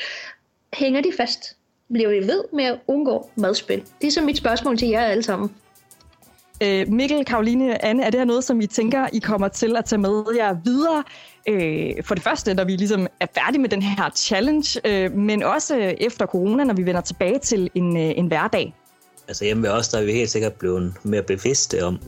hænger 0.75 1.01
de 1.01 1.13
fast. 1.17 1.57
Bliver 1.93 2.09
vi 2.09 2.27
ved 2.27 2.45
med 2.53 2.65
at 2.65 2.79
undgå 2.87 3.31
madspil? 3.37 3.83
Det 4.01 4.07
er 4.07 4.11
så 4.11 4.21
mit 4.21 4.37
spørgsmål 4.37 4.79
til 4.79 4.89
jer 4.89 5.05
alle 5.05 5.23
sammen. 5.23 5.55
Øh, 6.63 6.89
Mikkel, 6.89 7.25
Karoline, 7.25 7.85
Anne, 7.85 8.05
er 8.05 8.11
det 8.11 8.21
her 8.21 8.25
noget, 8.25 8.45
som 8.45 8.61
I 8.61 8.67
tænker, 8.67 9.07
I 9.13 9.19
kommer 9.19 9.49
til 9.49 9.77
at 9.77 9.85
tage 9.85 9.99
med 9.99 10.25
jer 10.37 10.57
videre? 10.65 11.05
Øh, 11.49 12.05
for 12.05 12.15
det 12.15 12.25
første, 12.25 12.55
når 12.55 12.65
vi 12.65 12.77
ligesom 12.77 13.07
er 13.21 13.27
færdige 13.35 13.61
med 13.61 13.69
den 13.69 13.83
her 13.83 14.11
challenge, 14.17 14.81
øh, 14.85 15.13
men 15.13 15.43
også 15.43 15.95
efter 16.01 16.27
corona, 16.27 16.65
når 16.65 16.75
vi 16.75 16.87
vender 16.87 17.01
tilbage 17.01 17.39
til 17.39 17.71
en, 17.75 17.97
øh, 17.97 18.13
en 18.17 18.27
hverdag. 18.27 18.75
Altså 19.29 19.45
hjemme 19.45 19.63
ved 19.63 19.71
os, 19.71 19.89
der 19.89 19.99
er 19.99 20.05
vi 20.05 20.13
helt 20.13 20.31
sikkert 20.31 20.53
blevet 20.53 20.95
mere 21.03 21.23
bevidste 21.23 21.85
om, 21.85 21.99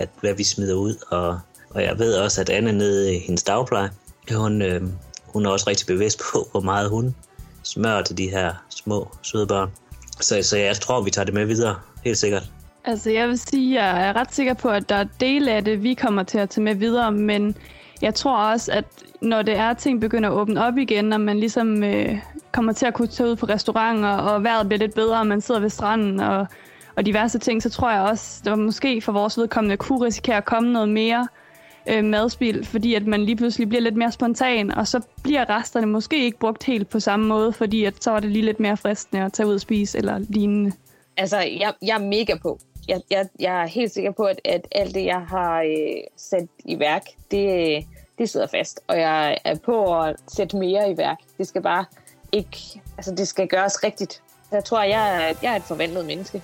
at 0.00 0.08
hvad 0.20 0.34
vi 0.34 0.44
smider 0.44 0.74
ud, 0.74 0.94
og, 1.10 1.38
og 1.70 1.82
jeg 1.82 1.98
ved 1.98 2.14
også, 2.14 2.40
at 2.40 2.50
Anne 2.50 2.72
nede 2.72 3.14
i 3.14 3.18
hendes 3.18 3.42
dagpleje, 3.42 3.90
hun, 4.32 4.62
øh, 4.62 4.82
hun 5.26 5.46
er 5.46 5.50
også 5.50 5.64
rigtig 5.68 5.86
bevidst 5.86 6.20
på, 6.32 6.48
hvor 6.50 6.60
meget 6.60 6.90
hun 6.90 7.14
smører 7.62 8.02
til 8.02 8.18
de 8.18 8.30
her 8.30 8.52
små, 8.68 9.08
søde 9.22 9.46
børn. 9.46 9.70
Så, 10.20 10.42
så 10.42 10.56
jeg 10.56 10.76
tror, 10.76 11.02
vi 11.02 11.10
tager 11.10 11.24
det 11.24 11.34
med 11.34 11.44
videre, 11.44 11.76
helt 12.04 12.18
sikkert. 12.18 12.50
Altså, 12.86 13.10
jeg 13.10 13.28
vil 13.28 13.38
sige, 13.38 13.80
at 13.80 13.84
jeg 13.84 14.08
er 14.08 14.16
ret 14.16 14.34
sikker 14.34 14.54
på, 14.54 14.68
at 14.68 14.88
der 14.88 14.94
er 14.94 15.04
dele 15.20 15.52
af 15.52 15.64
det, 15.64 15.82
vi 15.82 15.94
kommer 15.94 16.22
til 16.22 16.38
at 16.38 16.50
tage 16.50 16.64
med 16.64 16.74
videre, 16.74 17.12
men 17.12 17.56
jeg 18.02 18.14
tror 18.14 18.36
også, 18.36 18.72
at 18.72 18.84
når 19.22 19.42
det 19.42 19.56
er, 19.56 19.70
at 19.70 19.78
ting 19.78 20.00
begynder 20.00 20.30
at 20.30 20.34
åbne 20.34 20.64
op 20.64 20.78
igen, 20.78 21.12
og 21.12 21.20
man 21.20 21.38
ligesom 21.38 21.84
øh, 21.84 22.18
kommer 22.52 22.72
til 22.72 22.86
at 22.86 22.94
kunne 22.94 23.08
tage 23.08 23.30
ud 23.30 23.36
på 23.36 23.46
restauranter, 23.46 24.08
og 24.08 24.44
vejret 24.44 24.68
bliver 24.68 24.78
lidt 24.78 24.94
bedre, 24.94 25.18
og 25.18 25.26
man 25.26 25.40
sidder 25.40 25.60
ved 25.60 25.70
stranden, 25.70 26.20
og, 26.20 26.46
og 26.96 27.06
diverse 27.06 27.38
ting, 27.38 27.62
så 27.62 27.70
tror 27.70 27.90
jeg 27.90 28.00
også, 28.00 28.40
at 28.40 28.44
der 28.44 28.56
måske 28.56 29.00
for 29.00 29.12
vores 29.12 29.38
vedkommende 29.38 29.76
kunne 29.76 30.06
risikere 30.06 30.36
at 30.36 30.44
komme 30.44 30.72
noget 30.72 30.88
mere 30.88 31.28
øh, 31.88 32.04
madspil, 32.04 32.66
fordi 32.66 32.94
at 32.94 33.06
man 33.06 33.24
lige 33.24 33.36
pludselig 33.36 33.68
bliver 33.68 33.82
lidt 33.82 33.96
mere 33.96 34.12
spontan, 34.12 34.70
og 34.70 34.88
så 34.88 35.00
bliver 35.22 35.50
resterne 35.50 35.86
måske 35.86 36.24
ikke 36.24 36.38
brugt 36.38 36.64
helt 36.64 36.88
på 36.88 37.00
samme 37.00 37.26
måde, 37.26 37.52
fordi 37.52 37.84
at 37.84 38.04
så 38.04 38.10
er 38.10 38.20
det 38.20 38.30
lige 38.30 38.44
lidt 38.44 38.60
mere 38.60 38.76
fristende 38.76 39.24
at 39.24 39.32
tage 39.32 39.46
ud 39.46 39.54
og 39.54 39.60
spise 39.60 39.98
eller 39.98 40.18
lignende. 40.18 40.72
Altså, 41.16 41.38
jeg, 41.38 41.72
jeg 41.82 41.94
er 41.94 42.04
mega 42.04 42.34
på 42.42 42.58
jeg, 42.88 43.00
jeg, 43.10 43.28
jeg 43.40 43.62
er 43.62 43.66
helt 43.66 43.92
sikker 43.92 44.10
på, 44.10 44.22
at, 44.22 44.40
at 44.44 44.68
alt 44.72 44.94
det, 44.94 45.04
jeg 45.04 45.20
har 45.20 45.62
øh, 45.62 46.02
sat 46.16 46.48
i 46.64 46.78
værk, 46.78 47.02
det, 47.30 47.76
øh, 47.76 47.82
det 48.18 48.30
sidder 48.30 48.46
fast. 48.46 48.80
Og 48.86 49.00
jeg 49.00 49.38
er 49.44 49.54
på 49.64 50.00
at 50.00 50.16
sætte 50.28 50.56
mere 50.56 50.90
i 50.90 50.96
værk. 50.96 51.18
Det 51.38 51.46
skal 51.46 51.62
bare 51.62 51.84
ikke... 52.32 52.58
Altså, 52.96 53.14
det 53.14 53.28
skal 53.28 53.48
gøres 53.48 53.84
rigtigt. 53.84 54.22
Jeg 54.52 54.64
tror, 54.64 54.82
jeg 54.82 55.16
er, 55.16 55.34
jeg 55.42 55.52
er 55.52 55.56
et 55.56 55.62
forvandlet 55.62 56.06
menneske. 56.06 56.42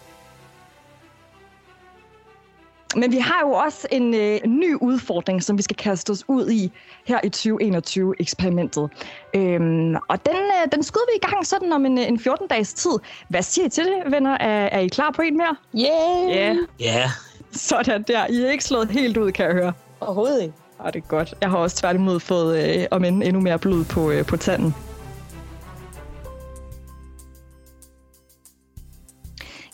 Men 2.97 3.13
vi 3.13 3.19
har 3.19 3.41
jo 3.47 3.53
også 3.53 3.89
en 3.91 4.15
øh, 4.15 4.39
ny 4.47 4.75
udfordring, 4.81 5.43
som 5.43 5.59
vi 5.59 5.63
skal 5.63 5.77
kaste 5.77 6.11
os 6.11 6.25
ud 6.29 6.51
i 6.51 6.73
her 7.05 7.21
i 7.25 7.31
2021-eksperimentet. 7.37 8.91
Øhm, 9.35 9.95
og 10.09 10.27
den, 10.27 10.37
øh, 10.37 10.73
den 10.73 10.83
skyder 10.83 11.05
vi 11.13 11.17
i 11.17 11.27
gang 11.31 11.47
sådan 11.47 11.73
om 11.73 11.87
en, 11.87 11.99
en 11.99 12.19
14-dages 12.19 12.75
tid. 12.75 12.91
Hvad 13.29 13.43
siger 13.43 13.67
I 13.67 13.69
til 13.69 13.85
det, 13.85 14.13
venner? 14.13 14.31
Er, 14.31 14.67
er 14.67 14.79
I 14.79 14.89
klar 14.89 15.11
på 15.11 15.23
en 15.23 15.37
mere? 15.37 15.57
Yeah! 15.79 16.37
Yeah. 16.37 16.57
Ja. 16.81 17.11
Sådan 17.53 18.03
der. 18.03 18.27
I 18.27 18.43
er 18.43 18.51
ikke 18.51 18.65
slået 18.65 18.91
helt 18.91 19.17
ud, 19.17 19.33
kan 19.33 19.47
jeg 19.47 19.55
høre. 19.55 19.73
Overhovedet 20.01 20.43
ikke. 20.43 20.55
Ah, 20.85 20.93
det 20.93 21.03
er 21.03 21.07
godt. 21.09 21.35
Jeg 21.41 21.51
har 21.51 21.59
også 21.59 21.77
tværtimod 21.77 22.21
fået 22.21 22.79
øh, 22.79 22.87
om 22.91 23.05
end 23.05 23.23
endnu 23.23 23.41
mere 23.41 23.59
blod 23.59 23.85
på, 23.85 24.11
øh, 24.11 24.27
på 24.27 24.37
tanden. 24.37 24.75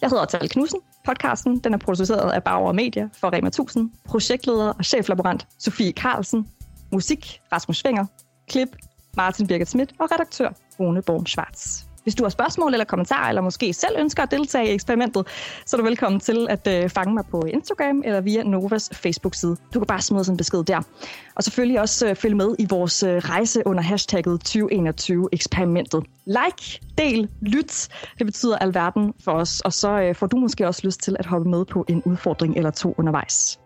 Jeg 0.02 0.10
hedder 0.10 0.24
Tal 0.24 0.48
Knudsen. 0.48 0.80
Podcasten 1.04 1.58
den 1.58 1.74
er 1.74 1.78
produceret 1.78 2.30
af 2.30 2.44
Bauer 2.44 2.72
Media 2.72 3.08
for 3.20 3.32
Rema 3.32 3.48
1000, 3.48 3.90
projektleder 4.04 4.72
og 4.72 4.84
cheflaborant 4.84 5.46
Sofie 5.58 5.92
Carlsen, 5.92 6.48
musik 6.92 7.40
Rasmus 7.52 7.76
Svinger, 7.76 8.06
klip 8.48 8.68
Martin 9.16 9.46
Birgit 9.46 9.68
Schmidt 9.68 9.94
og 9.98 10.10
redaktør 10.12 10.50
Rune 10.80 11.02
Born 11.02 11.26
Schwarz. 11.26 11.85
Hvis 12.06 12.14
du 12.14 12.24
har 12.24 12.30
spørgsmål 12.30 12.72
eller 12.72 12.84
kommentarer, 12.84 13.28
eller 13.28 13.42
måske 13.42 13.72
selv 13.72 13.96
ønsker 13.98 14.22
at 14.22 14.30
deltage 14.30 14.68
i 14.68 14.74
eksperimentet, 14.74 15.26
så 15.66 15.76
er 15.76 15.78
du 15.78 15.84
velkommen 15.84 16.20
til 16.20 16.46
at 16.50 16.66
øh, 16.66 16.90
fange 16.90 17.14
mig 17.14 17.24
på 17.30 17.42
Instagram 17.42 18.02
eller 18.04 18.20
via 18.20 18.42
Novas 18.42 18.90
Facebook-side. 18.92 19.56
Du 19.74 19.78
kan 19.78 19.86
bare 19.86 20.00
smide 20.00 20.24
sådan 20.24 20.34
en 20.34 20.36
besked 20.36 20.64
der. 20.64 20.80
Og 21.34 21.44
selvfølgelig 21.44 21.80
også 21.80 22.08
øh, 22.08 22.16
følge 22.16 22.34
med 22.34 22.54
i 22.58 22.66
vores 22.70 23.02
øh, 23.02 23.16
rejse 23.16 23.62
under 23.66 23.82
hashtagget 23.82 24.56
2021-eksperimentet. 24.56 26.04
Like, 26.26 26.80
del, 26.98 27.28
lyt. 27.40 27.88
Det 28.18 28.26
betyder 28.26 28.58
alverden 28.58 29.12
for 29.24 29.32
os. 29.32 29.60
Og 29.60 29.72
så 29.72 30.00
øh, 30.00 30.14
får 30.14 30.26
du 30.26 30.36
måske 30.36 30.66
også 30.66 30.80
lyst 30.84 31.00
til 31.00 31.16
at 31.18 31.26
hoppe 31.26 31.50
med 31.50 31.64
på 31.64 31.84
en 31.88 32.02
udfordring 32.04 32.56
eller 32.56 32.70
to 32.70 32.94
undervejs. 32.98 33.58